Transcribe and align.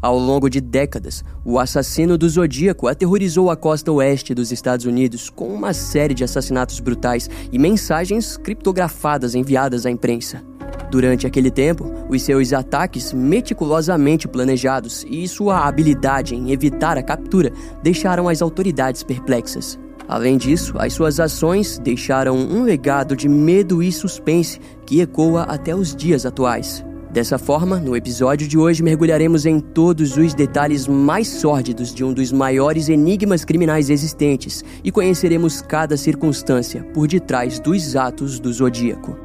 Ao 0.00 0.18
longo 0.18 0.50
de 0.50 0.60
décadas, 0.60 1.24
o 1.44 1.58
assassino 1.58 2.18
do 2.18 2.28
Zodíaco 2.28 2.86
aterrorizou 2.86 3.50
a 3.50 3.56
costa 3.56 3.90
oeste 3.90 4.34
dos 4.34 4.52
Estados 4.52 4.84
Unidos 4.84 5.30
com 5.30 5.48
uma 5.48 5.72
série 5.72 6.12
de 6.12 6.22
assassinatos 6.22 6.80
brutais 6.80 7.30
e 7.50 7.58
mensagens 7.58 8.36
criptografadas 8.36 9.34
enviadas 9.34 9.86
à 9.86 9.90
imprensa. 9.90 10.42
Durante 10.90 11.26
aquele 11.26 11.50
tempo, 11.50 11.90
os 12.08 12.22
seus 12.22 12.52
ataques 12.52 13.12
meticulosamente 13.12 14.28
planejados 14.28 15.04
e 15.08 15.26
sua 15.26 15.66
habilidade 15.66 16.34
em 16.34 16.52
evitar 16.52 16.98
a 16.98 17.02
captura 17.02 17.50
deixaram 17.82 18.28
as 18.28 18.42
autoridades 18.42 19.02
perplexas. 19.02 19.78
Além 20.06 20.36
disso, 20.36 20.74
as 20.78 20.92
suas 20.92 21.18
ações 21.18 21.78
deixaram 21.78 22.36
um 22.36 22.62
legado 22.62 23.16
de 23.16 23.28
medo 23.28 23.82
e 23.82 23.90
suspense 23.90 24.60
que 24.84 25.00
ecoa 25.00 25.42
até 25.42 25.74
os 25.74 25.96
dias 25.96 26.24
atuais. 26.24 26.84
Dessa 27.10 27.38
forma, 27.38 27.78
no 27.78 27.96
episódio 27.96 28.46
de 28.46 28.58
hoje 28.58 28.82
mergulharemos 28.82 29.46
em 29.46 29.60
todos 29.60 30.16
os 30.16 30.34
detalhes 30.34 30.86
mais 30.86 31.28
sórdidos 31.28 31.94
de 31.94 32.04
um 32.04 32.12
dos 32.12 32.32
maiores 32.32 32.88
enigmas 32.88 33.44
criminais 33.44 33.88
existentes 33.88 34.64
e 34.82 34.90
conheceremos 34.90 35.62
cada 35.62 35.96
circunstância 35.96 36.82
por 36.92 37.06
detrás 37.06 37.60
dos 37.60 37.96
atos 37.96 38.40
do 38.40 38.52
Zodíaco. 38.52 39.16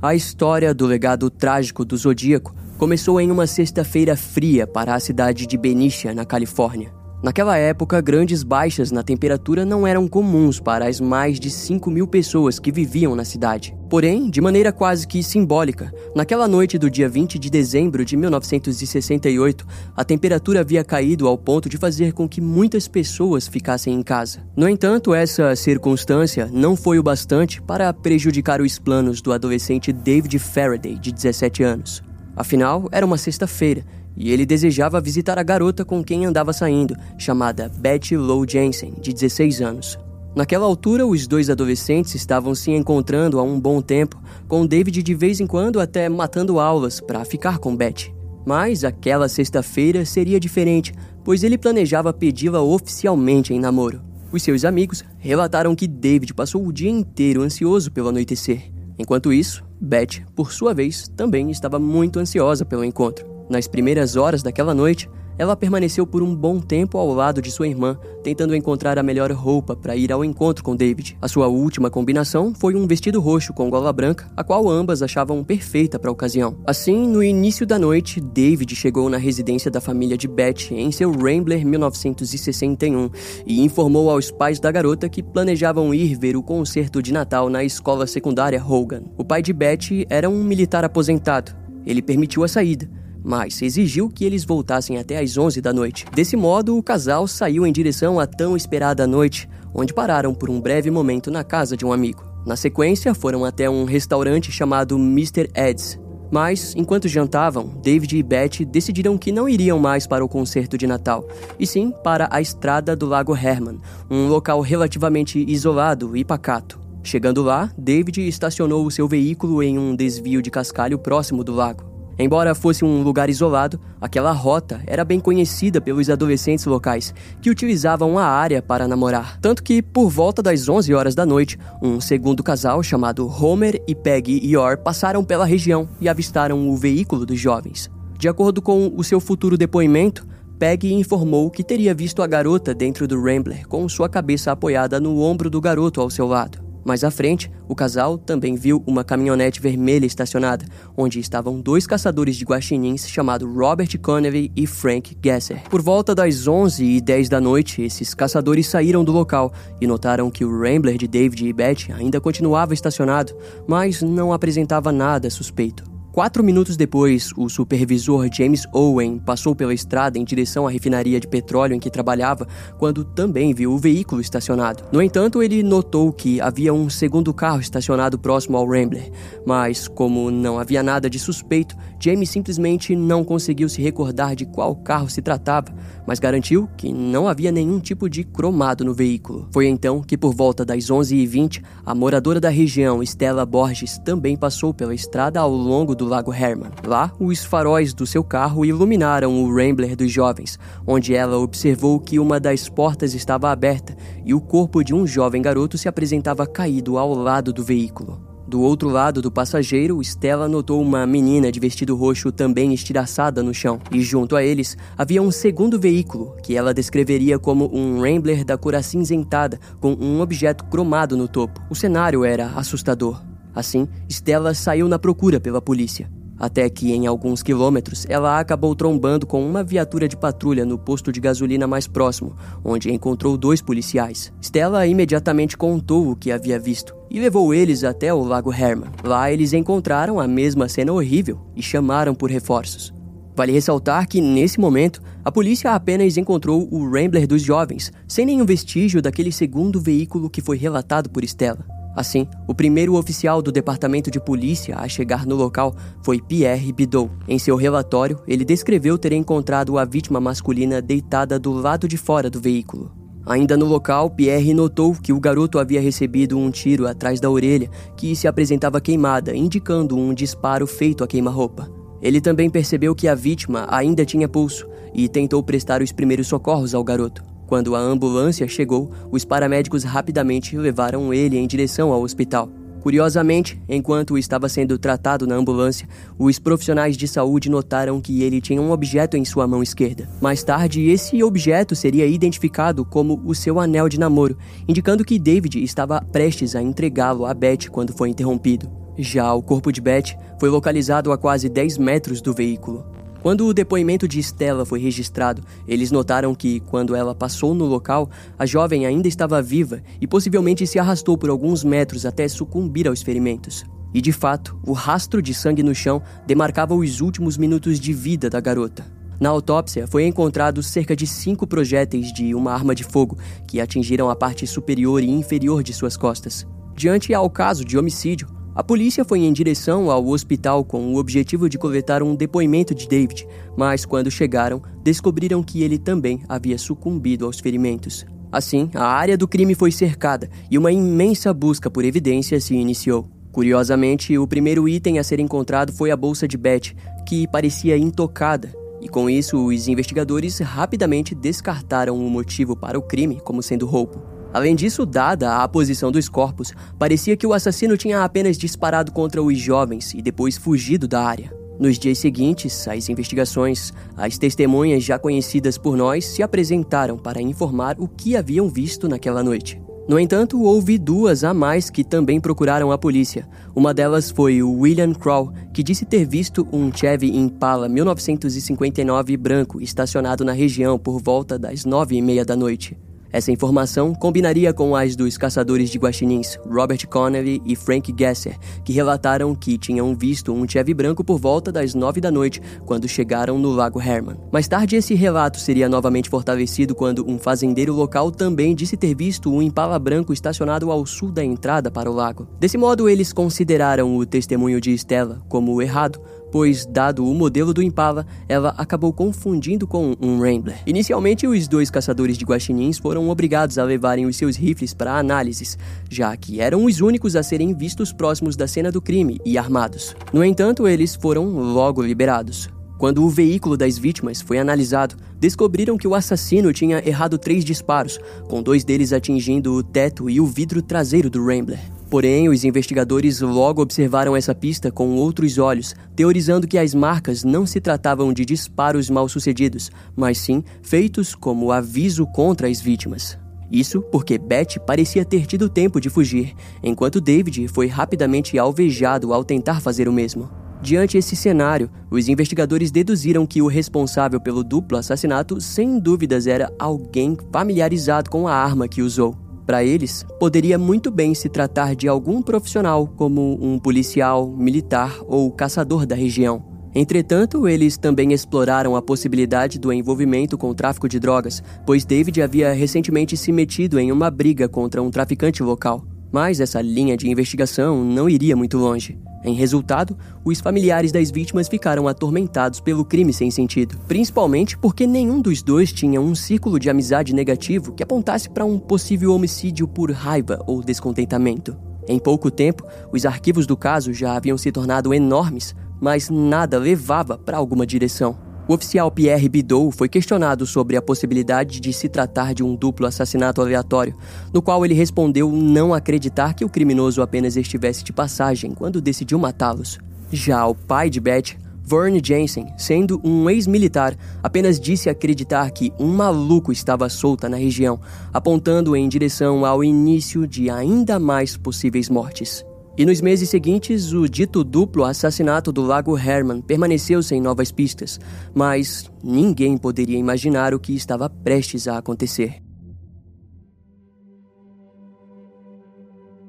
A 0.00 0.14
história 0.14 0.72
do 0.72 0.86
legado 0.86 1.28
trágico 1.28 1.84
do 1.84 1.96
Zodíaco 1.96 2.54
começou 2.78 3.20
em 3.20 3.30
uma 3.30 3.46
sexta-feira 3.48 4.16
fria 4.16 4.64
para 4.64 4.94
a 4.94 5.00
cidade 5.00 5.44
de 5.44 5.58
Benicia, 5.58 6.14
na 6.14 6.24
Califórnia. 6.24 6.97
Naquela 7.20 7.56
época, 7.56 8.00
grandes 8.00 8.44
baixas 8.44 8.92
na 8.92 9.02
temperatura 9.02 9.64
não 9.64 9.84
eram 9.84 10.06
comuns 10.06 10.60
para 10.60 10.86
as 10.86 11.00
mais 11.00 11.40
de 11.40 11.50
5 11.50 11.90
mil 11.90 12.06
pessoas 12.06 12.60
que 12.60 12.70
viviam 12.70 13.16
na 13.16 13.24
cidade. 13.24 13.76
Porém, 13.90 14.30
de 14.30 14.40
maneira 14.40 14.70
quase 14.70 15.04
que 15.04 15.20
simbólica, 15.20 15.92
naquela 16.14 16.46
noite 16.46 16.78
do 16.78 16.88
dia 16.88 17.08
20 17.08 17.36
de 17.36 17.50
dezembro 17.50 18.04
de 18.04 18.16
1968, 18.16 19.66
a 19.96 20.04
temperatura 20.04 20.60
havia 20.60 20.84
caído 20.84 21.26
ao 21.26 21.36
ponto 21.36 21.68
de 21.68 21.76
fazer 21.76 22.12
com 22.12 22.28
que 22.28 22.40
muitas 22.40 22.86
pessoas 22.86 23.48
ficassem 23.48 23.94
em 23.94 24.02
casa. 24.02 24.40
No 24.56 24.68
entanto, 24.68 25.12
essa 25.12 25.56
circunstância 25.56 26.48
não 26.52 26.76
foi 26.76 27.00
o 27.00 27.02
bastante 27.02 27.60
para 27.60 27.92
prejudicar 27.92 28.60
os 28.60 28.78
planos 28.78 29.20
do 29.20 29.32
adolescente 29.32 29.92
David 29.92 30.38
Faraday, 30.38 30.96
de 30.96 31.10
17 31.10 31.64
anos. 31.64 32.00
Afinal, 32.36 32.88
era 32.92 33.04
uma 33.04 33.18
sexta-feira 33.18 33.84
e 34.16 34.30
ele 34.30 34.44
desejava 34.44 35.00
visitar 35.00 35.38
a 35.38 35.42
garota 35.42 35.84
com 35.84 36.02
quem 36.02 36.26
andava 36.26 36.52
saindo, 36.52 36.96
chamada 37.16 37.68
Betty 37.68 38.16
Lowe 38.16 38.46
Jensen, 38.48 38.94
de 39.00 39.12
16 39.12 39.60
anos. 39.60 39.98
Naquela 40.34 40.66
altura, 40.66 41.06
os 41.06 41.26
dois 41.26 41.50
adolescentes 41.50 42.14
estavam 42.14 42.54
se 42.54 42.70
encontrando 42.70 43.38
há 43.38 43.42
um 43.42 43.58
bom 43.58 43.80
tempo, 43.80 44.20
com 44.46 44.66
David 44.66 45.02
de 45.02 45.14
vez 45.14 45.40
em 45.40 45.46
quando 45.46 45.80
até 45.80 46.08
matando 46.08 46.60
aulas 46.60 47.00
para 47.00 47.24
ficar 47.24 47.58
com 47.58 47.74
Betty. 47.74 48.14
Mas 48.46 48.84
aquela 48.84 49.28
sexta-feira 49.28 50.04
seria 50.04 50.38
diferente, 50.38 50.92
pois 51.24 51.42
ele 51.42 51.58
planejava 51.58 52.12
pedi-la 52.12 52.62
oficialmente 52.62 53.52
em 53.52 53.60
namoro. 53.60 54.00
Os 54.30 54.42
seus 54.42 54.64
amigos 54.64 55.02
relataram 55.18 55.74
que 55.74 55.86
David 55.86 56.34
passou 56.34 56.66
o 56.66 56.72
dia 56.72 56.90
inteiro 56.90 57.42
ansioso 57.42 57.90
pelo 57.90 58.08
anoitecer. 58.08 58.70
Enquanto 58.98 59.32
isso, 59.32 59.64
Betty, 59.80 60.26
por 60.34 60.52
sua 60.52 60.74
vez, 60.74 61.08
também 61.08 61.50
estava 61.50 61.78
muito 61.78 62.18
ansiosa 62.18 62.64
pelo 62.64 62.84
encontro. 62.84 63.27
Nas 63.48 63.66
primeiras 63.66 64.16
horas 64.16 64.42
daquela 64.42 64.74
noite, 64.74 65.08
ela 65.38 65.54
permaneceu 65.54 66.04
por 66.04 66.20
um 66.20 66.34
bom 66.34 66.58
tempo 66.58 66.98
ao 66.98 67.14
lado 67.14 67.40
de 67.40 67.50
sua 67.50 67.68
irmã, 67.68 67.96
tentando 68.24 68.56
encontrar 68.56 68.98
a 68.98 69.04
melhor 69.04 69.30
roupa 69.30 69.76
para 69.76 69.94
ir 69.94 70.12
ao 70.12 70.24
encontro 70.24 70.64
com 70.64 70.74
David. 70.74 71.16
A 71.22 71.28
sua 71.28 71.46
última 71.46 71.88
combinação 71.88 72.52
foi 72.52 72.74
um 72.74 72.86
vestido 72.88 73.20
roxo 73.20 73.54
com 73.54 73.70
gola 73.70 73.92
branca, 73.92 74.28
a 74.36 74.42
qual 74.42 74.68
ambas 74.68 75.00
achavam 75.00 75.44
perfeita 75.44 75.96
para 75.98 76.10
a 76.10 76.12
ocasião. 76.12 76.56
Assim, 76.66 77.06
no 77.06 77.22
início 77.22 77.64
da 77.64 77.78
noite, 77.78 78.20
David 78.20 78.74
chegou 78.74 79.08
na 79.08 79.16
residência 79.16 79.70
da 79.70 79.80
família 79.80 80.18
de 80.18 80.26
Beth 80.26 80.72
em 80.72 80.90
seu 80.90 81.12
Rambler 81.12 81.64
1961 81.64 83.08
e 83.46 83.62
informou 83.62 84.10
aos 84.10 84.32
pais 84.32 84.58
da 84.58 84.72
garota 84.72 85.08
que 85.08 85.22
planejavam 85.22 85.94
ir 85.94 86.16
ver 86.18 86.36
o 86.36 86.42
concerto 86.42 87.00
de 87.00 87.12
Natal 87.12 87.48
na 87.48 87.62
escola 87.62 88.08
secundária 88.08 88.62
Hogan. 88.62 89.04
O 89.16 89.24
pai 89.24 89.40
de 89.40 89.52
Beth 89.52 90.04
era 90.10 90.28
um 90.28 90.42
militar 90.42 90.84
aposentado. 90.84 91.56
Ele 91.86 92.02
permitiu 92.02 92.42
a 92.42 92.48
saída 92.48 92.98
mas 93.28 93.60
exigiu 93.60 94.08
que 94.08 94.24
eles 94.24 94.42
voltassem 94.42 94.96
até 94.96 95.18
às 95.18 95.36
11 95.36 95.60
da 95.60 95.70
noite. 95.70 96.06
Desse 96.14 96.34
modo, 96.34 96.78
o 96.78 96.82
casal 96.82 97.28
saiu 97.28 97.66
em 97.66 97.72
direção 97.72 98.18
à 98.18 98.26
tão 98.26 98.56
esperada 98.56 99.06
noite, 99.06 99.46
onde 99.74 99.92
pararam 99.92 100.32
por 100.32 100.48
um 100.48 100.58
breve 100.58 100.90
momento 100.90 101.30
na 101.30 101.44
casa 101.44 101.76
de 101.76 101.84
um 101.84 101.92
amigo. 101.92 102.24
Na 102.46 102.56
sequência, 102.56 103.14
foram 103.14 103.44
até 103.44 103.68
um 103.68 103.84
restaurante 103.84 104.50
chamado 104.50 104.96
Mr. 104.96 105.50
Ed's. 105.54 106.00
Mas, 106.30 106.72
enquanto 106.74 107.06
jantavam, 107.06 107.78
David 107.82 108.16
e 108.16 108.22
Beth 108.22 108.64
decidiram 108.66 109.18
que 109.18 109.30
não 109.30 109.46
iriam 109.46 109.78
mais 109.78 110.06
para 110.06 110.24
o 110.24 110.28
concerto 110.28 110.78
de 110.78 110.86
Natal, 110.86 111.28
e 111.58 111.66
sim 111.66 111.92
para 112.02 112.28
a 112.30 112.40
estrada 112.40 112.96
do 112.96 113.04
Lago 113.04 113.36
Herman, 113.36 113.78
um 114.10 114.26
local 114.28 114.62
relativamente 114.62 115.44
isolado 115.46 116.16
e 116.16 116.24
pacato. 116.24 116.80
Chegando 117.02 117.42
lá, 117.42 117.70
David 117.76 118.26
estacionou 118.26 118.86
o 118.86 118.90
seu 118.90 119.06
veículo 119.06 119.62
em 119.62 119.78
um 119.78 119.94
desvio 119.94 120.40
de 120.40 120.50
cascalho 120.50 120.98
próximo 120.98 121.44
do 121.44 121.52
lago. 121.52 121.97
Embora 122.18 122.54
fosse 122.54 122.84
um 122.84 123.02
lugar 123.02 123.30
isolado, 123.30 123.78
aquela 124.00 124.32
rota 124.32 124.82
era 124.86 125.04
bem 125.04 125.20
conhecida 125.20 125.80
pelos 125.80 126.10
adolescentes 126.10 126.66
locais, 126.66 127.14
que 127.40 127.48
utilizavam 127.48 128.18
a 128.18 128.24
área 128.24 128.60
para 128.60 128.88
namorar. 128.88 129.38
Tanto 129.40 129.62
que, 129.62 129.80
por 129.80 130.10
volta 130.10 130.42
das 130.42 130.68
11 130.68 130.92
horas 130.92 131.14
da 131.14 131.24
noite, 131.24 131.56
um 131.80 132.00
segundo 132.00 132.42
casal 132.42 132.82
chamado 132.82 133.28
Homer 133.28 133.80
e 133.86 133.94
Peggy 133.94 134.44
Yor 134.44 134.78
passaram 134.78 135.22
pela 135.22 135.46
região 135.46 135.88
e 136.00 136.08
avistaram 136.08 136.68
o 136.68 136.76
veículo 136.76 137.24
dos 137.24 137.38
jovens. 137.38 137.88
De 138.18 138.28
acordo 138.28 138.60
com 138.60 138.92
o 138.96 139.04
seu 139.04 139.20
futuro 139.20 139.56
depoimento, 139.56 140.26
Peggy 140.58 140.92
informou 140.92 141.48
que 141.52 141.62
teria 141.62 141.94
visto 141.94 142.20
a 142.20 142.26
garota 142.26 142.74
dentro 142.74 143.06
do 143.06 143.22
Rambler 143.22 143.68
com 143.68 143.88
sua 143.88 144.08
cabeça 144.08 144.50
apoiada 144.50 144.98
no 144.98 145.20
ombro 145.20 145.48
do 145.48 145.60
garoto 145.60 146.00
ao 146.00 146.10
seu 146.10 146.26
lado. 146.26 146.67
Mais 146.88 147.04
à 147.04 147.10
frente, 147.10 147.50
o 147.68 147.74
casal 147.74 148.16
também 148.16 148.54
viu 148.54 148.82
uma 148.86 149.04
caminhonete 149.04 149.60
vermelha 149.60 150.06
estacionada, 150.06 150.64
onde 150.96 151.20
estavam 151.20 151.60
dois 151.60 151.86
caçadores 151.86 152.34
de 152.34 152.46
guaxinins 152.46 153.06
chamados 153.06 153.46
Robert 153.46 153.90
Connelly 154.00 154.50
e 154.56 154.66
Frank 154.66 155.14
Gasser. 155.20 155.62
Por 155.68 155.82
volta 155.82 156.14
das 156.14 156.48
11 156.48 156.82
e 156.82 156.98
10 156.98 157.28
da 157.28 157.42
noite, 157.42 157.82
esses 157.82 158.14
caçadores 158.14 158.68
saíram 158.68 159.04
do 159.04 159.12
local 159.12 159.52
e 159.78 159.86
notaram 159.86 160.30
que 160.30 160.46
o 160.46 160.62
Rambler 160.62 160.96
de 160.96 161.06
David 161.06 161.46
e 161.46 161.52
Beth 161.52 161.92
ainda 161.94 162.22
continuava 162.22 162.72
estacionado, 162.72 163.36
mas 163.66 164.00
não 164.00 164.32
apresentava 164.32 164.90
nada 164.90 165.28
suspeito. 165.28 165.97
Quatro 166.10 166.42
minutos 166.42 166.76
depois, 166.76 167.30
o 167.36 167.50
supervisor 167.50 168.28
James 168.32 168.66
Owen 168.72 169.18
passou 169.18 169.54
pela 169.54 169.74
estrada 169.74 170.18
em 170.18 170.24
direção 170.24 170.66
à 170.66 170.70
refinaria 170.70 171.20
de 171.20 171.28
petróleo 171.28 171.74
em 171.74 171.78
que 171.78 171.90
trabalhava, 171.90 172.48
quando 172.78 173.04
também 173.04 173.52
viu 173.52 173.72
o 173.72 173.78
veículo 173.78 174.20
estacionado. 174.20 174.84
No 174.90 175.02
entanto, 175.02 175.42
ele 175.42 175.62
notou 175.62 176.10
que 176.10 176.40
havia 176.40 176.72
um 176.72 176.88
segundo 176.88 177.32
carro 177.34 177.60
estacionado 177.60 178.18
próximo 178.18 178.56
ao 178.56 178.66
Rambler, 178.66 179.12
mas 179.46 179.86
como 179.86 180.30
não 180.30 180.58
havia 180.58 180.82
nada 180.82 181.10
de 181.10 181.18
suspeito, 181.18 181.76
James 182.00 182.30
simplesmente 182.30 182.96
não 182.96 183.22
conseguiu 183.22 183.68
se 183.68 183.82
recordar 183.82 184.34
de 184.34 184.46
qual 184.46 184.74
carro 184.74 185.10
se 185.10 185.20
tratava, 185.20 185.72
mas 186.06 186.18
garantiu 186.18 186.68
que 186.76 186.92
não 186.92 187.28
havia 187.28 187.52
nenhum 187.52 187.78
tipo 187.78 188.08
de 188.08 188.24
cromado 188.24 188.84
no 188.84 188.94
veículo. 188.94 189.46
Foi 189.52 189.68
então 189.68 190.00
que, 190.00 190.16
por 190.16 190.34
volta 190.34 190.64
das 190.64 190.84
11h20, 190.84 191.62
a 191.84 191.94
moradora 191.94 192.40
da 192.40 192.48
região, 192.48 193.02
Stella 193.02 193.44
Borges, 193.44 193.98
também 193.98 194.36
passou 194.36 194.72
pela 194.72 194.94
estrada 194.94 195.38
ao 195.38 195.50
longo 195.50 195.94
do 195.94 196.07
Lago 196.08 196.32
Herman. 196.32 196.70
Lá, 196.84 197.12
os 197.20 197.44
faróis 197.44 197.94
do 197.94 198.06
seu 198.06 198.24
carro 198.24 198.64
iluminaram 198.64 199.40
o 199.40 199.54
Rambler 199.54 199.94
dos 199.94 200.10
jovens, 200.10 200.58
onde 200.86 201.14
ela 201.14 201.38
observou 201.38 202.00
que 202.00 202.18
uma 202.18 202.40
das 202.40 202.68
portas 202.68 203.14
estava 203.14 203.50
aberta 203.50 203.96
e 204.24 204.34
o 204.34 204.40
corpo 204.40 204.82
de 204.82 204.94
um 204.94 205.06
jovem 205.06 205.40
garoto 205.40 205.78
se 205.78 205.88
apresentava 205.88 206.46
caído 206.46 206.98
ao 206.98 207.14
lado 207.14 207.52
do 207.52 207.62
veículo. 207.62 208.28
Do 208.48 208.62
outro 208.62 208.88
lado 208.88 209.20
do 209.20 209.30
passageiro, 209.30 210.00
Stella 210.00 210.48
notou 210.48 210.80
uma 210.80 211.06
menina 211.06 211.52
de 211.52 211.60
vestido 211.60 211.94
roxo 211.94 212.32
também 212.32 212.72
estiraçada 212.72 213.42
no 213.42 213.52
chão, 213.52 213.78
e 213.92 214.00
junto 214.00 214.34
a 214.34 214.42
eles 214.42 214.74
havia 214.96 215.20
um 215.20 215.30
segundo 215.30 215.78
veículo, 215.78 216.34
que 216.42 216.56
ela 216.56 216.72
descreveria 216.72 217.38
como 217.38 217.68
um 217.70 218.00
Rambler 218.00 218.46
da 218.46 218.56
cor 218.56 218.74
acinzentada, 218.74 219.60
com 219.78 219.92
um 219.92 220.22
objeto 220.22 220.64
cromado 220.64 221.14
no 221.14 221.28
topo. 221.28 221.60
O 221.68 221.74
cenário 221.74 222.24
era 222.24 222.46
assustador. 222.56 223.20
Assim, 223.58 223.88
Stella 224.08 224.54
saiu 224.54 224.86
na 224.86 225.00
procura 225.00 225.40
pela 225.40 225.60
polícia. 225.60 226.08
Até 226.38 226.70
que, 226.70 226.92
em 226.92 227.08
alguns 227.08 227.42
quilômetros, 227.42 228.06
ela 228.08 228.38
acabou 228.38 228.72
trombando 228.72 229.26
com 229.26 229.44
uma 229.44 229.64
viatura 229.64 230.06
de 230.06 230.16
patrulha 230.16 230.64
no 230.64 230.78
posto 230.78 231.10
de 231.10 231.18
gasolina 231.18 231.66
mais 231.66 231.88
próximo, 231.88 232.36
onde 232.64 232.92
encontrou 232.92 233.36
dois 233.36 233.60
policiais. 233.60 234.32
Stella 234.40 234.86
imediatamente 234.86 235.56
contou 235.56 236.08
o 236.08 236.14
que 236.14 236.30
havia 236.30 236.56
visto 236.56 236.94
e 237.10 237.18
levou 237.18 237.52
eles 237.52 237.82
até 237.82 238.14
o 238.14 238.22
Lago 238.22 238.52
Herman. 238.52 238.92
Lá 239.02 239.32
eles 239.32 239.52
encontraram 239.52 240.20
a 240.20 240.28
mesma 240.28 240.68
cena 240.68 240.92
horrível 240.92 241.40
e 241.56 241.60
chamaram 241.60 242.14
por 242.14 242.30
reforços. 242.30 242.94
Vale 243.34 243.50
ressaltar 243.50 244.06
que, 244.06 244.20
nesse 244.20 244.60
momento, 244.60 245.02
a 245.24 245.32
polícia 245.32 245.72
apenas 245.72 246.16
encontrou 246.16 246.68
o 246.70 246.88
Rambler 246.88 247.26
dos 247.26 247.42
jovens, 247.42 247.90
sem 248.06 248.24
nenhum 248.24 248.46
vestígio 248.46 249.02
daquele 249.02 249.32
segundo 249.32 249.80
veículo 249.80 250.30
que 250.30 250.40
foi 250.40 250.56
relatado 250.56 251.10
por 251.10 251.24
Stella. 251.24 251.77
Assim, 251.98 252.28
o 252.46 252.54
primeiro 252.54 252.94
oficial 252.94 253.42
do 253.42 253.50
departamento 253.50 254.08
de 254.08 254.20
polícia 254.20 254.76
a 254.78 254.86
chegar 254.86 255.26
no 255.26 255.34
local 255.34 255.74
foi 256.00 256.20
Pierre 256.20 256.72
Bidot. 256.72 257.10
Em 257.26 257.40
seu 257.40 257.56
relatório, 257.56 258.20
ele 258.24 258.44
descreveu 258.44 258.96
ter 258.96 259.10
encontrado 259.10 259.76
a 259.76 259.84
vítima 259.84 260.20
masculina 260.20 260.80
deitada 260.80 261.40
do 261.40 261.52
lado 261.52 261.88
de 261.88 261.96
fora 261.96 262.30
do 262.30 262.40
veículo. 262.40 262.92
Ainda 263.26 263.56
no 263.56 263.66
local, 263.66 264.10
Pierre 264.10 264.54
notou 264.54 264.94
que 264.94 265.12
o 265.12 265.18
garoto 265.18 265.58
havia 265.58 265.80
recebido 265.80 266.38
um 266.38 266.52
tiro 266.52 266.86
atrás 266.86 267.18
da 267.18 267.28
orelha 267.28 267.68
que 267.96 268.14
se 268.14 268.28
apresentava 268.28 268.80
queimada, 268.80 269.34
indicando 269.34 269.96
um 269.96 270.14
disparo 270.14 270.68
feito 270.68 271.02
a 271.02 271.06
queima-roupa. 271.08 271.68
Ele 272.00 272.20
também 272.20 272.48
percebeu 272.48 272.94
que 272.94 273.08
a 273.08 273.14
vítima 273.16 273.66
ainda 273.68 274.04
tinha 274.04 274.28
pulso 274.28 274.68
e 274.94 275.08
tentou 275.08 275.42
prestar 275.42 275.82
os 275.82 275.90
primeiros 275.90 276.28
socorros 276.28 276.76
ao 276.76 276.84
garoto. 276.84 277.37
Quando 277.48 277.74
a 277.74 277.78
ambulância 277.78 278.46
chegou, 278.46 278.90
os 279.10 279.24
paramédicos 279.24 279.82
rapidamente 279.82 280.54
levaram 280.54 281.14
ele 281.14 281.38
em 281.38 281.46
direção 281.46 281.90
ao 281.90 282.02
hospital. 282.02 282.50
Curiosamente, 282.82 283.58
enquanto 283.66 284.18
estava 284.18 284.50
sendo 284.50 284.78
tratado 284.78 285.26
na 285.26 285.34
ambulância, 285.34 285.88
os 286.18 286.38
profissionais 286.38 286.94
de 286.94 287.08
saúde 287.08 287.48
notaram 287.48 288.02
que 288.02 288.22
ele 288.22 288.42
tinha 288.42 288.60
um 288.60 288.70
objeto 288.70 289.16
em 289.16 289.24
sua 289.24 289.46
mão 289.46 289.62
esquerda. 289.62 290.06
Mais 290.20 290.44
tarde, 290.44 290.90
esse 290.90 291.22
objeto 291.24 291.74
seria 291.74 292.06
identificado 292.06 292.84
como 292.84 293.18
o 293.24 293.34
seu 293.34 293.58
anel 293.58 293.88
de 293.88 293.98
namoro, 293.98 294.36
indicando 294.68 295.02
que 295.02 295.18
David 295.18 295.64
estava 295.64 296.02
prestes 296.02 296.54
a 296.54 296.60
entregá-lo 296.60 297.24
a 297.24 297.32
Beth 297.32 297.70
quando 297.72 297.94
foi 297.94 298.10
interrompido. 298.10 298.70
Já 298.98 299.32
o 299.32 299.42
corpo 299.42 299.72
de 299.72 299.80
Beth 299.80 300.18
foi 300.38 300.50
localizado 300.50 301.12
a 301.12 301.16
quase 301.16 301.48
10 301.48 301.78
metros 301.78 302.20
do 302.20 302.34
veículo. 302.34 302.97
Quando 303.20 303.46
o 303.46 303.52
depoimento 303.52 304.06
de 304.06 304.20
Stella 304.20 304.64
foi 304.64 304.78
registrado, 304.78 305.42
eles 305.66 305.90
notaram 305.90 306.34
que, 306.34 306.60
quando 306.60 306.94
ela 306.94 307.14
passou 307.14 307.52
no 307.52 307.64
local, 307.64 308.08
a 308.38 308.46
jovem 308.46 308.86
ainda 308.86 309.08
estava 309.08 309.42
viva 309.42 309.82
e 310.00 310.06
possivelmente 310.06 310.66
se 310.66 310.78
arrastou 310.78 311.18
por 311.18 311.28
alguns 311.28 311.64
metros 311.64 312.06
até 312.06 312.28
sucumbir 312.28 312.86
aos 312.86 313.02
ferimentos. 313.02 313.64
E 313.92 314.00
de 314.00 314.12
fato, 314.12 314.58
o 314.64 314.72
rastro 314.72 315.20
de 315.20 315.34
sangue 315.34 315.62
no 315.62 315.74
chão 315.74 316.00
demarcava 316.26 316.74
os 316.74 317.00
últimos 317.00 317.36
minutos 317.36 317.80
de 317.80 317.92
vida 317.92 318.30
da 318.30 318.38
garota. 318.38 318.86
Na 319.20 319.30
autópsia, 319.30 319.86
foi 319.88 320.06
encontrado 320.06 320.62
cerca 320.62 320.94
de 320.94 321.04
cinco 321.04 321.44
projéteis 321.44 322.12
de 322.12 322.36
uma 322.36 322.52
arma 322.52 322.72
de 322.72 322.84
fogo 322.84 323.18
que 323.48 323.60
atingiram 323.60 324.08
a 324.08 324.14
parte 324.14 324.46
superior 324.46 325.02
e 325.02 325.10
inferior 325.10 325.64
de 325.64 325.72
suas 325.72 325.96
costas. 325.96 326.46
Diante 326.76 327.12
ao 327.12 327.28
caso 327.28 327.64
de 327.64 327.76
homicídio, 327.76 328.28
a 328.54 328.62
polícia 328.62 329.04
foi 329.04 329.20
em 329.20 329.32
direção 329.32 329.90
ao 329.90 330.06
hospital 330.08 330.64
com 330.64 330.92
o 330.92 330.96
objetivo 330.96 331.48
de 331.48 331.58
coletar 331.58 332.02
um 332.02 332.14
depoimento 332.14 332.74
de 332.74 332.88
David, 332.88 333.26
mas 333.56 333.84
quando 333.84 334.10
chegaram, 334.10 334.60
descobriram 334.82 335.42
que 335.42 335.62
ele 335.62 335.78
também 335.78 336.22
havia 336.28 336.58
sucumbido 336.58 337.24
aos 337.24 337.38
ferimentos. 337.38 338.04
Assim, 338.30 338.68
a 338.74 338.84
área 338.84 339.16
do 339.16 339.28
crime 339.28 339.54
foi 339.54 339.70
cercada 339.70 340.28
e 340.50 340.58
uma 340.58 340.72
imensa 340.72 341.32
busca 341.32 341.70
por 341.70 341.84
evidências 341.84 342.44
se 342.44 342.54
iniciou. 342.54 343.08
Curiosamente, 343.32 344.18
o 344.18 344.26
primeiro 344.26 344.68
item 344.68 344.98
a 344.98 345.04
ser 345.04 345.20
encontrado 345.20 345.72
foi 345.72 345.90
a 345.90 345.96
bolsa 345.96 346.26
de 346.26 346.36
Beth, 346.36 346.74
que 347.06 347.28
parecia 347.28 347.76
intocada, 347.76 348.52
e 348.80 348.88
com 348.88 349.08
isso 349.08 349.46
os 349.46 349.68
investigadores 349.68 350.38
rapidamente 350.40 351.14
descartaram 351.14 351.96
o 351.96 352.10
motivo 352.10 352.56
para 352.56 352.78
o 352.78 352.82
crime 352.82 353.20
como 353.20 353.42
sendo 353.42 353.66
roubo. 353.66 354.17
Além 354.32 354.54
disso, 354.54 354.84
dada 354.84 355.42
a 355.42 355.48
posição 355.48 355.90
dos 355.90 356.08
corpos, 356.08 356.52
parecia 356.78 357.16
que 357.16 357.26
o 357.26 357.32
assassino 357.32 357.76
tinha 357.76 358.04
apenas 358.04 358.36
disparado 358.36 358.92
contra 358.92 359.22
os 359.22 359.38
jovens 359.38 359.94
e 359.94 360.02
depois 360.02 360.36
fugido 360.36 360.86
da 360.86 361.02
área. 361.02 361.32
Nos 361.58 361.76
dias 361.76 361.98
seguintes, 361.98 362.68
as 362.68 362.88
investigações, 362.88 363.72
as 363.96 364.16
testemunhas 364.16 364.84
já 364.84 364.96
conhecidas 364.98 365.58
por 365.58 365.76
nós 365.76 366.04
se 366.04 366.22
apresentaram 366.22 366.96
para 366.96 367.20
informar 367.20 367.76
o 367.80 367.88
que 367.88 368.16
haviam 368.16 368.48
visto 368.48 368.88
naquela 368.88 369.24
noite. 369.24 369.60
No 369.88 369.98
entanto, 369.98 370.40
houve 370.42 370.76
duas 370.76 371.24
a 371.24 371.32
mais 371.32 371.70
que 371.70 371.82
também 371.82 372.20
procuraram 372.20 372.70
a 372.70 372.76
polícia. 372.76 373.26
Uma 373.56 373.72
delas 373.72 374.10
foi 374.10 374.42
o 374.42 374.52
William 374.52 374.92
Crow, 374.92 375.32
que 375.52 375.62
disse 375.62 375.86
ter 375.86 376.06
visto 376.06 376.46
um 376.52 376.70
Chevy 376.70 377.16
Impala 377.16 377.68
1959 377.70 379.16
branco 379.16 379.60
estacionado 379.62 380.24
na 380.26 380.32
região 380.32 380.78
por 380.78 381.00
volta 381.00 381.38
das 381.38 381.64
nove 381.64 381.96
e 381.96 382.02
meia 382.02 382.24
da 382.24 382.36
noite. 382.36 382.76
Essa 383.10 383.32
informação 383.32 383.94
combinaria 383.94 384.52
com 384.52 384.76
as 384.76 384.94
dos 384.94 385.16
caçadores 385.16 385.70
de 385.70 385.78
guaxinins 385.78 386.38
Robert 386.46 386.86
Connelly 386.88 387.40
e 387.44 387.56
Frank 387.56 387.94
Gesser, 387.98 388.38
que 388.62 388.72
relataram 388.72 389.34
que 389.34 389.56
tinham 389.56 389.94
visto 389.96 390.32
um 390.32 390.46
Chevy 390.46 390.74
branco 390.74 391.02
por 391.02 391.18
volta 391.18 391.50
das 391.50 391.74
nove 391.74 392.00
da 392.00 392.10
noite 392.10 392.40
quando 392.66 392.86
chegaram 392.86 393.38
no 393.38 393.50
Lago 393.50 393.80
Herman. 393.80 394.16
Mais 394.30 394.46
tarde, 394.46 394.76
esse 394.76 394.94
relato 394.94 395.40
seria 395.40 395.68
novamente 395.68 396.10
fortalecido 396.10 396.74
quando 396.74 397.08
um 397.08 397.18
fazendeiro 397.18 397.72
local 397.72 398.10
também 398.10 398.54
disse 398.54 398.76
ter 398.76 398.94
visto 398.94 399.32
um 399.32 399.40
Impala 399.40 399.78
branco 399.78 400.12
estacionado 400.12 400.70
ao 400.70 400.84
sul 400.84 401.10
da 401.10 401.24
entrada 401.24 401.70
para 401.70 401.90
o 401.90 401.94
lago. 401.94 402.28
Desse 402.38 402.58
modo, 402.58 402.88
eles 402.88 403.12
consideraram 403.12 403.96
o 403.96 404.04
testemunho 404.04 404.60
de 404.60 404.72
Stella 404.72 405.22
como 405.28 405.62
errado, 405.62 405.98
pois, 406.30 406.66
dado 406.66 407.04
o 407.04 407.14
modelo 407.14 407.54
do 407.54 407.62
Impala, 407.62 408.06
ela 408.28 408.54
acabou 408.56 408.92
confundindo 408.92 409.66
com 409.66 409.94
um 410.00 410.20
Rambler. 410.20 410.60
Inicialmente, 410.66 411.26
os 411.26 411.48
dois 411.48 411.70
caçadores 411.70 412.16
de 412.16 412.24
guaxinins 412.24 412.78
foram 412.78 413.08
obrigados 413.08 413.58
a 413.58 413.64
levarem 413.64 414.06
os 414.06 414.16
seus 414.16 414.36
rifles 414.36 414.74
para 414.74 414.98
análises, 414.98 415.58
já 415.90 416.16
que 416.16 416.40
eram 416.40 416.64
os 416.64 416.80
únicos 416.80 417.16
a 417.16 417.22
serem 417.22 417.54
vistos 417.54 417.92
próximos 417.92 418.36
da 418.36 418.46
cena 418.46 418.70
do 418.70 418.80
crime 418.80 419.20
e 419.24 419.38
armados. 419.38 419.94
No 420.12 420.24
entanto, 420.24 420.66
eles 420.66 420.94
foram 420.94 421.26
logo 421.26 421.82
liberados. 421.82 422.48
Quando 422.78 423.04
o 423.04 423.10
veículo 423.10 423.56
das 423.56 423.76
vítimas 423.76 424.20
foi 424.20 424.38
analisado, 424.38 424.94
descobriram 425.18 425.76
que 425.76 425.88
o 425.88 425.96
assassino 425.96 426.52
tinha 426.52 426.80
errado 426.88 427.18
três 427.18 427.44
disparos, 427.44 427.98
com 428.28 428.40
dois 428.40 428.62
deles 428.62 428.92
atingindo 428.92 429.52
o 429.54 429.64
teto 429.64 430.08
e 430.08 430.20
o 430.20 430.26
vidro 430.26 430.62
traseiro 430.62 431.10
do 431.10 431.26
Rambler. 431.26 431.77
Porém, 431.90 432.28
os 432.28 432.44
investigadores 432.44 433.20
logo 433.20 433.62
observaram 433.62 434.14
essa 434.14 434.34
pista 434.34 434.70
com 434.70 434.96
outros 434.96 435.38
olhos, 435.38 435.74
teorizando 435.96 436.46
que 436.46 436.58
as 436.58 436.74
marcas 436.74 437.24
não 437.24 437.46
se 437.46 437.60
tratavam 437.60 438.12
de 438.12 438.26
disparos 438.26 438.90
mal 438.90 439.08
sucedidos, 439.08 439.70
mas 439.96 440.18
sim 440.18 440.44
feitos 440.62 441.14
como 441.14 441.50
aviso 441.50 442.06
contra 442.06 442.46
as 442.46 442.60
vítimas. 442.60 443.18
Isso 443.50 443.80
porque 443.80 444.18
Beth 444.18 444.60
parecia 444.66 445.02
ter 445.02 445.24
tido 445.24 445.48
tempo 445.48 445.80
de 445.80 445.88
fugir, 445.88 446.34
enquanto 446.62 447.00
David 447.00 447.48
foi 447.48 447.66
rapidamente 447.66 448.38
alvejado 448.38 449.14
ao 449.14 449.24
tentar 449.24 449.62
fazer 449.62 449.88
o 449.88 449.92
mesmo. 449.92 450.28
Diante 450.60 450.98
esse 450.98 451.16
cenário, 451.16 451.70
os 451.90 452.08
investigadores 452.08 452.70
deduziram 452.70 453.24
que 453.26 453.40
o 453.40 453.46
responsável 453.46 454.20
pelo 454.20 454.44
duplo 454.44 454.76
assassinato 454.76 455.40
sem 455.40 455.78
dúvidas 455.78 456.26
era 456.26 456.52
alguém 456.58 457.16
familiarizado 457.32 458.10
com 458.10 458.28
a 458.28 458.34
arma 458.34 458.68
que 458.68 458.82
usou. 458.82 459.27
Para 459.48 459.64
eles, 459.64 460.04
poderia 460.20 460.58
muito 460.58 460.90
bem 460.90 461.14
se 461.14 461.26
tratar 461.26 461.74
de 461.74 461.88
algum 461.88 462.20
profissional, 462.20 462.86
como 462.86 463.38
um 463.40 463.58
policial, 463.58 464.28
militar 464.28 464.94
ou 465.06 465.32
caçador 465.32 465.86
da 465.86 465.94
região. 465.94 466.44
Entretanto, 466.74 467.48
eles 467.48 467.78
também 467.78 468.12
exploraram 468.12 468.76
a 468.76 468.82
possibilidade 468.82 469.58
do 469.58 469.72
envolvimento 469.72 470.36
com 470.36 470.50
o 470.50 470.54
tráfico 470.54 470.86
de 470.86 471.00
drogas, 471.00 471.42
pois 471.64 471.86
David 471.86 472.20
havia 472.20 472.52
recentemente 472.52 473.16
se 473.16 473.32
metido 473.32 473.80
em 473.80 473.90
uma 473.90 474.10
briga 474.10 474.50
contra 474.50 474.82
um 474.82 474.90
traficante 474.90 475.42
local. 475.42 475.82
Mas 476.10 476.40
essa 476.40 476.60
linha 476.60 476.96
de 476.96 477.08
investigação 477.08 477.84
não 477.84 478.08
iria 478.08 478.36
muito 478.36 478.56
longe. 478.56 478.98
Em 479.24 479.34
resultado, 479.34 479.96
os 480.24 480.40
familiares 480.40 480.92
das 480.92 481.10
vítimas 481.10 481.48
ficaram 481.48 481.88
atormentados 481.88 482.60
pelo 482.60 482.84
crime 482.84 483.12
sem 483.12 483.30
sentido, 483.30 483.76
principalmente 483.88 484.56
porque 484.56 484.86
nenhum 484.86 485.20
dos 485.20 485.42
dois 485.42 485.72
tinha 485.72 486.00
um 486.00 486.14
círculo 486.14 486.58
de 486.58 486.70
amizade 486.70 487.12
negativo 487.12 487.72
que 487.72 487.82
apontasse 487.82 488.30
para 488.30 488.44
um 488.44 488.58
possível 488.58 489.12
homicídio 489.12 489.66
por 489.66 489.90
raiva 489.90 490.42
ou 490.46 490.62
descontentamento. 490.62 491.56
Em 491.88 491.98
pouco 491.98 492.30
tempo, 492.30 492.64
os 492.92 493.04
arquivos 493.04 493.46
do 493.46 493.56
caso 493.56 493.92
já 493.92 494.14
haviam 494.14 494.38
se 494.38 494.52
tornado 494.52 494.94
enormes, 494.94 495.54
mas 495.80 496.08
nada 496.08 496.58
levava 496.58 497.18
para 497.18 497.36
alguma 497.36 497.66
direção. 497.66 498.27
O 498.48 498.54
oficial 498.54 498.90
Pierre 498.90 499.28
Bidot 499.28 499.76
foi 499.76 499.90
questionado 499.90 500.46
sobre 500.46 500.74
a 500.74 500.80
possibilidade 500.80 501.60
de 501.60 501.70
se 501.70 501.86
tratar 501.86 502.32
de 502.32 502.42
um 502.42 502.56
duplo 502.56 502.86
assassinato 502.86 503.42
aleatório, 503.42 503.94
no 504.32 504.40
qual 504.40 504.64
ele 504.64 504.72
respondeu 504.72 505.30
não 505.30 505.74
acreditar 505.74 506.32
que 506.32 506.46
o 506.46 506.48
criminoso 506.48 507.02
apenas 507.02 507.36
estivesse 507.36 507.84
de 507.84 507.92
passagem 507.92 508.52
quando 508.52 508.80
decidiu 508.80 509.18
matá-los. 509.18 509.78
Já 510.10 510.46
o 510.46 510.54
pai 510.54 510.88
de 510.88 510.98
Beth, 510.98 511.36
Vern 511.62 512.00
Jensen, 512.02 512.46
sendo 512.56 512.98
um 513.04 513.28
ex-militar, 513.28 513.94
apenas 514.22 514.58
disse 514.58 514.88
acreditar 514.88 515.50
que 515.50 515.70
um 515.78 515.88
maluco 515.88 516.50
estava 516.50 516.88
solta 516.88 517.28
na 517.28 517.36
região, 517.36 517.78
apontando 518.10 518.74
em 518.74 518.88
direção 518.88 519.44
ao 519.44 519.62
início 519.62 520.26
de 520.26 520.48
ainda 520.48 520.98
mais 520.98 521.36
possíveis 521.36 521.90
mortes. 521.90 522.47
E 522.78 522.86
nos 522.86 523.00
meses 523.00 523.28
seguintes, 523.28 523.92
o 523.92 524.08
dito 524.08 524.44
duplo 524.44 524.84
assassinato 524.84 525.50
do 525.50 525.62
Lago 525.62 525.98
Herman 525.98 526.40
permaneceu 526.40 527.02
sem 527.02 527.20
novas 527.20 527.50
pistas, 527.50 527.98
mas 528.32 528.88
ninguém 529.02 529.58
poderia 529.58 529.98
imaginar 529.98 530.54
o 530.54 530.60
que 530.60 530.76
estava 530.76 531.10
prestes 531.10 531.66
a 531.66 531.76
acontecer. 531.76 532.40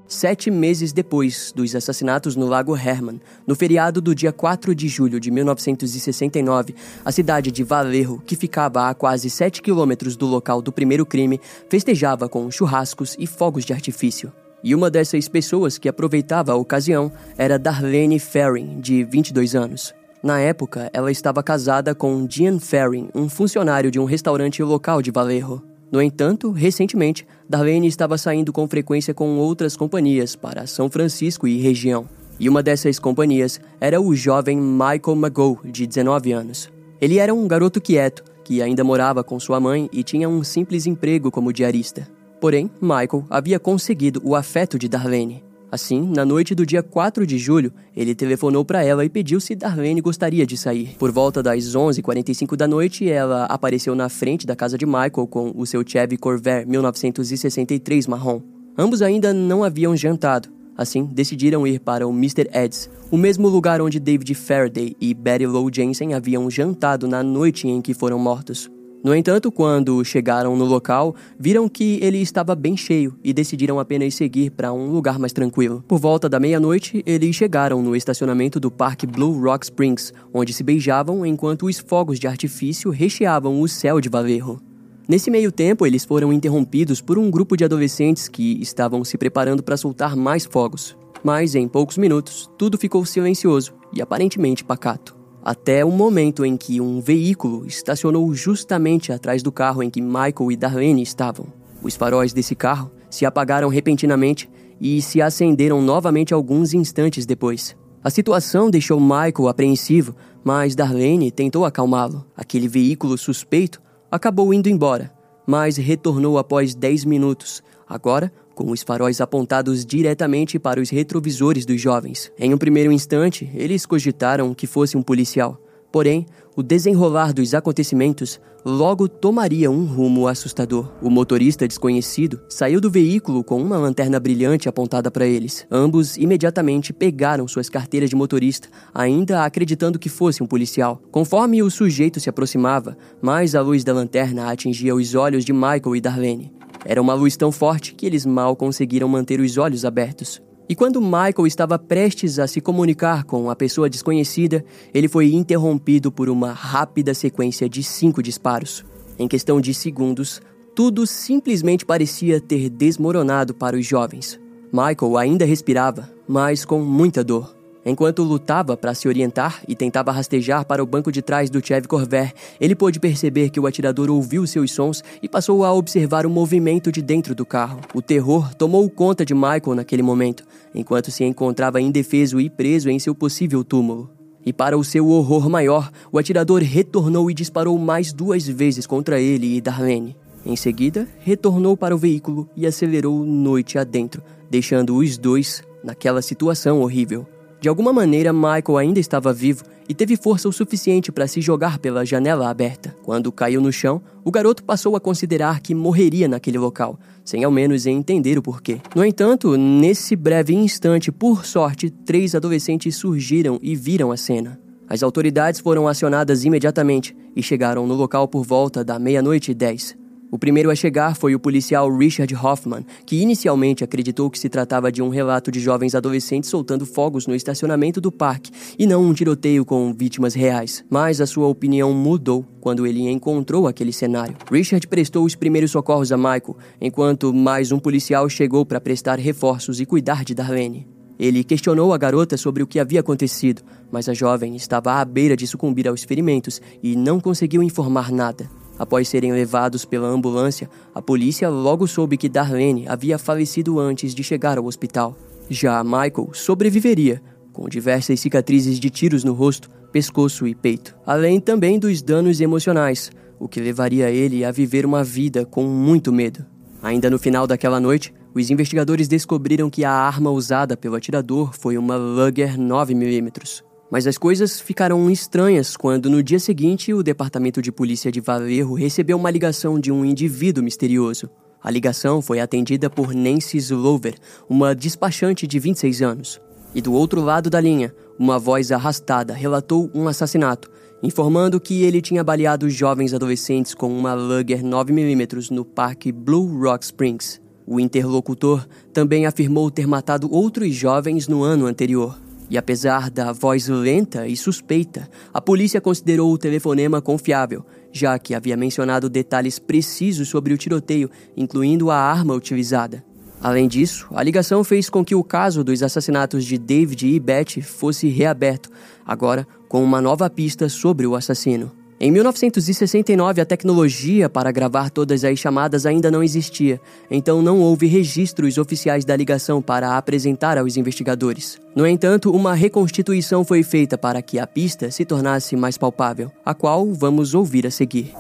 Sete 0.08 0.50
meses 0.50 0.92
depois 0.92 1.54
dos 1.56 1.76
assassinatos 1.76 2.36
no 2.36 2.48
Lago 2.48 2.76
Herman, 2.76 3.22
no 3.46 3.54
feriado 3.54 4.02
do 4.02 4.16
dia 4.16 4.34
4 4.34 4.74
de 4.74 4.88
julho 4.88 5.20
de 5.20 5.30
1969, 5.30 6.74
a 7.06 7.12
cidade 7.12 7.52
de 7.52 7.64
Valerro, 7.64 8.24
que 8.26 8.36
ficava 8.36 8.90
a 8.90 8.96
quase 8.96 9.30
7 9.30 9.62
quilômetros 9.62 10.16
do 10.16 10.26
local 10.26 10.64
do 10.64 10.72
primeiro 10.72 11.06
crime, 11.06 11.40
festejava 11.70 12.28
com 12.28 12.50
churrascos 12.50 13.16
e 13.20 13.28
fogos 13.28 13.64
de 13.64 13.72
artifício. 13.72 14.34
E 14.64 14.76
uma 14.76 14.90
dessas 14.90 15.28
pessoas 15.28 15.78
que 15.78 15.88
aproveitava 15.88 16.52
a 16.52 16.56
ocasião 16.56 17.12
era 17.38 17.58
Darlene 17.58 18.20
Ferring, 18.20 18.80
de 18.80 19.04
22 19.04 19.56
anos. 19.56 19.94
Na 20.22 20.40
época, 20.40 20.90
ela 20.94 21.10
estava 21.10 21.42
casada 21.42 21.96
com 21.96 22.28
Jean 22.30 22.60
Ferring, 22.60 23.10
um 23.16 23.30
funcionário 23.30 23.90
de 23.90 24.00
um 24.00 24.04
restaurante 24.04 24.62
local 24.62 25.02
de 25.02 25.12
Valerro. 25.12 25.64
No 25.90 26.02
entanto, 26.02 26.52
recentemente, 26.52 27.26
Darlene 27.48 27.88
estava 27.88 28.18
saindo 28.18 28.52
com 28.52 28.68
frequência 28.68 29.14
com 29.14 29.38
outras 29.38 29.78
companhias 29.78 30.36
para 30.36 30.68
São 30.68 30.90
Francisco 30.90 31.48
e 31.48 31.58
região. 31.58 32.08
E 32.38 32.50
uma 32.50 32.62
dessas 32.62 33.00
companhias 33.00 33.62
era 33.80 34.00
o 34.00 34.14
jovem 34.14 34.58
Michael 34.58 35.18
McGow, 35.18 35.60
de 35.64 35.88
19 35.88 36.34
anos. 36.34 36.70
Ele 37.00 37.18
era 37.18 37.34
um 37.34 37.48
garoto 37.48 37.80
quieto, 37.80 38.24
que 38.44 38.62
ainda 38.62 38.84
morava 38.84 39.24
com 39.24 39.40
sua 39.40 39.60
mãe 39.60 39.90
e 39.92 40.04
tinha 40.04 40.28
um 40.28 40.44
simples 40.44 40.86
emprego 40.86 41.32
como 41.32 41.54
diarista. 41.54 42.19
Porém, 42.40 42.70
Michael 42.82 43.26
havia 43.30 43.60
conseguido 43.60 44.22
o 44.24 44.36
afeto 44.36 44.80
de 44.80 44.88
Darlene. 44.88 45.44
Assim, 45.72 46.02
na 46.02 46.26
noite 46.26 46.56
do 46.56 46.66
dia 46.66 46.82
4 46.82 47.28
de 47.28 47.38
julho, 47.38 47.72
ele 47.96 48.16
telefonou 48.16 48.66
para 48.66 48.84
ela 48.84 49.06
e 49.06 49.10
pediu 49.10 49.40
se 49.40 49.56
Darlene 49.56 50.02
gostaria 50.02 50.46
de 50.46 50.58
sair. 50.58 50.96
Por 50.98 51.12
volta 51.12 51.44
das 51.44 51.64
11h45 51.76 52.56
da 52.56 52.68
noite, 52.68 53.08
ela 53.08 53.46
apareceu 53.46 53.94
na 53.94 54.10
frente 54.10 54.48
da 54.48 54.56
casa 54.56 54.78
de 54.78 54.86
Michael 54.86 55.28
com 55.30 55.52
o 55.56 55.66
seu 55.68 55.84
Chevy 55.86 56.18
Corvair 56.18 56.68
1963 56.68 58.08
marrom. 58.08 58.42
Ambos 58.76 59.02
ainda 59.02 59.32
não 59.32 59.64
haviam 59.64 59.96
jantado. 59.96 60.50
Assim, 60.76 61.04
decidiram 61.04 61.68
ir 61.68 61.80
para 61.80 62.08
o 62.08 62.12
Mr. 62.12 62.50
Ed's, 62.54 62.90
o 63.12 63.18
mesmo 63.18 63.50
lugar 63.50 63.82
onde 63.82 64.00
David 64.00 64.34
Faraday 64.34 64.96
e 65.00 65.14
Betty 65.14 65.46
Lou 65.46 65.70
Jensen 65.72 66.14
haviam 66.14 66.50
jantado 66.50 67.06
na 67.06 67.22
noite 67.22 67.68
em 67.68 67.82
que 67.82 67.94
foram 67.94 68.18
mortos. 68.18 68.72
No 69.02 69.16
entanto, 69.16 69.50
quando 69.50 70.04
chegaram 70.04 70.58
no 70.58 70.66
local, 70.66 71.16
viram 71.40 71.70
que 71.70 72.00
ele 72.02 72.18
estava 72.18 72.54
bem 72.54 72.76
cheio 72.76 73.18
e 73.24 73.32
decidiram 73.32 73.80
apenas 73.80 74.14
seguir 74.14 74.50
para 74.50 74.74
um 74.74 74.92
lugar 74.92 75.18
mais 75.18 75.32
tranquilo. 75.32 75.82
Por 75.88 75.98
volta 75.98 76.28
da 76.28 76.38
meia-noite, 76.38 77.02
eles 77.06 77.34
chegaram 77.34 77.82
no 77.82 77.96
estacionamento 77.96 78.60
do 78.60 78.70
Parque 78.70 79.08
Blue 79.08 79.40
Rock 79.42 79.66
Springs, 79.66 80.12
onde 80.34 80.52
se 80.52 80.64
beijavam 80.64 81.26
enquanto 81.26 81.68
os 81.68 81.80
fogos 81.80 82.20
de 82.20 82.28
artifício 82.28 82.92
recheavam 82.92 83.62
o 83.62 83.68
céu 83.70 84.02
de 84.02 84.10
Valerro. 84.10 84.62
Nesse 85.08 85.32
meio 85.32 85.52
tempo, 85.52 85.88
eles 85.88 86.04
foram 86.04 86.34
interrompidos 86.34 87.00
por 87.00 87.18
um 87.18 87.32
grupo 87.32 87.56
de 87.56 87.64
adolescentes 87.64 88.28
que 88.28 88.62
estavam 88.62 89.06
se 89.06 89.18
preparando 89.18 89.64
para 89.64 89.78
soltar 89.78 90.14
mais 90.14 90.44
fogos. 90.44 90.98
Mas 91.24 91.56
em 91.56 91.70
poucos 91.70 91.98
minutos, 91.98 92.50
tudo 92.58 92.78
ficou 92.78 93.06
silencioso 93.06 93.74
e 93.94 94.02
aparentemente 94.02 94.64
pacato 94.64 95.19
até 95.50 95.84
o 95.84 95.90
momento 95.90 96.46
em 96.46 96.56
que 96.56 96.80
um 96.80 97.02
veículo 97.02 97.66
estacionou 97.66 98.32
justamente 98.36 99.12
atrás 99.12 99.42
do 99.42 99.52
carro 99.52 99.82
em 99.82 99.90
que 99.90 100.00
Michael 100.00 100.52
e 100.52 100.56
Darlene 100.56 101.02
estavam. 101.02 101.48
Os 101.82 101.96
faróis 101.96 102.32
desse 102.32 102.54
carro 102.54 102.92
se 103.10 103.26
apagaram 103.26 103.68
repentinamente 103.68 104.48
e 104.80 105.02
se 105.02 105.20
acenderam 105.24 105.82
novamente 105.82 106.36
alguns 106.36 106.76
instantes 106.76 107.26
depois. 107.26 107.76
A 108.04 108.12
situação 108.12 108.70
deixou 108.70 109.00
Michael 109.00 109.48
apreensivo, 109.48 110.16
mas 110.44 110.76
Darlene 110.76 111.32
tentou 111.32 111.66
acalmá-lo. 111.66 112.24
Aquele 112.38 112.68
veículo 112.68 113.18
suspeito 113.18 113.82
acabou 114.12 114.54
indo 114.54 114.70
embora, 114.70 115.12
mas 115.48 115.78
retornou 115.78 116.38
após 116.38 116.76
10 116.76 117.06
minutos, 117.06 117.64
agora 117.88 118.32
com 118.60 118.72
os 118.72 118.84
faróis 118.84 119.22
apontados 119.22 119.86
diretamente 119.86 120.60
para 120.60 120.82
os 120.82 120.90
retrovisores 120.90 121.66
dos 121.66 121.80
jovens. 121.80 122.30
Em 122.38 122.54
um 122.54 122.58
primeiro 122.58 122.92
instante, 122.92 123.50
eles 123.56 123.86
cogitaram 123.86 124.54
que 124.54 124.68
fosse 124.68 124.98
um 124.98 125.02
policial. 125.02 125.58
Porém, 125.90 126.26
o 126.58 126.62
desenrolar 126.62 127.32
dos 127.34 127.54
acontecimentos 127.54 128.38
logo 128.66 129.08
tomaria 129.08 129.72
um 129.72 129.86
rumo 129.86 130.28
assustador. 130.28 130.92
O 131.02 131.10
motorista 131.10 131.66
desconhecido 131.66 132.42
saiu 132.50 132.82
do 132.82 132.92
veículo 132.92 133.46
com 133.46 133.62
uma 133.62 133.78
lanterna 133.78 134.20
brilhante 134.20 134.68
apontada 134.68 135.10
para 135.10 135.26
eles. 135.26 135.66
Ambos 135.72 136.18
imediatamente 136.18 136.92
pegaram 136.92 137.48
suas 137.48 137.70
carteiras 137.70 138.10
de 138.10 138.16
motorista, 138.18 138.68
ainda 138.94 139.46
acreditando 139.46 139.98
que 139.98 140.10
fosse 140.10 140.44
um 140.44 140.46
policial. 140.46 141.02
Conforme 141.12 141.64
o 141.64 141.72
sujeito 141.72 142.20
se 142.20 142.30
aproximava, 142.30 142.98
mais 143.22 143.56
a 143.56 143.62
luz 143.62 143.86
da 143.86 143.94
lanterna 143.94 144.52
atingia 144.52 144.94
os 144.94 145.16
olhos 145.16 145.46
de 145.46 145.54
Michael 145.54 145.96
e 145.96 146.02
Darlene. 146.02 146.59
Era 146.86 147.02
uma 147.02 147.14
luz 147.14 147.36
tão 147.36 147.52
forte 147.52 147.94
que 147.94 148.06
eles 148.06 148.26
mal 148.26 148.56
conseguiram 148.56 149.08
manter 149.08 149.40
os 149.40 149.58
olhos 149.58 149.86
abertos. 149.86 150.42
E 150.68 150.76
quando 150.76 151.02
Michael 151.02 151.48
estava 151.48 151.80
prestes 151.80 152.38
a 152.38 152.48
se 152.48 152.62
comunicar 152.62 153.24
com 153.24 153.50
a 153.50 153.56
pessoa 153.56 153.90
desconhecida, 153.90 154.64
ele 154.94 155.08
foi 155.08 155.34
interrompido 155.34 156.12
por 156.12 156.30
uma 156.30 156.54
rápida 156.54 157.14
sequência 157.14 157.68
de 157.68 157.82
cinco 157.82 158.22
disparos. 158.22 158.86
Em 159.18 159.28
questão 159.28 159.60
de 159.60 159.74
segundos, 159.74 160.42
tudo 160.76 161.06
simplesmente 161.08 161.86
parecia 161.86 162.40
ter 162.40 162.70
desmoronado 162.70 163.54
para 163.54 163.76
os 163.76 163.86
jovens. 163.86 164.40
Michael 164.72 165.18
ainda 165.18 165.44
respirava, 165.44 166.10
mas 166.28 166.64
com 166.64 166.80
muita 166.80 167.24
dor. 167.24 167.59
Enquanto 167.86 168.24
lutava 168.24 168.76
para 168.76 168.94
se 168.94 169.08
orientar 169.08 169.62
e 169.68 169.76
tentava 169.76 170.12
rastejar 170.12 170.66
para 170.66 170.84
o 170.84 170.86
banco 170.86 171.12
de 171.12 171.22
trás 171.22 171.50
do 171.50 171.66
Chevy 171.66 171.88
Corvair, 171.88 172.34
ele 172.60 172.76
pôde 172.76 173.00
perceber 173.00 173.50
que 173.50 173.60
o 173.60 173.66
atirador 173.66 174.10
ouviu 174.10 174.46
seus 174.46 174.72
sons 174.72 175.02
e 175.24 175.30
passou 175.30 175.64
a 175.64 175.74
observar 175.74 176.26
o 176.26 176.30
movimento 176.30 176.92
de 176.92 177.02
dentro 177.02 177.34
do 177.34 177.46
carro. 177.46 177.80
O 177.94 178.02
terror 178.02 178.54
tomou 178.54 178.90
conta 178.90 179.26
de 179.26 179.34
Michael 179.34 179.76
naquele 179.76 180.04
momento, 180.04 180.44
enquanto 180.76 181.10
se 181.10 181.24
encontrava 181.24 181.80
indefeso 181.80 182.40
e 182.40 182.50
preso 182.50 182.90
em 182.90 183.00
seu 183.00 183.16
possível 183.16 183.64
túmulo. 183.64 184.10
E 184.46 184.52
para 184.52 184.78
o 184.78 184.84
seu 184.84 185.08
horror 185.08 185.50
maior, 185.50 185.90
o 186.12 186.18
atirador 186.18 186.62
retornou 186.62 187.30
e 187.32 187.34
disparou 187.34 187.78
mais 187.78 188.12
duas 188.12 188.48
vezes 188.48 188.86
contra 188.86 189.20
ele 189.20 189.56
e 189.56 189.62
Darlene. 189.62 190.18
Em 190.46 190.56
seguida, 190.56 191.08
retornou 191.20 191.76
para 191.78 191.94
o 191.94 191.98
veículo 191.98 192.50
e 192.56 192.66
acelerou 192.66 193.26
noite 193.26 193.78
adentro, 193.78 194.24
deixando 194.50 194.96
os 194.96 195.18
dois 195.18 195.62
naquela 195.84 196.22
situação 196.22 196.82
horrível. 196.82 197.28
De 197.62 197.68
alguma 197.68 197.92
maneira, 197.92 198.32
Michael 198.32 198.78
ainda 198.78 199.00
estava 199.00 199.34
vivo 199.34 199.66
e 199.88 199.94
teve 199.94 200.16
força 200.16 200.48
o 200.48 200.54
suficiente 200.54 201.12
para 201.12 201.28
se 201.28 201.42
jogar 201.42 201.78
pela 201.80 202.06
janela 202.06 202.50
aberta. 202.50 202.96
Quando 203.04 203.32
caiu 203.32 203.60
no 203.60 203.72
chão, 203.72 204.02
o 204.24 204.32
garoto 204.32 204.64
passou 204.64 204.96
a 204.96 205.00
considerar 205.00 205.60
que 205.60 205.76
morreria 205.76 206.28
naquele 206.28 206.58
local, 206.58 206.98
sem 207.26 207.44
ao 207.44 207.52
menos 207.52 207.86
entender 207.86 208.38
o 208.38 208.42
porquê. 208.42 208.80
No 208.96 209.04
entanto, 209.04 209.58
nesse 209.58 210.16
breve 210.16 210.54
instante, 210.54 211.12
por 211.12 211.46
sorte, 211.46 211.90
três 211.90 212.34
adolescentes 212.34 212.96
surgiram 212.96 213.60
e 213.62 213.76
viram 213.76 214.12
a 214.12 214.16
cena. 214.18 214.58
As 214.88 215.04
autoridades 215.04 215.60
foram 215.60 215.88
acionadas 215.88 216.46
imediatamente 216.46 217.16
e 217.36 217.44
chegaram 217.44 217.86
no 217.86 217.94
local 217.94 218.28
por 218.28 218.46
volta 218.46 218.84
da 218.84 218.98
meia-noite 218.98 219.52
e 219.52 219.54
dez. 219.54 219.98
O 220.32 220.38
primeiro 220.38 220.70
a 220.70 220.76
chegar 220.76 221.16
foi 221.16 221.34
o 221.34 221.40
policial 221.40 221.90
Richard 221.96 222.36
Hoffman, 222.36 222.86
que 223.04 223.20
inicialmente 223.20 223.84
acreditou 223.84 224.30
que 224.30 224.38
se 224.38 224.48
tratava 224.48 224.92
de 224.92 225.02
um 225.02 225.10
relato 225.10 225.52
de 225.52 225.60
jovens 225.60 225.96
adolescentes 225.96 226.52
soltando 226.52 226.86
fogos 226.86 227.26
no 227.26 227.34
estacionamento 227.34 228.00
do 228.00 228.12
parque 228.12 228.52
e 228.78 228.86
não 228.86 229.04
um 229.04 229.12
tiroteio 229.12 229.66
com 229.66 229.92
vítimas 229.92 230.36
reais. 230.36 230.86
Mas 230.88 231.20
a 231.20 231.26
sua 231.26 231.48
opinião 231.48 231.92
mudou 231.94 232.46
quando 232.62 232.86
ele 232.86 233.10
encontrou 233.10 233.68
aquele 233.68 233.92
cenário. 233.92 234.36
Richard 234.52 234.88
prestou 234.88 235.26
os 235.26 235.34
primeiros 235.34 235.72
socorros 235.72 236.12
a 236.12 236.18
Michael, 236.18 236.58
enquanto 236.80 237.34
mais 237.34 237.72
um 237.72 237.80
policial 237.80 238.30
chegou 238.30 238.64
para 238.64 238.80
prestar 238.80 239.18
reforços 239.18 239.82
e 239.82 239.86
cuidar 239.86 240.24
de 240.24 240.36
Darlene. 240.36 240.88
Ele 241.18 241.44
questionou 241.44 241.92
a 241.92 241.98
garota 241.98 242.38
sobre 242.38 242.62
o 242.62 242.68
que 242.68 242.80
havia 242.80 243.00
acontecido, 243.00 243.64
mas 243.92 244.08
a 244.08 244.14
jovem 244.14 244.56
estava 244.56 244.94
à 244.94 245.04
beira 245.04 245.36
de 245.36 245.48
sucumbir 245.48 245.88
aos 245.88 246.04
ferimentos 246.04 246.62
e 246.84 246.96
não 246.96 247.20
conseguiu 247.20 247.64
informar 247.64 248.12
nada. 248.12 248.59
Após 248.80 249.10
serem 249.10 249.34
levados 249.34 249.84
pela 249.84 250.08
ambulância, 250.08 250.70
a 250.96 251.02
polícia 251.02 251.50
logo 251.50 251.86
soube 251.86 252.16
que 252.16 252.30
Darlene 252.30 252.88
havia 252.88 253.20
falecido 253.20 253.78
antes 253.78 254.16
de 254.16 254.24
chegar 254.24 254.58
ao 254.58 254.66
hospital. 254.66 255.18
Já 255.50 255.84
Michael 255.84 256.30
sobreviveria, 256.32 257.22
com 257.52 257.68
diversas 257.68 258.22
cicatrizes 258.22 258.80
de 258.80 258.90
tiros 258.90 259.26
no 259.26 259.34
rosto, 259.34 259.70
pescoço 259.92 260.48
e 260.48 260.56
peito, 260.56 260.96
além 261.06 261.42
também 261.42 261.78
dos 261.78 262.02
danos 262.02 262.40
emocionais, 262.40 263.12
o 263.38 263.50
que 263.50 263.60
levaria 263.60 264.10
ele 264.10 264.46
a 264.46 264.52
viver 264.52 264.86
uma 264.86 265.04
vida 265.04 265.46
com 265.46 265.64
muito 265.64 266.14
medo. 266.14 266.46
Ainda 266.82 267.10
no 267.10 267.20
final 267.20 267.46
daquela 267.46 267.80
noite, 267.82 268.14
os 268.34 268.50
investigadores 268.50 269.10
descobriram 269.10 269.70
que 269.70 269.84
a 269.84 269.92
arma 269.92 270.30
usada 270.30 270.78
pelo 270.78 270.96
atirador 270.96 271.52
foi 271.54 271.78
uma 271.78 271.98
Luger 271.98 272.58
9mm, 272.58 273.64
mas 273.92 274.06
as 274.06 274.18
coisas 274.18 274.60
ficaram 274.60 275.10
estranhas 275.10 275.76
quando, 275.76 276.10
no 276.10 276.22
dia 276.22 276.40
seguinte, 276.40 276.94
o 276.94 277.02
departamento 277.02 277.62
de 277.62 277.72
polícia 277.72 278.12
de 278.12 278.22
Valerro 278.22 278.76
recebeu 278.76 279.18
uma 279.18 279.32
ligação 279.32 279.80
de 279.80 279.92
um 279.92 280.06
indivíduo 280.06 280.64
misterioso. 280.64 281.30
A 281.62 281.72
ligação 281.72 282.22
foi 282.22 282.40
atendida 282.40 282.90
por 282.90 283.14
Nancy 283.14 283.58
Slover, 283.58 284.16
uma 284.48 284.74
despachante 284.74 285.46
de 285.46 285.60
26 285.60 286.02
anos. 286.02 286.42
E 286.74 286.82
do 286.82 286.94
outro 286.94 287.20
lado 287.20 287.50
da 287.50 287.60
linha, 287.60 287.94
uma 288.18 288.38
voz 288.38 288.72
arrastada 288.72 289.34
relatou 289.34 289.90
um 289.94 290.08
assassinato, 290.08 290.70
informando 291.02 291.60
que 291.60 291.84
ele 291.84 292.02
tinha 292.02 292.24
baleado 292.24 292.70
jovens 292.70 293.14
adolescentes 293.14 293.74
com 293.74 293.92
uma 293.92 294.14
Luger 294.14 294.64
9mm 294.64 295.50
no 295.50 295.66
parque 295.66 296.12
Blue 296.12 296.62
Rock 296.62 296.86
Springs. 296.86 297.42
O 297.66 297.80
interlocutor 297.80 298.68
também 298.94 299.26
afirmou 299.26 299.70
ter 299.70 299.88
matado 299.88 300.32
outros 300.32 300.74
jovens 300.74 301.28
no 301.28 301.44
ano 301.44 301.66
anterior. 301.66 302.29
E 302.50 302.58
apesar 302.58 303.12
da 303.12 303.32
voz 303.32 303.68
lenta 303.68 304.28
e 304.28 304.36
suspeita, 304.36 305.10
a 305.34 305.40
polícia 305.40 305.80
considerou 305.80 306.34
o 306.34 306.38
telefonema 306.38 307.02
confiável, 307.02 307.64
já 307.92 308.18
que 308.18 308.34
havia 308.34 308.58
mencionado 308.58 309.10
detalhes 309.10 309.60
precisos 309.60 310.28
sobre 310.30 310.54
o 310.54 310.58
tiroteio, 310.58 311.12
incluindo 311.38 311.92
a 311.92 311.98
arma 311.98 312.34
utilizada. 312.34 313.04
Além 313.42 313.68
disso, 313.68 314.08
a 314.14 314.22
ligação 314.22 314.64
fez 314.64 314.90
com 314.90 315.06
que 315.06 315.16
o 315.16 315.24
caso 315.24 315.64
dos 315.64 315.82
assassinatos 315.82 316.44
de 316.44 316.58
David 316.58 317.08
e 317.08 317.20
Beth 317.20 317.62
fosse 317.64 318.08
reaberto, 318.08 318.70
agora 319.06 319.48
com 319.70 319.84
uma 319.84 320.02
nova 320.02 320.30
pista 320.30 320.68
sobre 320.68 321.08
o 321.08 321.16
assassino. 321.16 321.79
Em 322.02 322.12
1969, 322.12 323.42
a 323.42 323.46
tecnologia 323.46 324.30
para 324.30 324.54
gravar 324.54 324.90
todas 324.90 325.26
as 325.26 325.38
chamadas 325.38 325.86
ainda 325.86 326.10
não 326.10 326.24
existia, 326.24 326.80
então 327.12 327.42
não 327.42 327.60
houve 327.60 327.88
registros 327.88 328.58
oficiais 328.58 329.04
da 329.04 329.18
ligação 329.18 329.62
para 329.62 329.98
apresentar 329.98 330.58
aos 330.58 330.78
investigadores. 330.78 331.60
No 331.76 331.86
entanto, 331.86 332.32
uma 332.32 332.56
reconstituição 332.56 333.44
foi 333.44 333.64
feita 333.64 333.98
para 333.98 334.22
que 334.22 334.40
a 334.40 334.48
pista 334.48 334.90
se 334.90 335.04
tornasse 335.04 335.58
mais 335.58 335.78
palpável, 335.78 336.32
a 336.46 336.54
qual 336.56 336.86
vamos 336.94 337.36
ouvir 337.36 337.68
a 337.68 337.72
seguir. 337.72 338.16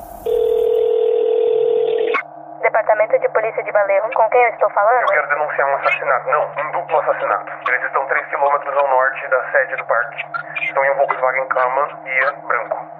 Departamento 2.62 3.15
de 3.17 3.29
Polícia 3.31 3.63
de 3.63 3.71
Valerro, 3.71 4.09
com 4.13 4.29
quem 4.29 4.43
eu 4.43 4.50
estou 4.50 4.69
falando? 4.71 5.03
Eu 5.03 5.07
quero 5.07 5.29
denunciar 5.29 5.71
um 5.71 5.75
assassinato. 5.79 6.27
Não, 6.27 6.43
um 6.43 6.71
duplo 6.75 7.00
assassinato. 7.00 7.48
Eles 7.71 7.86
estão 7.88 8.05
3 8.05 8.27
quilômetros 8.27 8.75
ao 8.75 8.89
norte 8.89 9.24
da 9.31 9.39
sede 9.53 9.77
do 9.77 9.86
parque. 9.88 10.19
Estão 10.67 10.83
em 10.83 10.91
um 10.91 10.95
Volkswagen 10.98 11.48
Kaman 11.48 11.88
e 12.03 12.45
branco. 12.45 12.99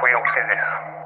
Fui 0.00 0.12
eu 0.12 0.22
que 0.22 0.28
fiz 0.32 0.44
isso. 0.44 0.96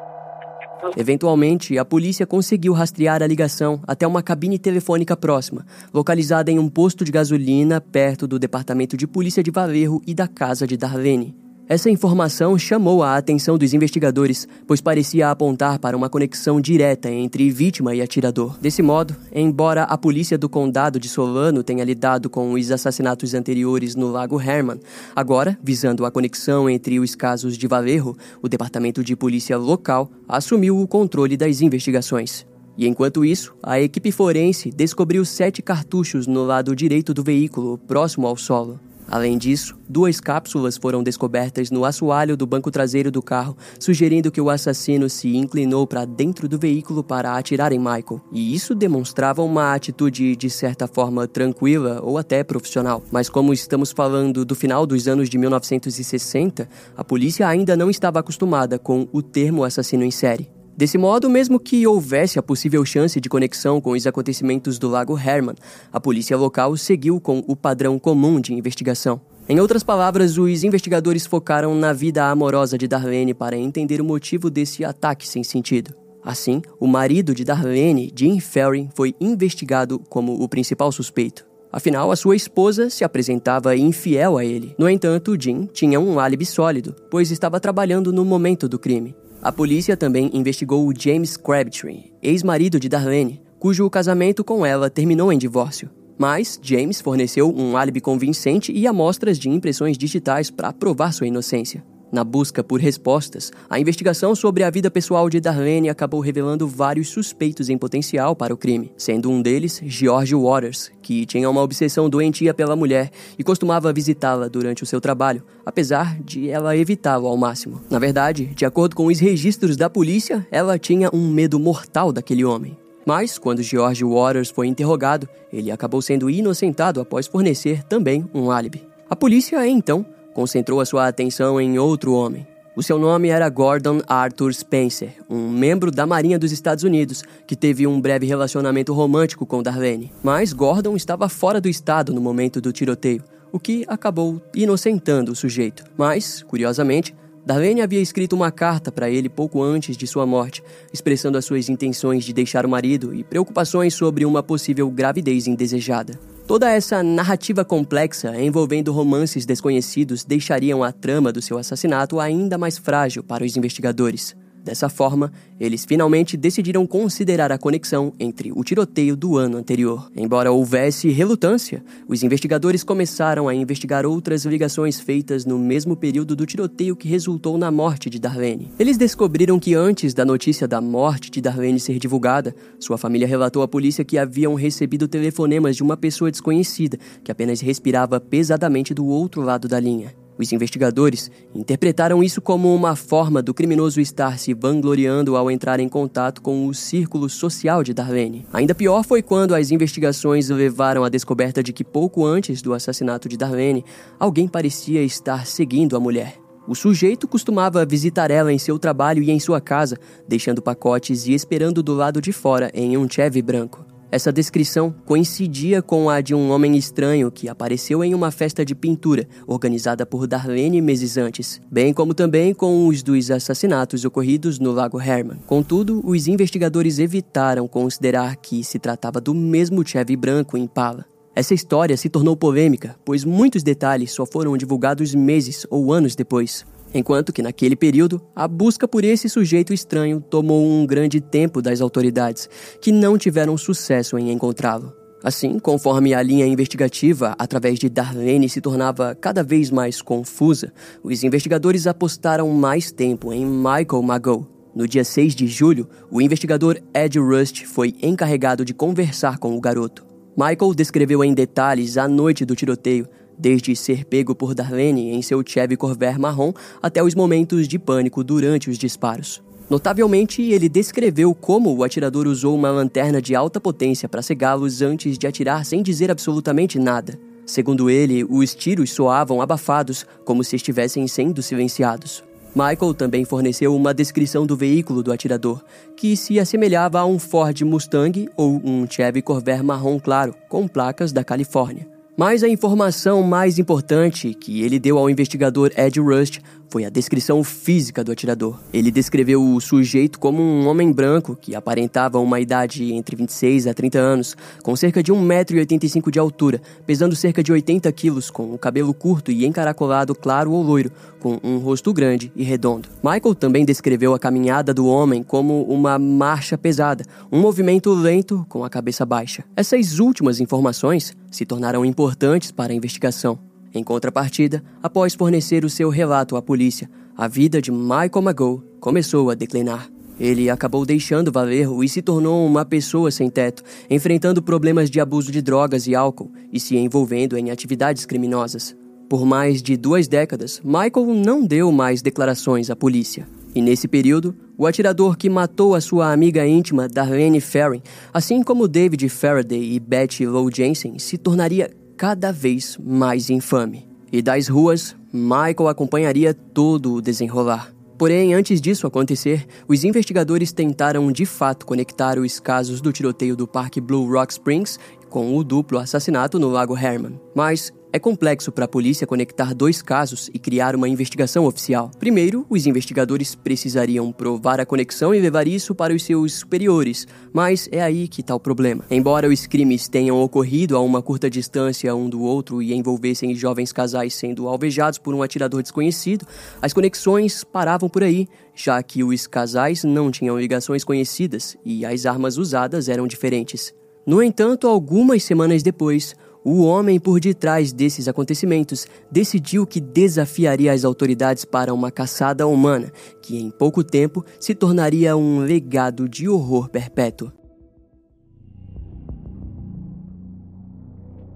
Eventualmente, 0.97 1.79
a 1.79 1.85
polícia 1.85 2.27
conseguiu 2.27 2.73
rastrear 2.73 3.23
a 3.23 3.27
ligação 3.27 3.81
até 3.87 4.07
uma 4.07 4.23
cabine 4.23 4.59
telefônica 4.59 5.17
próxima, 5.17 5.67
localizada 5.93 6.51
em 6.51 6.59
um 6.59 6.69
posto 6.69 7.05
de 7.05 7.13
gasolina 7.13 7.81
perto 7.81 8.27
do 8.27 8.39
departamento 8.39 8.97
de 8.97 9.07
polícia 9.07 9.43
de 9.43 9.51
Valerro 9.51 10.01
e 10.07 10.15
da 10.15 10.27
casa 10.27 10.67
de 10.67 10.77
Darlene. 10.77 11.50
Essa 11.71 11.89
informação 11.89 12.59
chamou 12.59 13.01
a 13.01 13.17
atenção 13.17 13.57
dos 13.57 13.73
investigadores, 13.73 14.49
pois 14.67 14.81
parecia 14.81 15.31
apontar 15.31 15.79
para 15.79 15.97
uma 15.97 16.09
conexão 16.09 16.61
direta 16.61 17.09
entre 17.09 17.49
vítima 17.49 17.95
e 17.95 18.03
atirador. 18.03 18.59
Desse 18.59 18.83
modo, 18.83 19.15
embora 19.33 19.85
a 19.85 19.97
polícia 19.97 20.37
do 20.37 20.49
condado 20.49 20.99
de 20.99 21.09
Solano 21.09 21.63
tenha 21.63 21.85
lidado 21.85 22.29
com 22.29 22.55
os 22.55 22.73
assassinatos 22.73 23.35
anteriores 23.35 23.95
no 23.95 24.11
Lago 24.11 24.41
Herman, 24.41 24.81
agora, 25.15 25.57
visando 25.63 26.05
a 26.05 26.11
conexão 26.11 26.69
entre 26.69 26.99
os 26.99 27.15
casos 27.15 27.57
de 27.57 27.69
Valerro, 27.69 28.19
o 28.43 28.49
departamento 28.49 29.05
de 29.05 29.15
polícia 29.15 29.57
local 29.57 30.11
assumiu 30.29 30.77
o 30.77 30.89
controle 30.89 31.37
das 31.37 31.61
investigações. 31.61 32.45
E 32.77 32.85
enquanto 32.89 33.25
isso, 33.25 33.55
a 33.63 33.81
equipe 33.81 34.11
forense 34.11 34.73
descobriu 34.73 35.25
sete 35.25 35.63
cartuchos 35.63 36.27
no 36.27 36.43
lado 36.45 36.75
direito 36.75 37.15
do 37.15 37.23
veículo, 37.23 37.79
próximo 37.79 38.27
ao 38.27 38.37
solo. 38.37 38.90
Além 39.11 39.37
disso, 39.37 39.77
duas 39.89 40.21
cápsulas 40.21 40.77
foram 40.77 41.03
descobertas 41.03 41.69
no 41.71 41.85
assoalho 41.85 42.37
do 42.37 42.47
banco 42.47 42.71
traseiro 42.71 43.11
do 43.11 43.21
carro, 43.21 43.57
sugerindo 43.79 44.31
que 44.31 44.41
o 44.41 44.49
assassino 44.49 45.11
se 45.11 45.37
inclinou 45.37 45.85
para 45.85 46.05
dentro 46.05 46.49
do 46.49 46.57
veículo 46.57 47.03
para 47.03 47.37
atirar 47.37 47.73
em 47.73 47.79
Michael. 47.79 48.21
E 48.31 48.55
isso 48.55 48.73
demonstrava 48.73 49.43
uma 49.43 49.75
atitude 49.75 50.37
de 50.37 50.49
certa 50.49 50.87
forma 50.87 51.27
tranquila 51.27 52.01
ou 52.05 52.19
até 52.19 52.45
profissional. 52.45 53.03
Mas 53.11 53.29
como 53.29 53.53
estamos 53.53 53.91
falando 53.91 54.45
do 54.45 54.55
final 54.55 54.87
dos 54.87 55.09
anos 55.09 55.29
de 55.29 55.37
1960, 55.37 56.69
a 56.97 57.03
polícia 57.03 57.49
ainda 57.49 57.77
não 57.77 57.91
estava 57.91 58.21
acostumada 58.21 58.79
com 58.79 59.09
o 59.13 59.21
termo 59.21 59.65
assassino 59.65 60.05
em 60.05 60.11
série. 60.13 60.60
Desse 60.77 60.97
modo, 60.97 61.29
mesmo 61.29 61.61
que 61.61 61.87
houvesse 61.87 62.39
a 62.39 62.43
possível 62.43 62.85
chance 62.85 63.21
de 63.21 63.29
conexão 63.29 63.81
com 63.81 63.91
os 63.91 64.07
acontecimentos 64.07 64.79
do 64.79 64.89
Lago 64.89 65.19
Herman, 65.19 65.55
a 65.93 66.01
polícia 66.01 66.37
local 66.37 66.77
seguiu 66.77 67.21
com 67.21 67.45
o 67.47 67.55
padrão 67.55 67.99
comum 67.99 68.41
de 68.41 68.55
investigação. 68.55 69.21
Em 69.49 69.59
outras 69.59 69.83
palavras, 69.83 70.39
os 70.39 70.63
investigadores 70.63 71.27
focaram 71.27 71.75
na 71.75 71.93
vida 71.93 72.25
amorosa 72.31 72.79
de 72.79 72.87
Darlene 72.87 73.35
para 73.35 73.57
entender 73.57 74.01
o 74.01 74.05
motivo 74.05 74.49
desse 74.49 74.85
ataque 74.85 75.27
sem 75.27 75.43
sentido. 75.43 75.93
Assim, 76.23 76.63
o 76.79 76.87
marido 76.87 77.35
de 77.35 77.45
Darlene, 77.45 78.13
Jim 78.15 78.39
Ferry, 78.41 78.89
foi 78.95 79.15
investigado 79.21 79.99
como 79.99 80.41
o 80.41 80.49
principal 80.49 80.93
suspeito. 80.93 81.45
Afinal, 81.73 82.11
a 82.11 82.17
sua 82.17 82.37
esposa 82.37 82.91
se 82.91 83.05
apresentava 83.05 83.77
infiel 83.77 84.37
a 84.37 84.45
ele. 84.45 84.75
No 84.79 84.89
entanto, 84.89 85.37
Jim 85.41 85.69
tinha 85.73 86.01
um 86.01 86.19
álibi 86.19 86.45
sólido, 86.45 86.95
pois 87.11 87.31
estava 87.31 87.61
trabalhando 87.61 88.13
no 88.13 88.25
momento 88.25 88.69
do 88.69 88.79
crime. 88.79 89.15
A 89.43 89.51
polícia 89.51 89.97
também 89.97 90.31
investigou 90.35 90.87
o 90.87 90.93
James 90.95 91.35
Crabtree, 91.35 92.13
ex-marido 92.23 92.79
de 92.79 92.91
Darlene, 92.91 93.41
cujo 93.59 93.89
casamento 93.89 94.45
com 94.45 94.67
ela 94.67 94.91
terminou 94.91 95.33
em 95.33 95.39
divórcio. 95.39 95.89
Mas 96.19 96.61
James 96.63 97.01
forneceu 97.01 97.51
um 97.57 97.75
álibi 97.75 98.03
convincente 98.03 98.71
e 98.71 98.87
amostras 98.87 99.39
de 99.39 99.49
impressões 99.49 99.97
digitais 99.97 100.51
para 100.51 100.75
provar 100.75 101.13
sua 101.15 101.27
inocência. 101.27 101.83
Na 102.13 102.25
busca 102.25 102.65
por 102.65 102.81
respostas, 102.81 103.53
a 103.69 103.79
investigação 103.79 104.35
sobre 104.35 104.65
a 104.65 104.71
vida 104.71 104.91
pessoal 104.91 105.31
de 105.31 105.39
Darlene 105.39 105.89
acabou 105.89 106.21
revelando 106.21 106.67
vários 106.67 107.09
suspeitos 107.09 107.69
em 107.69 107.79
potencial 107.79 108.35
para 108.35 108.53
o 108.53 108.57
crime, 108.57 108.93
sendo 108.97 109.31
um 109.31 109.41
deles 109.41 109.81
George 109.85 110.35
Waters, 110.35 110.91
que 111.01 111.25
tinha 111.25 111.49
uma 111.49 111.63
obsessão 111.63 112.11
doentia 112.11 112.53
pela 112.53 112.75
mulher 112.75 113.11
e 113.39 113.45
costumava 113.45 113.93
visitá-la 113.93 114.49
durante 114.49 114.83
o 114.83 114.87
seu 114.87 115.01
trabalho, 115.01 115.45
apesar 115.65 116.21
de 116.21 116.51
ela 116.51 116.77
evitá-lo 116.77 117.29
ao 117.29 117.37
máximo. 117.37 117.81
Na 117.89 118.01
verdade, 118.01 118.47
de 118.47 118.65
acordo 118.65 118.97
com 118.97 119.07
os 119.07 119.21
registros 119.21 119.77
da 119.77 119.89
polícia, 119.89 120.45
ela 120.51 120.79
tinha 120.79 121.11
um 121.13 121.31
medo 121.31 121.61
mortal 121.61 122.13
daquele 122.13 122.45
homem. 122.45 122.77
Mas, 123.07 123.39
quando 123.39 123.63
George 123.63 124.05
Waters 124.05 124.51
foi 124.51 124.67
interrogado, 124.67 125.29
ele 125.53 125.71
acabou 125.71 126.03
sendo 126.03 126.29
inocentado 126.29 127.01
após 127.01 127.27
fornecer 127.27 127.85
também 127.85 128.29
um 128.35 128.51
álibi. 128.51 128.87
A 129.09 129.17
polícia, 129.17 129.67
então, 129.67 130.05
concentrou 130.35 130.81
a 130.81 130.87
sua 130.87 131.09
atenção 131.09 131.61
em 131.61 131.79
outro 131.79 132.13
homem. 132.13 132.47
O 132.77 132.83
seu 132.83 132.99
nome 132.99 133.29
era 133.29 133.49
Gordon 133.49 134.01
Arthur 134.07 134.55
Spencer, 134.55 135.15
um 135.29 135.51
membro 135.51 135.91
da 135.91 136.07
Marinha 136.07 136.39
dos 136.39 136.53
Estados 136.53 136.85
Unidos 136.85 137.23
que 137.47 137.57
teve 137.57 137.87
um 137.87 138.01
breve 138.01 138.27
relacionamento 138.27 138.93
romântico 138.93 139.45
com 139.45 139.63
Darlene. 139.63 140.13
Mas 140.23 140.53
Gordon 140.53 140.97
estava 140.97 141.29
fora 141.29 141.61
do 141.61 141.69
estado 141.69 142.15
no 142.15 142.21
momento 142.21 142.61
do 142.61 142.73
tiroteio, 142.73 143.25
o 143.53 143.59
que 143.59 143.85
acabou 143.89 144.41
inocentando 144.55 145.33
o 145.33 145.37
sujeito. 145.37 145.85
Mas, 145.99 146.43
curiosamente, 146.45 147.15
Darlene 147.45 147.81
havia 147.81 148.01
escrito 148.01 148.37
uma 148.37 148.53
carta 148.53 148.93
para 148.93 149.11
ele 149.11 149.29
pouco 149.29 149.63
antes 149.63 149.97
de 149.97 150.07
sua 150.07 150.25
morte, 150.25 150.63
expressando 150.93 151.37
as 151.37 151.45
suas 151.45 151.69
intenções 151.69 152.25
de 152.25 152.33
deixar 152.33 152.65
o 152.65 152.69
marido 152.69 153.15
e 153.15 153.25
preocupações 153.25 153.95
sobre 153.95 154.25
uma 154.25 154.43
possível 154.43 154.89
gravidez 154.91 155.47
indesejada. 155.47 156.19
Toda 156.51 156.69
essa 156.69 157.01
narrativa 157.01 157.65
complexa 157.65 158.37
envolvendo 158.43 158.91
romances 158.91 159.47
desconhecidos 159.47 160.25
deixariam 160.25 160.83
a 160.83 160.91
trama 160.91 161.31
do 161.31 161.41
seu 161.41 161.57
assassinato 161.57 162.19
ainda 162.19 162.59
mais 162.59 162.77
frágil 162.77 163.23
para 163.23 163.45
os 163.45 163.57
investigadores. 163.57 164.35
Dessa 164.63 164.89
forma, 164.89 165.33
eles 165.59 165.85
finalmente 165.85 166.37
decidiram 166.37 166.87
considerar 166.87 167.51
a 167.51 167.59
conexão 167.59 168.13
entre 168.21 168.53
o 168.53 168.63
tiroteio 168.63 169.17
do 169.17 169.37
ano 169.39 169.57
anterior. 169.57 170.11
Embora 170.15 170.53
houvesse 170.53 171.09
relutância, 171.11 171.83
os 172.07 172.23
investigadores 172.23 172.85
começaram 172.85 173.49
a 173.49 173.55
investigar 173.55 174.05
outras 174.05 174.45
ligações 174.45 175.01
feitas 175.01 175.47
no 175.47 175.59
mesmo 175.59 175.97
período 175.97 176.37
do 176.37 176.45
tiroteio 176.45 176.95
que 176.95 177.09
resultou 177.09 177.57
na 177.57 177.71
morte 177.71 178.11
de 178.11 178.19
Darlene. 178.19 178.71
Eles 178.79 178.97
descobriram 178.99 179.59
que 179.59 179.75
antes 179.75 180.13
da 180.13 180.25
notícia 180.25 180.69
da 180.69 180.81
morte 180.81 181.31
de 181.31 181.41
Darlene 181.41 181.81
ser 181.81 181.99
divulgada, 181.99 182.55
sua 182.79 182.99
família 182.99 183.27
relatou 183.27 183.63
à 183.63 183.69
polícia 183.69 184.05
que 184.05 184.19
haviam 184.19 184.55
recebido 184.55 185.09
telefonemas 185.09 185.77
de 185.77 185.83
uma 185.83 185.97
pessoa 185.97 186.31
desconhecida 186.31 186.99
que 187.25 187.33
apenas 187.33 187.61
respirava 187.61 188.21
pesadamente 188.21 188.93
do 188.93 189.07
outro 189.07 189.43
lado 189.43 189.67
da 189.67 189.81
linha. 189.81 190.15
Os 190.39 190.53
investigadores 190.53 191.31
interpretaram 191.55 192.23
isso 192.23 192.41
como 192.41 192.75
uma 192.75 192.97
forma 192.97 193.43
do 193.43 193.53
criminoso 193.53 194.01
estar 194.01 194.39
se 194.39 194.55
vangloriando 194.55 195.37
ao 195.37 195.51
entrar 195.51 195.81
em 195.81 195.89
contato 195.89 196.41
com 196.41 196.67
o 196.67 196.75
círculo 196.75 197.29
social 197.29 197.83
de 197.83 197.93
Darlene. 197.93 198.47
Ainda 198.53 198.75
pior 198.75 199.05
foi 199.05 199.23
quando 199.23 199.55
as 199.55 199.71
investigações 199.71 200.49
levaram 200.49 201.05
à 201.05 201.09
descoberta 201.09 201.63
de 201.63 201.73
que 201.73 201.85
pouco 201.85 202.25
antes 202.25 202.63
do 202.63 202.73
assassinato 202.73 203.29
de 203.29 203.37
Darlene, 203.37 203.85
alguém 204.19 204.49
parecia 204.49 205.03
estar 205.03 205.47
seguindo 205.47 205.97
a 205.97 206.01
mulher. 206.01 206.41
O 206.67 206.75
sujeito 206.75 207.27
costumava 207.27 207.85
visitar 207.85 208.31
ela 208.31 208.53
em 208.53 208.59
seu 208.59 208.79
trabalho 208.79 209.23
e 209.23 209.31
em 209.31 209.41
sua 209.41 209.61
casa, 209.61 209.99
deixando 210.29 210.63
pacotes 210.63 211.27
e 211.27 211.35
esperando 211.35 211.83
do 211.83 211.95
lado 211.95 212.21
de 212.21 212.33
fora 212.33 212.71
em 212.73 212.97
um 212.97 213.11
Chevy 213.11 213.43
branco. 213.43 213.90
Essa 214.13 214.33
descrição 214.33 214.93
coincidia 215.07 215.81
com 215.81 216.11
a 216.11 216.21
de 216.21 216.35
um 216.35 216.51
homem 216.51 216.77
estranho 216.77 217.31
que 217.31 217.49
apareceu 217.49 218.03
em 218.03 218.13
uma 218.13 218.33
festa 218.33 218.65
de 218.65 218.75
pintura 218.75 219.29
organizada 219.47 220.05
por 220.05 220.27
Darlene 220.27 220.81
meses 220.81 221.17
antes, 221.17 221.61
bem 221.71 221.95
como 221.95 222.13
também 222.13 222.53
com 222.53 222.89
os 222.89 223.05
dos 223.05 223.31
assassinatos 223.31 224.05
ocorridos 224.05 224.59
no 224.59 224.73
Lago 224.73 225.01
Herman. 225.01 225.39
Contudo, 225.47 226.01
os 226.05 226.27
investigadores 226.27 226.99
evitaram 226.99 227.69
considerar 227.69 228.35
que 228.35 228.65
se 228.65 228.81
tratava 228.81 229.21
do 229.21 229.33
mesmo 229.33 229.87
Chevy 229.87 230.17
branco 230.17 230.57
Impala. 230.57 231.07
Essa 231.33 231.55
história 231.55 231.97
se 231.97 232.09
tornou 232.09 232.37
polêmica, 232.37 232.97
pois 233.05 233.25
muitos 233.25 233.63
detalhes 233.63 234.11
só 234.11 234.27
foram 234.27 234.57
divulgados 234.57 235.15
meses 235.15 235.65
ou 235.71 235.93
anos 235.93 236.17
depois. 236.17 236.67
Enquanto 236.93 237.33
que 237.33 237.43
naquele 237.43 237.77
período, 237.77 238.21
a 238.35 238.49
busca 238.49 238.89
por 238.89 239.05
esse 239.05 239.29
sujeito 239.29 239.73
estranho 239.73 240.21
tomou 240.21 240.67
um 240.67 240.85
grande 240.85 241.21
tempo 241.21 241.63
das 241.63 241.81
autoridades, 241.81 242.49
que 242.81 242.91
não 242.91 243.17
tiveram 243.17 243.57
sucesso 243.57 244.19
em 244.19 244.33
encontrá-lo. 244.33 244.93
Assim, 245.23 245.59
conforme 245.59 246.15
a 246.15 246.23
linha 246.23 246.47
investigativa 246.47 247.35
através 247.39 247.79
de 247.79 247.91
Darlene 247.91 248.49
se 248.49 248.61
tornava 248.61 249.15
cada 249.15 249.43
vez 249.43 249.71
mais 249.71 250.01
confusa, 250.01 250.73
os 251.03 251.23
investigadores 251.23 251.87
apostaram 251.87 252.49
mais 252.49 252.91
tempo 252.91 253.33
em 253.33 253.45
Michael 253.45 254.03
Magoo. 254.03 254.47
No 254.75 254.89
dia 254.89 255.05
6 255.05 255.35
de 255.35 255.47
julho, 255.47 255.89
o 256.11 256.23
investigador 256.23 256.79
Ed 256.95 257.19
Rust 257.19 257.65
foi 257.67 257.95
encarregado 258.03 258.65
de 258.65 258.73
conversar 258.73 259.39
com 259.39 259.55
o 259.55 259.61
garoto. 259.61 260.07
Michael 260.37 260.75
descreveu 260.75 261.23
em 261.23 261.35
detalhes 261.35 261.99
a 261.99 262.09
noite 262.09 262.47
do 262.47 262.57
tiroteio, 262.57 263.07
desde 263.41 263.75
ser 263.75 264.05
pego 264.05 264.35
por 264.35 264.55
Darlene 264.55 265.11
em 265.11 265.23
seu 265.23 265.43
Chevy 265.45 265.77
Corvair 265.77 266.19
marrom 266.19 266.53
até 266.83 267.03
os 267.03 267.15
momentos 267.15 267.67
de 267.67 267.79
pânico 267.79 268.23
durante 268.23 268.69
os 268.69 268.77
disparos. 268.77 269.43
Notavelmente, 269.71 270.43
ele 270.43 270.69
descreveu 270.69 271.33
como 271.33 271.73
o 271.73 271.85
atirador 271.85 272.27
usou 272.27 272.57
uma 272.57 272.71
lanterna 272.71 273.23
de 273.23 273.37
alta 273.37 273.61
potência 273.61 274.09
para 274.09 274.21
cegá-los 274.21 274.83
antes 274.83 275.17
de 275.17 275.27
atirar 275.27 275.65
sem 275.65 275.81
dizer 275.81 276.11
absolutamente 276.11 276.79
nada. 276.79 277.19
Segundo 277.47 277.89
ele, 277.89 278.25
os 278.25 278.55
tiros 278.55 278.91
soavam 278.91 279.41
abafados, 279.41 280.05
como 280.25 280.43
se 280.45 280.57
estivessem 280.57 281.07
sendo 281.07 281.41
silenciados. 281.41 282.23
Michael 282.55 282.95
também 282.95 283.25
forneceu 283.25 283.75
uma 283.75 283.95
descrição 283.95 284.45
do 284.45 284.57
veículo 284.57 285.05
do 285.05 285.13
atirador, 285.13 285.63
que 285.97 286.17
se 286.17 286.41
assemelhava 286.41 286.99
a 286.99 287.07
um 287.07 287.19
Ford 287.19 287.61
Mustang 287.63 288.29
ou 288.37 288.61
um 288.65 288.91
Chevy 288.91 289.23
Corvair 289.23 289.63
marrom 289.63 290.01
claro, 290.01 290.35
com 290.49 290.67
placas 290.67 291.13
da 291.13 291.23
Califórnia. 291.23 291.90
Mas 292.17 292.43
a 292.43 292.49
informação 292.49 293.23
mais 293.23 293.59
importante 293.59 294.35
que 294.35 294.63
ele 294.63 294.79
deu 294.79 294.99
ao 294.99 295.09
investigador 295.09 295.71
Ed 295.77 295.99
Rust 296.01 296.41
foi 296.71 296.85
a 296.85 296.91
descrição 296.91 297.43
física 297.43 298.05
do 298.05 298.13
atirador. 298.13 298.59
Ele 298.73 298.91
descreveu 298.93 299.43
o 299.43 299.61
sujeito 299.61 300.21
como 300.21 300.41
um 300.41 300.69
homem 300.69 300.93
branco 300.93 301.35
que 301.35 301.55
aparentava 301.55 302.19
uma 302.21 302.39
idade 302.39 302.93
entre 302.93 303.17
26 303.17 303.67
a 303.67 303.75
30 303.75 303.99
anos, 303.99 304.37
com 304.63 304.77
cerca 304.77 305.03
de 305.03 305.13
1,85m 305.13 306.11
de 306.11 306.19
altura, 306.19 306.63
pesando 306.87 307.17
cerca 307.17 307.43
de 307.43 307.51
80 307.51 307.91
quilos, 307.93 308.31
com 308.31 308.55
o 308.55 308.59
cabelo 308.59 308.95
curto 308.95 309.33
e 309.33 309.45
encaracolado 309.45 310.15
claro 310.15 310.53
ou 310.53 310.63
loiro, 310.63 310.93
com 311.19 311.41
um 311.43 311.59
rosto 311.59 311.93
grande 311.93 312.33
e 312.37 312.45
redondo. 312.45 312.89
Michael 313.03 313.35
também 313.35 313.65
descreveu 313.65 314.15
a 314.15 314.19
caminhada 314.19 314.73
do 314.73 314.87
homem 314.87 315.23
como 315.23 315.63
uma 315.65 315.99
marcha 315.99 316.57
pesada, 316.57 317.05
um 317.33 317.41
movimento 317.41 317.93
lento 317.93 318.47
com 318.49 318.65
a 318.65 318.71
cabeça 318.71 319.05
baixa. 319.05 319.45
Essas 319.57 319.99
últimas 319.99 320.39
informações 320.39 321.17
se 321.31 321.47
tornaram 321.47 321.85
importantes 321.85 322.51
para 322.51 322.73
a 322.73 322.77
investigação. 322.77 323.39
Em 323.73 323.85
contrapartida, 323.85 324.63
após 324.83 325.15
fornecer 325.15 325.65
o 325.65 325.71
seu 325.71 325.89
relato 325.89 326.37
à 326.37 326.43
polícia, 326.43 326.91
a 327.17 327.29
vida 327.29 327.63
de 327.63 327.71
Michael 327.71 328.23
Magoo 328.23 328.65
começou 328.81 329.31
a 329.31 329.35
declinar. 329.35 329.89
Ele 330.19 330.51
acabou 330.51 330.85
deixando 330.85 331.33
Valerro 331.33 331.83
e 331.83 331.89
se 331.89 332.03
tornou 332.03 332.47
uma 332.47 332.65
pessoa 332.65 333.11
sem 333.11 333.31
teto, 333.31 333.63
enfrentando 333.89 334.43
problemas 334.43 334.91
de 334.91 335.01
abuso 335.01 335.33
de 335.33 335.41
drogas 335.41 335.87
e 335.87 335.95
álcool 335.95 336.31
e 336.53 336.61
se 336.61 336.77
envolvendo 336.77 337.39
em 337.39 337.51
atividades 337.51 338.05
criminosas. 338.05 338.77
Por 339.09 339.25
mais 339.25 339.63
de 339.63 339.77
duas 339.77 340.07
décadas, 340.07 340.61
Michael 340.63 341.15
não 341.15 341.45
deu 341.45 341.73
mais 341.73 342.03
declarações 342.03 342.69
à 342.71 342.77
polícia. 342.77 343.27
E 343.55 343.61
nesse 343.61 343.89
período, 343.89 344.35
o 344.57 344.67
atirador 344.67 345.17
que 345.17 345.29
matou 345.29 345.75
a 345.75 345.81
sua 345.81 346.13
amiga 346.13 346.47
íntima, 346.47 346.89
Darlene 346.89 347.41
Ferrin, 347.41 347.83
assim 348.13 348.43
como 348.43 348.69
David 348.69 349.09
Faraday 349.09 349.73
e 349.73 349.81
Betty 349.81 350.25
Lou 350.25 350.51
Jensen, 350.55 350.99
se 350.99 351.19
tornaria 351.19 351.71
cada 351.97 352.33
vez 352.33 352.79
mais 352.79 353.29
infame. 353.29 353.89
E 354.13 354.23
das 354.23 354.49
ruas, 354.49 354.95
Michael 355.13 355.69
acompanharia 355.69 356.33
todo 356.33 356.95
o 356.95 357.03
desenrolar. 357.03 357.73
Porém, 357.99 358.33
antes 358.33 358.61
disso 358.61 358.87
acontecer, 358.87 359.47
os 359.69 359.85
investigadores 359.85 360.53
tentaram 360.53 361.13
de 361.13 361.27
fato 361.27 361.67
conectar 361.67 362.19
os 362.19 362.41
casos 362.41 362.81
do 362.81 362.93
tiroteio 362.93 363.37
do 363.37 363.47
Parque 363.47 363.81
Blue 363.81 364.11
Rock 364.11 364.33
Springs 364.33 364.79
com 365.11 365.37
o 365.37 365.45
duplo 365.45 365.79
assassinato 365.79 366.39
no 366.39 366.49
Lago 366.49 366.75
Herman. 366.75 367.21
Mas 367.35 367.71
é 367.93 367.99
complexo 367.99 368.53
para 368.53 368.65
a 368.65 368.69
polícia 368.69 369.07
conectar 369.07 369.55
dois 369.55 369.83
casos 369.83 370.31
e 370.33 370.39
criar 370.39 370.77
uma 370.77 370.89
investigação 370.89 371.45
oficial. 371.47 371.91
Primeiro, 371.99 372.47
os 372.49 372.67
investigadores 372.67 373.35
precisariam 373.35 374.13
provar 374.13 374.61
a 374.61 374.67
conexão 374.67 375.15
e 375.15 375.21
levar 375.21 375.49
isso 375.49 375.75
para 375.75 375.95
os 375.95 376.03
seus 376.03 376.35
superiores, 376.35 377.07
mas 377.33 377.69
é 377.73 377.81
aí 377.81 378.07
que 378.07 378.21
está 378.21 378.35
o 378.35 378.41
problema. 378.41 378.85
Embora 378.91 379.29
os 379.29 379.47
crimes 379.47 379.89
tenham 379.89 380.21
ocorrido 380.23 380.77
a 380.77 380.81
uma 380.81 381.03
curta 381.03 381.29
distância 381.29 381.95
um 381.95 382.09
do 382.09 382.23
outro 382.23 382.63
e 382.63 382.73
envolvessem 382.73 383.35
jovens 383.35 383.73
casais 383.73 384.15
sendo 384.15 384.49
alvejados 384.49 384.99
por 384.99 385.15
um 385.15 385.23
atirador 385.23 385.63
desconhecido, 385.63 386.27
as 386.63 386.73
conexões 386.73 387.43
paravam 387.45 387.89
por 387.89 388.03
aí, 388.03 388.29
já 388.55 388.83
que 388.83 389.03
os 389.03 389.27
casais 389.27 389.85
não 389.85 390.11
tinham 390.11 390.39
ligações 390.39 390.85
conhecidas 390.85 391.57
e 391.65 391.85
as 391.85 392.07
armas 392.07 392.37
usadas 392.37 392.89
eram 392.89 393.07
diferentes. 393.07 393.75
No 394.07 394.23
entanto, 394.23 394.67
algumas 394.67 395.23
semanas 395.23 395.63
depois, 395.63 396.17
o 396.45 396.63
homem 396.63 396.99
por 396.99 397.21
detrás 397.21 397.73
desses 397.73 398.09
acontecimentos 398.09 398.87
decidiu 399.11 399.67
que 399.67 399.81
desafiaria 399.81 400.73
as 400.73 400.85
autoridades 400.85 401.45
para 401.45 401.75
uma 401.75 401.91
caçada 401.91 402.47
humana, 402.47 402.93
que 403.21 403.39
em 403.39 403.51
pouco 403.51 403.85
tempo 403.85 404.25
se 404.39 404.55
tornaria 404.55 405.17
um 405.17 405.41
legado 405.41 406.09
de 406.09 406.29
horror 406.29 406.69
perpétuo. 406.69 407.31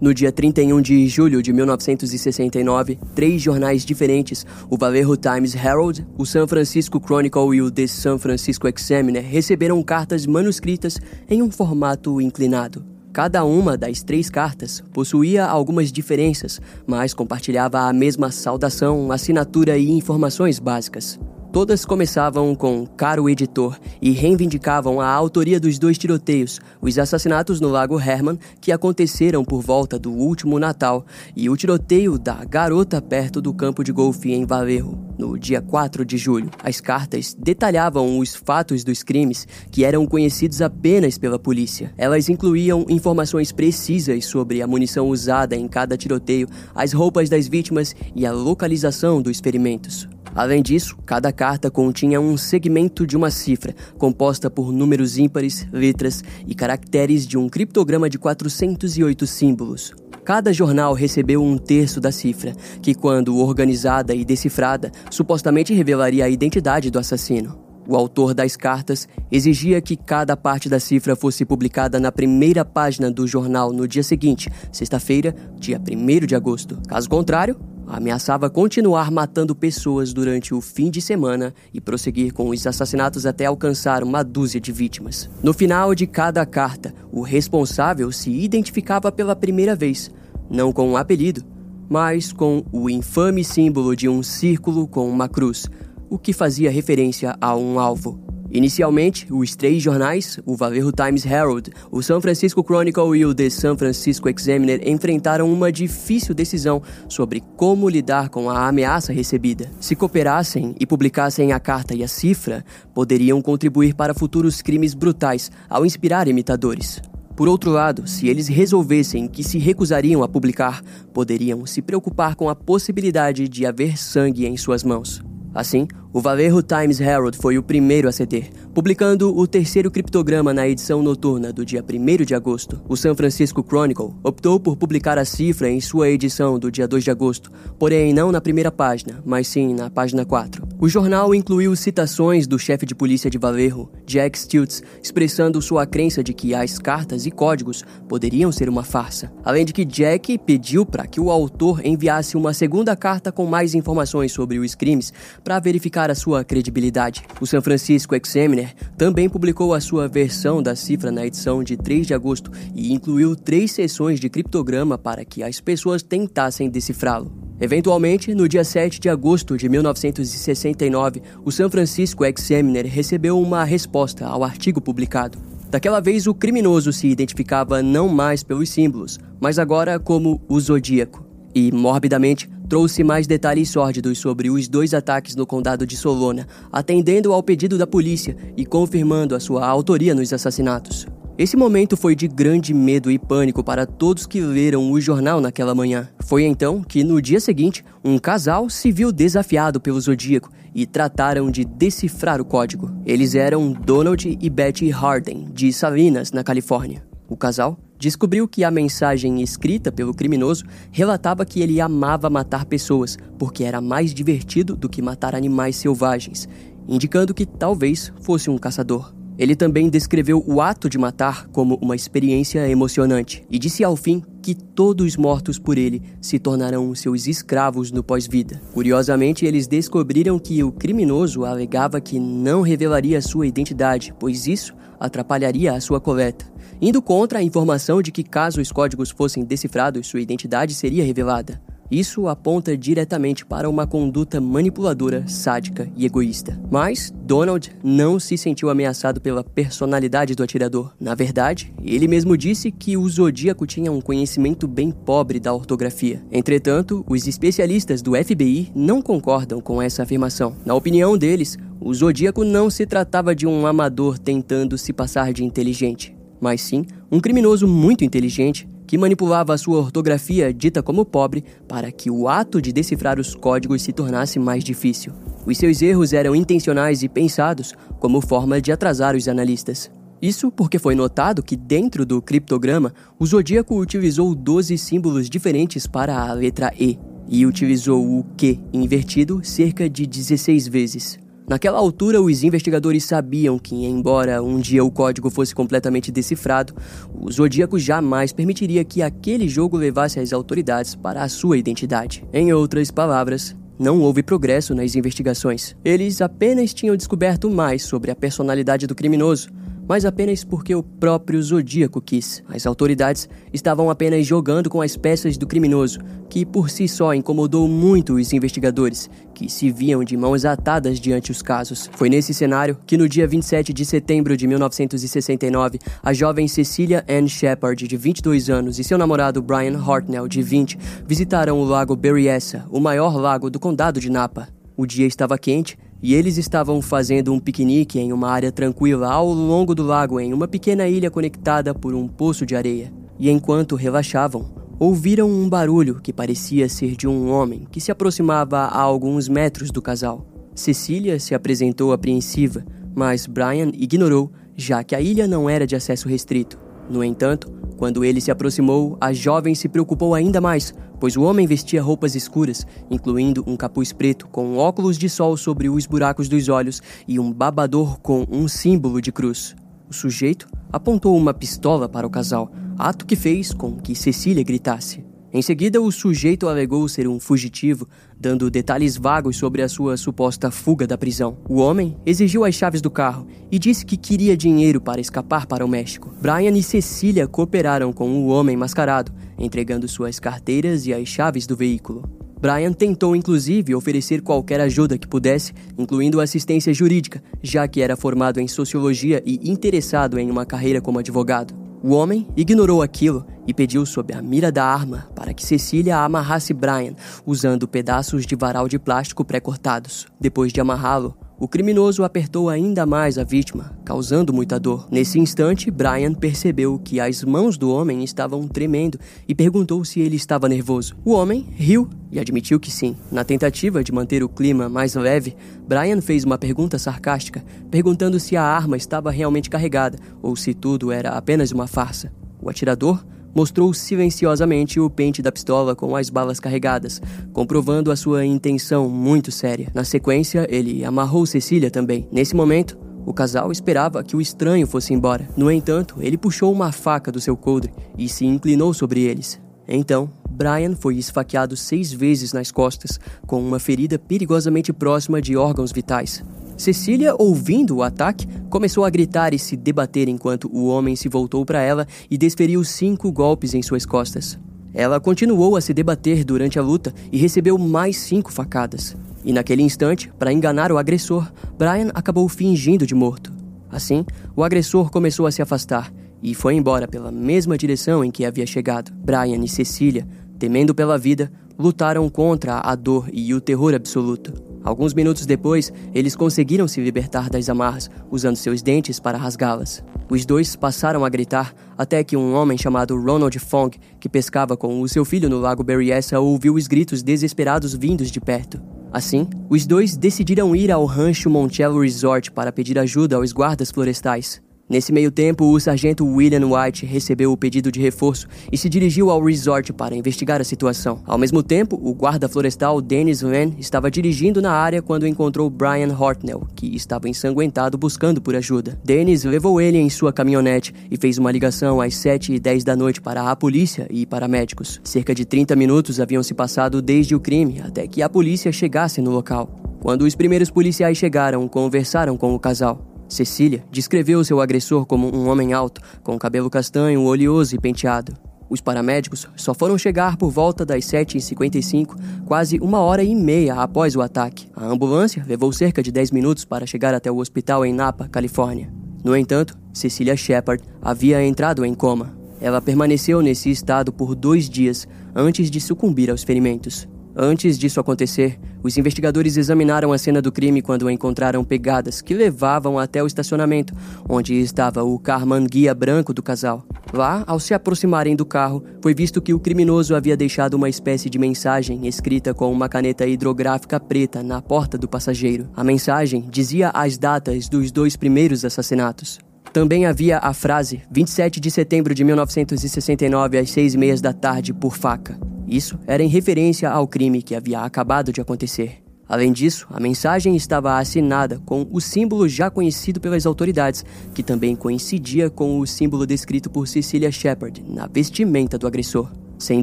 No 0.01 0.13
dia 0.13 0.31
31 0.31 0.83
de 0.83 1.09
julho 1.09 1.43
de 1.43 1.51
1969, 1.51 2.99
três 3.15 3.41
jornais 3.41 3.87
diferentes, 3.87 4.45
o 4.69 4.77
Vallejo 4.77 5.17
Times 5.17 5.55
Herald, 5.55 6.07
o 6.19 6.27
San 6.27 6.47
Francisco 6.47 7.01
Chronicle 7.01 7.57
e 7.57 7.63
o 7.63 7.71
The 7.71 7.87
San 7.87 8.19
Francisco 8.19 8.69
Examiner, 8.69 9.25
receberam 9.25 9.83
cartas 9.83 10.27
manuscritas 10.27 10.99
em 11.27 11.41
um 11.41 11.51
formato 11.51 12.21
inclinado. 12.21 12.94
Cada 13.15 13.45
uma 13.45 13.79
das 13.79 14.03
três 14.03 14.29
cartas 14.29 14.83
possuía 14.93 15.47
algumas 15.47 15.93
diferenças, 15.93 16.61
mas 16.85 17.15
compartilhava 17.15 17.83
a 17.83 17.93
mesma 17.93 18.33
saudação, 18.33 19.13
assinatura 19.13 19.79
e 19.79 19.89
informações 19.89 20.59
básicas. 20.59 21.17
Todas 21.55 21.85
começavam 21.85 22.53
com 22.53 22.85
caro 22.85 23.31
editor 23.31 23.79
e 24.03 24.11
reivindicavam 24.11 25.01
a 25.01 25.07
autoria 25.07 25.61
dos 25.61 25.79
dois 25.79 25.97
tiroteios, 25.97 26.61
os 26.83 26.99
assassinatos 26.99 27.61
no 27.61 27.69
Lago 27.69 27.97
Herman, 27.97 28.37
que 28.61 28.73
aconteceram 28.73 29.45
por 29.45 29.63
volta 29.63 29.97
do 29.97 30.11
último 30.11 30.59
Natal, 30.59 31.07
e 31.37 31.49
o 31.49 31.57
tiroteio 31.57 32.19
da 32.19 32.45
garota 32.45 33.01
perto 33.01 33.41
do 33.41 33.55
campo 33.55 33.85
de 33.85 33.93
golfe 33.93 34.33
em 34.33 34.45
Valerro, 34.45 34.99
no 35.17 35.39
dia 35.39 35.63
4 35.63 36.05
de 36.05 36.19
julho. 36.19 36.51
As 36.61 36.81
cartas 36.81 37.37
detalhavam 37.39 38.19
os 38.19 38.35
fatos 38.35 38.83
dos 38.83 39.05
crimes 39.05 39.47
que 39.71 39.85
eram 39.85 40.07
conhecidos 40.07 40.61
apenas 40.61 41.19
pela 41.19 41.39
polícia. 41.39 41.95
Elas 41.97 42.29
incluíam 42.29 42.85
informações 42.89 43.53
precisas 43.53 44.25
sobre 44.25 44.61
a 44.61 44.67
munição 44.67 45.09
usada 45.09 45.55
em 45.55 45.69
cada 45.69 45.97
tiroteio, 45.97 46.49
as 46.75 46.93
roupas 46.93 47.29
das 47.29 47.47
vítimas 47.47 47.95
e 48.13 48.27
a 48.27 48.33
localização 48.33 49.23
dos 49.23 49.39
ferimentos. 49.39 50.09
Além 50.35 50.63
disso, 50.63 50.97
cada 51.07 51.33
carta 51.33 51.71
continha 51.71 52.21
um 52.21 52.37
segmento 52.37 53.07
de 53.07 53.17
uma 53.17 53.31
cifra, 53.31 53.75
composta 53.97 54.51
por 54.51 54.73
números 54.73 55.17
ímpares, 55.17 55.67
letras 55.73 56.25
e 56.47 56.55
caracteres 56.55 57.27
de 57.27 57.39
um 57.39 57.49
criptograma 57.49 58.11
de 58.11 58.19
408 58.19 59.27
símbolos. 59.27 59.95
Cada 60.25 60.53
jornal 60.53 60.95
recebeu 60.95 61.43
um 61.43 61.57
terço 61.57 62.01
da 62.01 62.11
cifra, 62.11 62.55
que, 62.83 62.95
quando 62.95 63.37
organizada 63.37 64.15
e 64.15 64.25
decifrada, 64.25 64.91
supostamente 65.11 65.73
revelaria 65.73 66.25
a 66.25 66.29
identidade 66.29 66.91
do 66.91 66.99
assassino. 66.99 67.63
O 67.87 67.95
autor 67.95 68.33
das 68.33 68.57
cartas 68.57 69.07
exigia 69.31 69.81
que 69.83 69.95
cada 69.95 70.37
parte 70.37 70.69
da 70.69 70.81
cifra 70.81 71.15
fosse 71.15 71.45
publicada 71.45 72.01
na 72.01 72.11
primeira 72.11 72.65
página 72.65 73.11
do 73.11 73.27
jornal 73.27 73.73
no 73.73 73.87
dia 73.87 74.03
seguinte, 74.03 74.51
sexta-feira, 74.73 75.35
dia 75.61 75.79
1 75.79 76.27
de 76.27 76.35
agosto. 76.35 76.79
Caso 76.89 77.09
contrário, 77.11 77.57
ameaçava 77.87 78.51
continuar 78.51 79.11
matando 79.11 79.55
pessoas 79.55 80.13
durante 80.13 80.55
o 80.55 80.61
fim 80.61 80.91
de 80.91 81.01
semana 81.01 81.55
e 81.73 81.81
prosseguir 81.81 82.33
com 82.33 82.49
os 82.49 82.67
assassinatos 82.67 83.27
até 83.27 83.47
alcançar 83.47 84.03
uma 84.03 84.23
dúzia 84.23 84.61
de 84.61 84.73
vítimas. 84.73 85.29
No 85.43 85.53
final 85.53 85.95
de 85.95 86.07
cada 86.07 86.45
carta, 86.45 86.95
o 87.13 87.23
responsável 87.23 88.11
se 88.11 88.31
identificava 88.31 89.13
pela 89.13 89.37
primeira 89.37 89.75
vez, 89.75 90.11
não 90.51 90.73
com 90.73 90.89
um 90.89 90.97
apelido, 90.97 91.43
mas 91.89 92.33
com 92.33 92.65
o 92.73 92.89
infame 92.89 93.45
símbolo 93.45 93.95
de 93.95 94.09
um 94.09 94.23
círculo 94.23 94.87
com 94.87 95.09
uma 95.09 95.29
cruz, 95.29 95.69
o 96.09 96.19
que 96.19 96.33
fazia 96.33 96.71
referência 96.71 97.37
a 97.41 97.55
um 97.57 97.79
alvo. 97.79 98.34
Inicialmente, 98.55 99.27
os 99.33 99.57
três 99.57 99.83
jornais, 99.83 100.39
o 100.47 100.55
Vallejo 100.55 100.93
Times 100.93 101.27
Herald, 101.27 101.73
o 101.91 102.01
San 102.01 102.21
Francisco 102.21 102.63
Chronicle 102.63 103.19
e 103.19 103.27
o 103.27 103.35
The 103.35 103.51
San 103.51 103.77
Francisco 103.77 104.29
Examiner, 104.29 104.81
enfrentaram 104.89 105.53
uma 105.53 105.73
difícil 105.73 106.33
decisão 106.33 106.81
sobre 107.09 107.43
como 107.57 107.89
lidar 107.89 108.29
com 108.29 108.49
a 108.49 108.69
ameaça 108.69 109.13
recebida. 109.13 109.69
Se 109.81 109.97
cooperassem 109.97 110.73
e 110.79 110.87
publicassem 110.87 111.53
a 111.53 111.59
carta 111.59 111.97
e 111.97 112.05
a 112.05 112.07
cifra, 112.07 112.65
poderiam 112.95 113.43
contribuir 113.43 113.93
para 113.93 114.15
futuros 114.15 114.63
crimes 114.63 114.95
brutais 114.95 115.51
ao 115.69 115.85
inspirar 115.85 116.29
imitadores. 116.29 117.03
Por 117.35 117.49
outro 117.49 117.73
lado, 117.73 118.07
se 118.07 118.29
eles 118.29 118.47
resolvessem 118.47 119.27
que 119.27 119.43
se 119.43 119.59
recusariam 119.59 120.23
a 120.23 120.29
publicar, 120.29 120.81
poderiam 121.13 121.67
se 121.67 121.83
preocupar 121.83 122.37
com 122.37 122.49
a 122.49 122.55
possibilidade 122.55 123.49
de 123.49 123.67
haver 123.67 123.99
sangue 123.99 124.47
em 124.47 124.57
suas 124.57 124.85
mãos. 124.85 125.21
Assim, 125.53 125.89
o 126.15 126.21
Vallejo 126.21 126.63
Times 126.63 127.01
Herald 127.01 127.37
foi 127.37 127.59
o 127.59 127.63
primeiro 127.63 128.09
a 128.09 128.13
ceder, 128.13 128.49
publicando 128.73 129.37
o 129.37 129.49
terceiro 129.49 129.91
criptograma 129.91 130.55
na 130.55 130.69
edição 130.69 131.03
noturna 131.03 131.53
do 131.53 131.65
dia 131.67 131.83
1 131.83 132.25
de 132.25 132.37
agosto. 132.37 132.81
O 132.89 132.97
San 132.97 133.17
Francisco 133.17 133.65
Chronicle 133.69 134.15
optou 134.23 134.61
por 134.61 134.77
publicar 134.77 135.19
a 135.19 135.25
cifra 135.25 135.69
em 135.69 135.81
sua 135.81 136.09
edição 136.09 136.57
do 136.57 136.71
dia 136.71 136.87
2 136.87 137.03
de 137.03 137.11
agosto, 137.11 137.51
porém 137.81 138.15
não 138.15 138.31
na 138.31 138.41
primeira 138.41 138.71
página, 138.71 139.21
mas 139.27 139.49
sim 139.49 139.75
na 139.75 139.91
página 139.91 140.25
4. 140.25 140.65
O 140.79 140.89
jornal 140.89 141.35
incluiu 141.35 141.75
citações 141.75 142.47
do 142.47 142.61
chefe 142.61 142.87
de 142.87 142.95
polícia 142.95 143.29
de 143.29 143.37
Vallejo, 143.37 143.89
Jack 144.07 144.39
Stutz, 144.39 144.85
expressando 145.03 145.61
sua 145.61 145.85
crença 145.85 146.23
de 146.23 146.33
que 146.33 146.55
as 146.55 146.79
cartas 146.79 147.27
e 147.27 147.31
códigos 147.33 147.83
poderiam 148.09 148.53
ser 148.53 148.69
uma 148.69 148.85
farsa, 148.85 149.33
além 149.45 149.65
de 149.65 149.73
que 149.73 149.85
Jack 149.85 150.39
pediu 150.39 150.87
para 150.87 151.09
que 151.09 151.19
o 151.19 151.29
autor 151.29 151.85
enviasse 151.85 152.37
uma 152.37 152.55
segunda 152.55 152.95
carta 152.95 153.33
com 153.33 153.47
mais 153.47 153.75
informações 153.75 154.31
sobre 154.31 154.61
os 154.61 154.77
crimes 154.77 155.13
para 155.43 155.59
verificar 155.59 156.04
a 156.11 156.15
sua 156.15 156.45
credibilidade. 156.45 157.23
O 157.41 157.47
San 157.47 157.61
Francisco 157.61 158.15
Examiner 158.15 158.75
também 158.97 159.29
publicou 159.29 159.75
a 159.75 159.81
sua 159.81 160.09
versão 160.09 160.63
da 160.63 160.77
cifra 160.77 161.11
na 161.11 161.27
edição 161.27 161.63
de 161.63 161.77
3 161.77 162.07
de 162.07 162.15
agosto 162.15 162.51
e 162.75 162.93
incluiu 162.93 163.35
três 163.37 163.73
sessões 163.73 164.21
de 164.21 164.29
criptograma 164.29 164.97
para 164.97 165.25
que 165.25 165.43
as 165.43 165.61
pessoas 165.61 166.03
tentassem 166.03 166.69
decifrá-lo. 166.69 167.33
Eventualmente, 167.61 168.35
no 168.35 168.49
dia 168.49 168.65
7 168.65 169.01
de 169.01 169.09
agosto 169.09 169.57
de 169.57 169.69
1969, 169.69 171.23
o 171.45 171.53
San 171.53 171.71
Francisco 171.71 172.25
Examiner 172.25 172.87
recebeu 172.87 173.41
uma 173.41 173.65
resposta 173.65 174.27
ao 174.27 174.43
artigo 174.43 174.81
publicado. 174.81 175.39
Daquela 175.71 176.01
vez, 176.01 176.27
o 176.27 176.35
criminoso 176.35 176.93
se 176.93 177.09
identificava 177.09 177.83
não 177.83 178.09
mais 178.09 178.43
pelos 178.43 178.71
símbolos, 178.71 179.19
mas 179.41 179.59
agora 179.59 179.99
como 179.99 180.41
o 180.49 180.61
Zodíaco. 180.61 181.34
E, 181.55 181.71
morbidamente, 181.71 182.51
trouxe 182.69 183.05
mais 183.05 183.27
detalhes 183.27 183.71
sórdidos 183.71 184.19
sobre 184.19 184.51
os 184.51 184.67
dois 184.69 184.93
ataques 184.93 185.37
no 185.37 185.47
condado 185.47 185.87
de 185.87 185.97
Solona, 185.97 186.47
atendendo 186.73 187.33
ao 187.33 187.43
pedido 187.43 187.79
da 187.79 187.87
polícia 187.87 188.37
e 188.57 188.67
confirmando 188.67 189.35
a 189.35 189.41
sua 189.41 189.67
autoria 189.67 190.15
nos 190.15 190.33
assassinatos. 190.33 191.07
Esse 191.37 191.57
momento 191.57 191.97
foi 191.97 192.15
de 192.15 192.29
grande 192.29 192.73
medo 192.73 193.11
e 193.11 193.19
pânico 193.19 193.65
para 193.65 193.85
todos 193.85 194.25
que 194.25 194.41
leram 194.41 194.93
o 194.93 195.01
jornal 195.01 195.41
naquela 195.41 195.75
manhã. 195.75 196.09
Foi 196.21 196.45
então 196.45 196.81
que, 196.81 197.03
no 197.03 197.21
dia 197.21 197.41
seguinte, 197.41 197.85
um 198.05 198.19
casal 198.19 198.71
se 198.71 198.93
viu 198.93 199.11
desafiado 199.11 199.81
pelo 199.81 200.01
Zodíaco 200.01 200.49
e 200.73 200.87
trataram 200.87 201.51
de 201.51 201.65
decifrar 201.65 202.41
o 202.41 202.45
código. 202.45 202.89
Eles 203.05 203.35
eram 203.35 203.73
Donald 203.73 204.39
e 204.41 204.49
Betty 204.49 204.91
Harden, 204.91 205.49
de 205.53 205.73
Salinas, 205.73 206.31
na 206.31 206.45
Califórnia. 206.45 207.03
O 207.29 207.37
casal 207.37 207.77
descobriu 207.99 208.47
que 208.49 208.65
a 208.65 208.71
mensagem 208.71 209.43
escrita 209.43 209.91
pelo 209.91 210.15
criminoso 210.15 210.65
relatava 210.91 211.45
que 211.45 211.61
ele 211.61 211.81
amava 211.81 212.29
matar 212.29 212.65
pessoas 212.65 213.17
porque 213.39 213.65
era 213.65 213.81
mais 213.81 214.13
divertido 214.13 214.77
do 214.77 214.89
que 214.89 215.03
matar 215.03 215.35
animais 215.35 215.77
selvagens, 215.77 216.49
indicando 216.89 217.35
que 217.35 217.47
talvez 217.47 218.13
fosse 218.21 218.51
um 218.51 218.59
caçador. 218.59 219.13
Ele 219.37 219.57
também 219.57 219.89
descreveu 219.89 220.45
o 220.47 220.61
ato 220.61 220.89
de 220.89 220.97
matar 220.97 221.49
como 221.49 221.77
uma 221.83 221.97
experiência 221.97 222.69
emocionante 222.69 223.45
e 223.51 223.59
disse 223.59 223.83
ao 223.83 223.97
fim 223.97 224.23
que 224.41 224.55
todos 224.55 225.17
mortos 225.17 225.59
por 225.59 225.77
ele 225.77 226.03
se 226.21 226.39
tornarão 226.39 226.95
seus 226.95 227.27
escravos 227.27 227.91
no 227.91 228.05
pós-vida. 228.05 228.61
Curiosamente, 228.73 229.45
eles 229.45 229.67
descobriram 229.67 230.39
que 230.39 230.63
o 230.63 230.71
criminoso 230.71 231.45
alegava 231.45 232.01
que 232.01 232.21
não 232.21 232.63
revelaria 232.63 233.21
sua 233.21 233.47
identidade, 233.47 234.15
pois 234.21 234.47
isso 234.47 234.73
atrapalharia 234.99 235.73
a 235.73 235.81
sua 235.81 236.01
coleta 236.01 236.55
indo 236.81 237.01
contra 237.01 237.39
a 237.39 237.43
informação 237.43 238.03
de 238.03 238.11
que, 238.11 238.23
caso 238.23 238.61
os 238.61 238.73
códigos 238.73 239.11
fossem 239.11 239.45
decifrados, 239.45 240.07
sua 240.07 240.21
identidade 240.21 240.75
seria 240.75 241.05
revelada. 241.05 241.61
Isso 241.95 242.27
aponta 242.27 242.77
diretamente 242.77 243.47
para 243.47 243.71
uma 243.71 243.87
conduta 243.87 244.41
manipuladora, 244.41 245.29
sádica 245.29 245.89
e 245.97 246.05
egoísta. 246.05 246.61
Mas 246.69 247.15
Donald 247.23 247.71
não 247.85 248.19
se 248.19 248.37
sentiu 248.37 248.69
ameaçado 248.69 249.21
pela 249.21 249.45
personalidade 249.45 250.35
do 250.35 250.43
atirador. 250.43 250.93
Na 250.99 251.15
verdade, 251.15 251.73
ele 251.85 252.09
mesmo 252.09 252.37
disse 252.37 252.73
que 252.73 252.97
o 252.97 253.09
Zodíaco 253.09 253.65
tinha 253.65 253.93
um 253.93 254.01
conhecimento 254.01 254.67
bem 254.67 254.91
pobre 254.91 255.39
da 255.39 255.55
ortografia. 255.55 256.21
Entretanto, 256.33 257.05
os 257.09 257.29
especialistas 257.29 258.03
do 258.03 258.17
FBI 258.17 258.73
não 258.75 259.01
concordam 259.01 259.61
com 259.61 259.81
essa 259.81 260.03
afirmação. 260.03 260.57
Na 260.67 260.75
opinião 260.75 261.17
deles, 261.17 261.57
o 261.81 261.95
Zodíaco 261.95 262.43
não 262.43 262.71
se 262.71 262.85
tratava 262.87 263.37
de 263.37 263.47
um 263.47 263.69
amador 263.69 264.19
tentando 264.19 264.77
se 264.77 264.93
passar 264.93 265.33
de 265.33 265.45
inteligente 265.45 266.13
mas 266.41 266.61
sim 266.61 266.85
um 267.11 267.21
criminoso 267.21 267.67
muito 267.67 268.05
inteligente 268.05 268.69
que 268.87 268.99
manipulava 268.99 269.55
a 269.55 269.59
sua 269.59 269.79
ortografia 269.79 270.53
dita 270.53 270.83
como 270.83 271.05
pobre 271.05 271.45
para 271.67 271.91
que 271.91 272.11
o 272.11 272.29
ato 272.29 272.61
de 272.61 272.73
decifrar 272.73 273.19
os 273.19 273.35
códigos 273.35 273.83
se 273.83 273.93
tornasse 273.93 274.39
mais 274.39 274.63
difícil. 274.63 275.13
Os 275.47 275.59
seus 275.59 275.83
erros 275.83 276.13
eram 276.13 276.35
intencionais 276.35 277.03
e 277.03 277.09
pensados 277.09 277.75
como 277.99 278.21
forma 278.21 278.61
de 278.61 278.73
atrasar 278.73 279.15
os 279.15 279.29
analistas. 279.29 279.91
Isso 280.21 280.51
porque 280.51 280.79
foi 280.79 280.95
notado 280.95 281.43
que 281.43 281.57
dentro 281.57 282.07
do 282.07 282.23
criptograma, 282.23 282.95
o 283.19 283.27
zodíaco 283.27 283.79
utilizou 283.79 284.35
12 284.35 284.79
símbolos 284.79 285.29
diferentes 285.29 285.87
para 285.87 286.19
a 286.19 286.33
letra 286.33 286.73
E 286.79 286.99
e 287.29 287.47
utilizou 287.47 288.19
o 288.19 288.25
Q 288.37 288.61
invertido 288.73 289.41
cerca 289.43 289.89
de 289.89 290.07
16 290.07 290.69
vezes. 290.69 291.24
Naquela 291.47 291.79
altura, 291.79 292.23
os 292.23 292.43
investigadores 292.43 293.05
sabiam 293.05 293.59
que, 293.59 293.75
embora 293.85 294.43
um 294.43 294.59
dia 294.59 294.83
o 294.83 294.91
código 294.91 295.29
fosse 295.29 295.55
completamente 295.55 296.11
decifrado, 296.11 296.75
o 297.13 297.31
Zodíaco 297.31 297.79
jamais 297.79 298.33
permitiria 298.33 298.83
que 298.83 299.03
aquele 299.03 299.47
jogo 299.47 299.77
levasse 299.77 300.19
as 300.19 300.33
autoridades 300.33 300.95
para 300.95 301.23
a 301.23 301.29
sua 301.29 301.59
identidade. 301.59 302.25
Em 302.33 302.51
outras 302.53 302.91
palavras, 302.91 303.55
não 303.79 304.01
houve 304.01 304.23
progresso 304.23 304.75
nas 304.75 304.95
investigações. 304.95 305.77
Eles 305.85 306.23
apenas 306.23 306.73
tinham 306.73 306.97
descoberto 306.97 307.51
mais 307.51 307.83
sobre 307.83 308.11
a 308.11 308.17
personalidade 308.17 308.87
do 308.87 308.95
criminoso, 308.95 309.51
mas 309.89 310.05
apenas 310.05 310.45
porque 310.45 310.75
o 310.75 310.83
próprio 310.83 311.43
Zodíaco 311.43 312.01
quis. 312.01 312.43
As 312.49 312.67
autoridades 312.67 313.29
estavam 313.53 313.91
apenas 313.91 314.27
jogando 314.27 314.71
com 314.71 314.81
as 314.81 314.97
peças 314.97 315.37
do 315.37 315.47
criminoso, 315.47 315.99
que 316.29 316.45
por 316.45 316.71
si 316.71 316.89
só 316.89 317.15
incomodou 317.15 317.69
muito 317.69 318.15
os 318.15 318.33
investigadores, 318.33 319.11
que 319.35 319.49
se 319.51 319.71
viam 319.71 320.03
de 320.03 320.17
mãos 320.17 320.45
atadas 320.45 320.99
diante 320.99 321.31
os 321.31 321.43
casos. 321.43 321.91
Foi 321.93 322.09
nesse 322.09 322.33
cenário 322.33 322.79
que, 322.87 322.97
no 322.97 323.09
dia 323.09 323.27
27 323.27 323.73
de 323.73 323.85
setembro 323.85 324.37
de 324.37 324.47
1969, 324.47 325.79
a 326.03 326.13
jovem 326.13 326.49
Cecilia 326.49 327.05
Ann 327.09 327.29
Shepard, 327.29 327.87
de 327.87 327.97
22 327.97 328.51
anos, 328.51 328.79
e 328.79 328.85
seu 328.85 328.99
namorado 328.99 329.43
Brian 329.43 329.79
Hartnell, 329.79 330.29
de 330.29 330.43
20, 330.43 330.79
visitaram 331.07 331.59
o 331.59 331.65
lago 331.65 331.95
Berryessa, 331.95 332.65
o 332.71 332.81
maior 332.81 333.17
lago 333.17 333.51
do 333.51 333.61
condado 333.61 334.01
de 334.01 334.11
Napa. 334.11 334.49
O 334.77 334.87
dia 334.87 335.07
estava 335.07 335.39
quente 335.39 335.79
e 336.05 336.15
eles 336.15 336.37
estavam 336.37 336.83
fazendo 336.83 337.33
um 337.33 337.41
piquenique 337.41 337.99
em 337.99 338.13
uma 338.13 338.29
área 338.29 338.53
tranquila 338.53 339.11
ao 339.11 339.27
longo 339.33 339.75
do 339.75 339.83
lago, 339.83 340.21
em 340.21 340.35
uma 340.35 340.47
pequena 340.47 340.87
ilha 340.87 341.11
conectada 341.11 341.75
por 341.75 341.95
um 341.95 342.07
poço 342.07 342.45
de 342.45 342.55
areia. 342.55 342.93
E 343.19 343.31
enquanto 343.31 343.75
relaxavam, 343.75 344.53
ouviram 344.79 345.31
um 345.31 345.49
barulho 345.49 346.03
que 346.03 346.13
parecia 346.13 346.69
ser 346.69 346.95
de 346.95 347.09
um 347.09 347.31
homem 347.33 347.67
que 347.71 347.81
se 347.81 347.91
aproximava 347.91 348.59
a 348.59 348.79
alguns 348.79 349.31
metros 349.31 349.71
do 349.71 349.81
casal. 349.81 350.27
Cecília 350.55 351.19
se 351.19 351.35
apresentou 351.35 351.91
apreensiva, 351.91 352.63
mas 352.95 353.27
Brian 353.27 353.73
ignorou, 353.73 354.31
já 354.55 354.85
que 354.85 354.95
a 354.95 355.01
ilha 355.01 355.27
não 355.27 355.49
era 355.49 355.67
de 355.67 355.75
acesso 355.75 356.07
restrito. 356.07 356.59
No 356.87 357.03
entanto, 357.03 357.51
quando 357.77 358.05
ele 358.05 358.21
se 358.21 358.31
aproximou, 358.31 358.97
a 359.01 359.13
jovem 359.13 359.55
se 359.55 359.69
preocupou 359.69 360.15
ainda 360.15 360.41
mais, 360.41 360.73
pois 361.01 361.17
o 361.17 361.23
homem 361.23 361.47
vestia 361.47 361.83
roupas 361.83 362.15
escuras, 362.15 362.67
incluindo 362.91 363.45
um 363.47 363.57
capuz 363.57 363.93
preto 363.93 364.29
com 364.29 364.57
óculos 364.57 364.97
de 364.97 365.09
sol 365.09 365.37
sobre 365.37 365.69
os 365.69 365.87
buracos 365.87 366.29
dos 366.29 366.49
olhos 366.49 366.81
e 367.07 367.19
um 367.19 367.33
babador 367.33 367.99
com 368.01 368.27
um 368.31 368.47
símbolo 368.49 369.01
de 369.01 369.13
cruz. 369.13 369.55
O 369.89 369.93
sujeito 369.93 370.47
apontou 370.73 371.17
uma 371.17 371.35
pistola 371.35 371.89
para 371.89 372.07
o 372.07 372.11
casal, 372.11 372.51
ato 372.79 373.07
que 373.07 373.17
fez 373.17 373.53
com 373.53 373.77
que 373.77 373.95
Cecília 373.95 374.43
gritasse. 374.43 375.14
Em 375.37 375.43
seguida, 375.43 375.83
o 375.83 375.91
sujeito 375.91 376.47
alegou 376.47 376.87
ser 376.87 377.09
um 377.09 377.19
fugitivo, 377.19 377.89
dando 378.17 378.49
detalhes 378.49 378.97
vagos 378.97 379.37
sobre 379.37 379.63
a 379.63 379.69
sua 379.69 379.97
suposta 379.97 380.49
fuga 380.49 380.87
da 380.87 380.97
prisão. 380.97 381.39
O 381.49 381.57
homem 381.57 381.97
exigiu 382.07 382.45
as 382.45 382.55
chaves 382.55 382.81
do 382.81 382.89
carro 382.89 383.27
e 383.51 383.59
disse 383.59 383.85
que 383.85 383.97
queria 383.97 384.37
dinheiro 384.37 384.81
para 384.81 385.01
escapar 385.01 385.45
para 385.45 385.67
o 385.67 385.69
México. 385.69 386.15
Brian 386.23 386.57
e 386.57 386.63
Cecília 386.63 387.27
cooperaram 387.27 387.93
com 387.93 388.11
o 388.11 388.29
homem 388.29 388.57
mascarado, 388.57 389.13
entregando 389.37 389.89
suas 389.89 390.21
carteiras 390.21 390.87
e 390.87 390.95
as 390.95 391.09
chaves 391.09 391.49
do 391.49 391.57
veículo. 391.57 392.09
Brian 392.41 392.73
tentou 392.73 393.17
inclusive 393.17 393.75
oferecer 393.75 394.23
qualquer 394.23 394.61
ajuda 394.61 394.97
que 394.97 395.09
pudesse, 395.09 395.53
incluindo 395.77 396.21
assistência 396.21 396.73
jurídica, 396.73 397.21
já 397.43 397.67
que 397.67 397.81
era 397.81 397.97
formado 397.97 398.39
em 398.39 398.47
sociologia 398.47 399.21
e 399.27 399.51
interessado 399.51 400.17
em 400.17 400.31
uma 400.31 400.47
carreira 400.47 400.81
como 400.81 401.01
advogado. 401.01 401.65
O 401.87 401.91
homem 401.91 402.27
ignorou 402.35 402.81
aquilo 402.81 403.27
e 403.47 403.53
pediu 403.53 403.85
sob 403.85 404.15
a 404.15 404.23
mira 404.23 404.51
da 404.51 404.65
arma 404.65 405.07
para 405.15 405.35
que 405.35 405.45
Cecília 405.45 405.99
amarrasse 405.99 406.55
Brian 406.55 406.95
usando 407.27 407.69
pedaços 407.69 408.25
de 408.25 408.35
varal 408.35 408.67
de 408.67 408.79
plástico 408.79 409.23
pré-cortados. 409.23 410.07
Depois 410.19 410.51
de 410.51 410.63
amarrá-lo, 410.63 411.15
o 411.39 411.49
criminoso 411.49 412.05
apertou 412.05 412.49
ainda 412.49 412.87
mais 412.87 413.19
a 413.19 413.25
vítima, 413.25 413.77
causando 413.85 414.33
muita 414.33 414.59
dor. 414.59 414.87
Nesse 414.91 415.19
instante, 415.19 415.71
Brian 415.71 416.15
percebeu 416.15 416.79
que 416.79 417.01
as 417.01 417.25
mãos 417.25 417.59
do 417.59 417.71
homem 417.71 418.05
estavam 418.05 418.47
tremendo 418.47 418.99
e 419.27 419.35
perguntou 419.35 419.85
se 419.85 420.01
ele 420.01 420.17
estava 420.17 420.49
nervoso. 420.49 420.97
O 421.05 421.13
homem 421.13 421.47
riu 421.57 421.89
e 422.13 422.21
admitiu 422.21 422.61
que 422.61 422.71
sim. 422.71 422.97
Na 423.11 423.25
tentativa 423.25 423.83
de 423.83 423.93
manter 423.93 424.23
o 424.23 424.29
clima 424.29 424.69
mais 424.69 424.95
leve, 424.95 425.37
Brian 425.67 426.01
fez 426.01 426.23
uma 426.25 426.39
pergunta 426.39 426.79
sarcástica, 426.79 427.45
perguntando 427.71 428.21
se 428.21 428.37
a 428.37 428.43
arma 428.43 428.77
estava 428.77 429.11
realmente 429.11 429.51
carregada 429.51 429.99
ou 430.23 430.37
se 430.37 430.55
tudo 430.55 430.93
era 430.93 431.11
apenas 431.11 431.51
uma 431.51 431.67
farsa. 431.67 432.13
O 432.41 432.49
atirador 432.49 433.05
mostrou 433.35 433.75
silenciosamente 433.75 434.79
o 434.79 434.89
pente 434.89 435.21
da 435.21 435.33
pistola 435.33 435.75
com 435.75 435.97
as 435.97 436.09
balas 436.09 436.39
carregadas, 436.39 437.01
comprovando 437.33 437.91
a 437.91 437.97
sua 437.97 438.25
intenção 438.25 438.89
muito 438.89 439.33
séria. 439.33 439.69
Na 439.75 439.85
sequência, 439.85 440.47
ele 440.49 440.85
amarrou 440.85 441.27
Cecília 441.27 441.71
também. 441.71 442.07
Nesse 442.13 442.37
momento, 442.37 442.79
o 443.07 443.13
casal 443.13 443.53
esperava 443.53 444.03
que 444.03 444.17
o 444.17 444.21
estranho 444.21 444.67
fosse 444.67 444.95
embora. 444.95 445.29
No 445.37 445.51
entanto, 445.51 445.97
ele 446.01 446.17
puxou 446.17 446.53
uma 446.53 446.73
faca 446.73 447.13
do 447.13 447.21
seu 447.21 447.37
coldre 447.37 447.73
e 447.99 448.09
se 448.09 448.25
inclinou 448.25 448.73
sobre 448.73 449.03
eles. 449.03 449.41
Então, 449.67 450.11
Brian 450.29 450.75
foi 450.75 450.97
esfaqueado 450.97 451.57
seis 451.57 451.93
vezes 451.93 452.33
nas 452.33 452.51
costas, 452.51 452.99
com 453.27 453.41
uma 453.41 453.59
ferida 453.59 453.99
perigosamente 453.99 454.73
próxima 454.73 455.21
de 455.21 455.37
órgãos 455.37 455.73
vitais. 455.73 456.25
Cecília, 456.65 457.15
ouvindo 457.19 457.77
o 457.77 457.83
ataque, 457.83 458.27
começou 458.49 458.87
a 458.87 458.91
gritar 458.91 459.35
e 459.35 459.39
se 459.39 459.55
debater 459.55 460.09
enquanto 460.09 460.49
o 460.51 460.65
homem 460.65 460.97
se 460.97 461.11
voltou 461.11 461.45
para 461.45 461.61
ela 461.61 461.87
e 462.11 462.17
desferiu 462.17 462.65
cinco 462.65 463.13
golpes 463.13 463.53
em 463.53 463.61
suas 463.61 463.85
costas. 463.85 464.39
Ela 464.73 464.99
continuou 464.99 465.57
a 465.57 465.61
se 465.61 465.75
debater 465.75 466.25
durante 466.25 466.59
a 466.59 466.63
luta 466.63 466.95
e 467.13 467.19
recebeu 467.19 467.59
mais 467.59 467.99
cinco 467.99 468.33
facadas. 468.33 468.97
E 469.23 469.31
naquele 469.31 469.63
instante, 469.63 470.11
para 470.19 470.33
enganar 470.33 470.73
o 470.73 470.79
agressor, 470.79 471.31
Brian 471.59 471.91
acabou 471.93 472.27
fingindo 472.31 472.87
de 472.87 472.95
morto. 472.95 473.31
Assim, 473.71 474.03
o 474.35 474.43
agressor 474.43 474.91
começou 474.91 475.27
a 475.27 475.31
se 475.31 475.43
afastar 475.43 475.93
e 476.23 476.35
foi 476.35 476.55
embora 476.55 476.89
pela 476.89 477.13
mesma 477.13 477.59
direção 477.59 478.03
em 478.03 478.11
que 478.11 478.25
havia 478.25 478.47
chegado. 478.47 478.91
Brian 479.05 479.45
e 479.45 479.49
Cecília, 479.49 480.09
temendo 480.39 480.75
pela 480.75 480.97
vida, 480.97 481.31
lutaram 481.59 482.09
contra 482.09 482.59
a 482.61 482.75
dor 482.75 483.11
e 483.13 483.35
o 483.35 483.41
terror 483.41 483.75
absoluto. 483.75 484.33
Alguns 484.65 484.95
minutos 484.95 485.27
depois, 485.27 485.71
eles 485.95 486.17
conseguiram 486.17 486.67
se 486.67 486.81
libertar 486.81 487.29
das 487.29 487.51
amarras, 487.51 487.91
usando 488.11 488.37
seus 488.37 488.63
dentes 488.63 488.99
para 488.99 489.19
rasgá-las. 489.19 489.85
Os 490.11 490.25
dois 490.25 490.57
passaram 490.57 491.05
a 491.05 491.09
gritar 491.11 491.55
até 491.77 492.03
que 492.03 492.17
um 492.17 492.35
homem 492.35 492.57
chamado 492.57 492.99
Ronald 492.99 493.39
Fong, 493.39 493.77
que 494.01 494.09
pescava 494.09 494.57
com 494.57 494.81
o 494.81 494.89
seu 494.89 495.05
filho 495.05 495.29
no 495.29 495.39
lago 495.39 495.63
Berryessa, 495.63 496.19
ouviu 496.19 496.55
os 496.55 496.67
gritos 496.67 497.03
desesperados 497.03 497.75
vindos 497.75 498.11
de 498.11 498.21
perto. 498.21 498.61
Assim, 498.93 499.29
os 499.51 499.67
dois 499.67 499.97
decidiram 499.97 500.55
ir 500.55 500.71
ao 500.71 500.85
rancho 500.85 501.29
Montello 501.29 501.81
Resort 501.81 502.31
para 502.31 502.53
pedir 502.53 502.79
ajuda 502.79 503.17
aos 503.17 503.33
guardas 503.33 503.71
florestais. 503.71 504.44
Nesse 504.69 504.93
meio 504.93 505.11
tempo, 505.11 505.45
o 505.45 505.61
sargento 505.61 506.07
William 506.07 506.49
White 506.49 506.87
recebeu 506.87 507.31
o 507.31 507.37
pedido 507.37 507.71
de 507.71 507.81
reforço 507.81 508.27
e 508.51 508.57
se 508.57 508.69
dirigiu 508.69 509.11
ao 509.11 509.23
resort 509.23 509.73
para 509.75 509.95
investigar 509.95 510.41
a 510.41 510.45
situação. 510.45 511.03
Ao 511.05 511.19
mesmo 511.19 511.43
tempo, 511.43 511.79
o 511.83 511.93
guarda 511.93 512.29
florestal 512.29 512.81
Dennis 512.81 513.21
Van 513.21 513.53
estava 513.59 513.91
dirigindo 513.91 514.41
na 514.41 514.53
área 514.53 514.81
quando 514.81 515.07
encontrou 515.07 515.51
Brian 515.51 515.95
Hortnell, 515.95 516.47
que 516.57 516.75
estava 516.75 517.11
ensanguentado 517.11 517.77
buscando 517.77 518.23
por 518.23 518.35
ajuda. 518.35 518.79
Dennis 518.83 519.25
levou 519.25 519.61
ele 519.61 519.77
em 519.77 519.91
sua 519.91 520.15
caminhonete 520.15 520.73
e 520.91 520.97
fez 520.97 521.19
uma 521.19 521.31
ligação 521.31 521.79
às 521.81 521.95
7 521.97 522.33
e 522.33 522.41
10 522.41 522.65
da 522.65 522.75
noite 522.75 523.03
para 523.03 523.31
a 523.31 523.37
polícia 523.37 523.87
e 523.91 524.07
para 524.07 524.27
médicos. 524.27 524.81
Cerca 524.83 525.15
de 525.15 525.27
30 525.27 525.55
minutos 525.55 526.01
haviam 526.01 526.23
se 526.23 526.33
passado 526.33 526.81
desde 526.81 527.15
o 527.15 527.21
crime 527.21 527.61
até 527.63 527.87
que 527.87 528.01
a 528.01 528.09
polícia 528.09 528.51
chegasse 528.51 529.03
no 529.03 529.11
local. 529.11 529.51
Quando 529.81 530.03
os 530.03 530.15
primeiros 530.15 530.51
policiais 530.51 530.97
chegaram, 530.97 531.47
conversaram 531.47 532.17
com 532.17 532.35
o 532.35 532.39
casal. 532.39 532.94
Cecília 533.09 533.65
descreveu 533.71 534.25
seu 534.25 534.41
agressor 534.41 534.87
como 534.87 535.15
um 535.15 535.29
homem 535.29 535.53
alto, 535.53 535.81
com 536.03 536.19
cabelo 536.19 536.51
castanho, 536.51 537.03
oleoso 537.03 537.55
e 537.55 537.59
penteado. 537.59 538.13
Os 538.49 538.61
paramédicos 538.61 539.27
só 539.37 539.55
foram 539.55 539.77
chegar 539.79 540.17
por 540.17 540.31
volta 540.31 540.65
das 540.65 540.85
7h55, 540.85 541.97
quase 542.25 542.59
uma 542.61 542.81
hora 542.81 543.03
e 543.03 543.15
meia 543.15 543.55
após 543.55 543.97
o 543.97 544.03
ataque. 544.03 544.49
A 544.55 544.67
ambulância 544.67 545.25
levou 545.27 545.53
cerca 545.53 545.83
de 545.83 545.91
10 545.91 546.11
minutos 546.11 546.45
para 546.45 546.67
chegar 546.67 546.95
até 546.95 547.11
o 547.11 547.19
hospital 547.19 547.65
em 547.65 547.73
Napa, 547.73 548.09
Califórnia. 548.09 548.73
No 549.03 549.17
entanto, 549.17 549.57
Cecília 549.73 550.17
Shepard 550.17 550.63
havia 550.81 551.25
entrado 551.25 551.65
em 551.65 551.75
coma. 551.75 552.17
Ela 552.41 552.61
permaneceu 552.61 553.21
nesse 553.23 553.51
estado 553.51 553.93
por 553.93 554.15
dois 554.15 554.49
dias 554.49 554.87
antes 555.15 555.51
de 555.51 555.61
sucumbir 555.61 556.11
aos 556.11 556.23
ferimentos. 556.23 556.87
Antes 557.17 557.57
disso 557.57 557.79
acontecer, 557.79 558.39
os 558.63 558.77
investigadores 558.77 559.37
examinaram 559.37 559.93
a 559.93 559.99
cena 559.99 560.21
do 560.21 560.33
crime 560.33 560.61
quando 560.61 560.91
encontraram 560.91 561.45
pegadas 561.45 562.01
que 562.01 562.13
levavam 562.13 562.79
até 562.79 563.03
o 563.03 563.07
estacionamento, 563.07 563.73
onde 564.09 564.35
estava 564.35 564.83
o 564.83 564.99
Carman 564.99 565.45
guia 565.45 565.75
branco 565.75 566.13
do 566.13 566.23
casal. 566.23 566.67
Lá, 566.93 567.23
ao 567.27 567.39
se 567.39 567.55
aproximarem 567.55 568.17
do 568.17 568.25
carro, 568.25 568.65
foi 568.81 568.95
visto 568.95 569.23
que 569.23 569.35
o 569.35 569.39
criminoso 569.39 569.95
havia 569.95 570.17
deixado 570.17 570.55
uma 570.55 570.69
espécie 570.69 571.09
de 571.09 571.19
mensagem 571.19 571.87
escrita 571.87 572.35
com 572.35 572.51
uma 572.51 572.69
caneta 572.69 573.07
hidrográfica 573.07 573.79
preta 573.79 574.23
na 574.23 574.43
porta 574.43 574.77
do 574.77 574.89
passageiro. 574.89 575.49
A 575.55 575.63
mensagem 575.63 576.29
dizia 576.31 576.71
as 576.71 576.99
datas 576.99 577.49
dos 577.49 577.71
dois 577.71 577.97
primeiros 577.97 578.45
assassinatos. 578.45 579.19
Também 579.53 579.87
havia 579.87 580.19
a 580.19 580.33
frase 580.33 580.83
27 580.91 581.39
de 581.39 581.51
setembro 581.51 581.95
de 581.95 582.03
1969 582.03 583.39
às 583.39 583.51
seis 583.51 583.75
e 583.75 583.79
meia 583.79 583.95
da 583.97 584.13
tarde 584.13 584.53
por 584.53 584.77
faca. 584.77 585.17
Isso 585.47 585.79
era 585.87 586.03
em 586.03 586.09
referência 586.09 586.71
ao 586.71 586.87
crime 586.87 587.23
que 587.23 587.35
havia 587.35 587.61
acabado 587.61 588.13
de 588.13 588.21
acontecer. 588.21 588.85
Além 589.07 589.33
disso, 589.33 589.67
a 589.71 589.79
mensagem 589.79 590.35
estava 590.35 590.79
assinada 590.79 591.39
com 591.45 591.67
o 591.71 591.81
símbolo 591.81 592.27
já 592.29 592.51
conhecido 592.51 593.01
pelas 593.01 593.27
autoridades, 593.27 593.85
que 594.15 594.23
também 594.23 594.57
coincidia 594.57 595.29
com 595.29 595.61
o 595.61 595.67
símbolo 595.67 596.07
descrito 596.07 596.49
por 596.49 596.67
Cecilia 596.67 597.13
Shepard 597.13 597.63
na 597.69 597.87
vestimenta 597.87 598.57
do 598.57 598.67
agressor. 598.67 599.13
Sem 599.39 599.63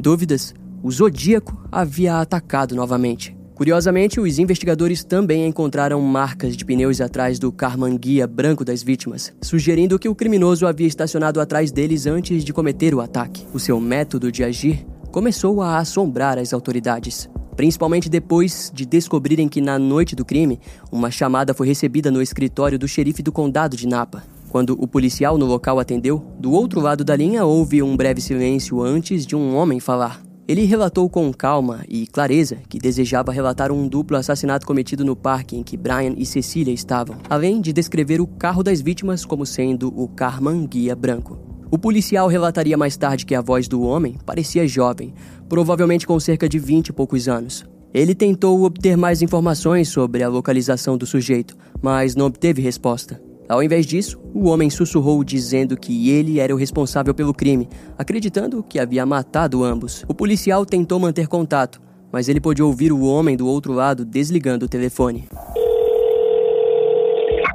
dúvidas, 0.00 0.54
o 0.82 0.90
Zodíaco 0.90 1.60
havia 1.72 2.20
atacado 2.20 2.74
novamente. 2.74 3.36
Curiosamente, 3.54 4.18
os 4.18 4.38
investigadores 4.38 5.04
também 5.04 5.46
encontraram 5.46 6.00
marcas 6.00 6.56
de 6.56 6.64
pneus 6.64 7.00
atrás 7.00 7.38
do 7.38 7.52
Carmanguia 7.52 8.26
branco 8.26 8.64
das 8.64 8.82
vítimas, 8.82 9.32
sugerindo 9.42 9.98
que 9.98 10.08
o 10.08 10.14
criminoso 10.14 10.66
havia 10.66 10.86
estacionado 10.86 11.40
atrás 11.40 11.70
deles 11.70 12.06
antes 12.06 12.44
de 12.44 12.52
cometer 12.52 12.94
o 12.94 13.00
ataque. 13.00 13.46
O 13.52 13.60
seu 13.60 13.78
método 13.78 14.32
de 14.32 14.42
agir 14.42 14.86
começou 15.12 15.60
a 15.60 15.76
assombrar 15.76 16.38
as 16.38 16.54
autoridades, 16.54 17.28
principalmente 17.54 18.08
depois 18.08 18.72
de 18.74 18.86
descobrirem 18.86 19.46
que 19.46 19.60
na 19.60 19.78
noite 19.78 20.16
do 20.16 20.24
crime, 20.24 20.58
uma 20.90 21.10
chamada 21.10 21.52
foi 21.52 21.66
recebida 21.66 22.10
no 22.10 22.22
escritório 22.22 22.78
do 22.78 22.88
xerife 22.88 23.22
do 23.22 23.30
condado 23.30 23.76
de 23.76 23.86
Napa. 23.86 24.24
Quando 24.48 24.70
o 24.70 24.88
policial 24.88 25.36
no 25.36 25.44
local 25.44 25.78
atendeu, 25.78 26.24
do 26.38 26.50
outro 26.50 26.80
lado 26.80 27.04
da 27.04 27.14
linha 27.14 27.44
houve 27.44 27.82
um 27.82 27.94
breve 27.94 28.22
silêncio 28.22 28.80
antes 28.80 29.26
de 29.26 29.36
um 29.36 29.54
homem 29.54 29.78
falar. 29.78 30.22
Ele 30.48 30.64
relatou 30.64 31.08
com 31.08 31.32
calma 31.32 31.84
e 31.88 32.06
clareza 32.06 32.56
que 32.68 32.78
desejava 32.78 33.32
relatar 33.32 33.70
um 33.70 33.86
duplo 33.86 34.16
assassinato 34.16 34.66
cometido 34.66 35.04
no 35.04 35.14
parque 35.14 35.56
em 35.56 35.62
que 35.62 35.76
Brian 35.76 36.14
e 36.16 36.26
Cecília 36.26 36.72
estavam, 36.72 37.16
além 37.28 37.60
de 37.60 37.72
descrever 37.72 38.20
o 38.20 38.26
carro 38.26 38.62
das 38.62 38.80
vítimas 38.80 39.24
como 39.26 39.46
sendo 39.46 39.88
o 39.88 40.08
Carman 40.08 40.66
Guia 40.66 40.96
Branco. 40.96 41.51
O 41.72 41.78
policial 41.78 42.28
relataria 42.28 42.76
mais 42.76 42.98
tarde 42.98 43.24
que 43.24 43.34
a 43.34 43.40
voz 43.40 43.66
do 43.66 43.80
homem 43.80 44.18
parecia 44.26 44.68
jovem, 44.68 45.14
provavelmente 45.48 46.06
com 46.06 46.20
cerca 46.20 46.46
de 46.46 46.58
20 46.58 46.88
e 46.88 46.92
poucos 46.92 47.28
anos. 47.28 47.64
Ele 47.94 48.14
tentou 48.14 48.62
obter 48.62 48.94
mais 48.94 49.22
informações 49.22 49.88
sobre 49.88 50.22
a 50.22 50.28
localização 50.28 50.98
do 50.98 51.06
sujeito, 51.06 51.56
mas 51.80 52.14
não 52.14 52.26
obteve 52.26 52.60
resposta. 52.60 53.18
Ao 53.48 53.62
invés 53.62 53.86
disso, 53.86 54.20
o 54.34 54.50
homem 54.50 54.68
sussurrou 54.68 55.24
dizendo 55.24 55.74
que 55.74 56.10
ele 56.10 56.40
era 56.40 56.54
o 56.54 56.58
responsável 56.58 57.14
pelo 57.14 57.32
crime, 57.32 57.66
acreditando 57.96 58.62
que 58.62 58.78
havia 58.78 59.06
matado 59.06 59.64
ambos. 59.64 60.04
O 60.06 60.12
policial 60.12 60.66
tentou 60.66 61.00
manter 61.00 61.26
contato, 61.26 61.80
mas 62.12 62.28
ele 62.28 62.38
pôde 62.38 62.62
ouvir 62.62 62.92
o 62.92 63.02
homem 63.02 63.34
do 63.34 63.46
outro 63.46 63.72
lado 63.72 64.04
desligando 64.04 64.66
o 64.66 64.68
telefone. 64.68 65.26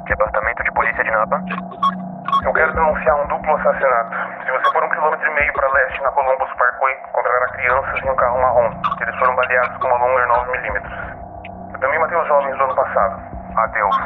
Departamento 0.08 0.64
de 0.64 0.72
Polícia 0.74 1.04
de 1.04 1.10
Napa. 1.12 2.07
Eu 2.44 2.52
quero 2.52 2.72
denunciar 2.72 3.24
um 3.24 3.28
duplo 3.28 3.54
assassinato. 3.56 4.10
Se 4.44 4.50
você 4.52 4.72
for 4.72 4.84
um 4.84 4.88
quilômetro 4.90 5.26
e 5.26 5.34
meio 5.34 5.52
para 5.52 5.72
leste 5.72 6.00
na 6.02 6.10
Columbus 6.12 6.48
Parkway, 6.56 6.94
encontrará 7.08 7.48
crianças 7.48 8.04
em 8.04 8.10
um 8.10 8.16
carro 8.16 8.40
marrom. 8.40 8.70
Eles 9.00 9.16
foram 9.18 9.34
baleados 9.34 9.76
com 9.78 9.88
uma 9.88 9.96
Lunger 9.96 10.28
9mm. 10.28 11.72
Eu 11.74 11.80
também 11.80 11.98
matei 11.98 12.18
os 12.18 12.28
jovens 12.28 12.56
do 12.56 12.64
ano 12.64 12.74
passado. 12.74 13.22
Adeus. 13.56 13.96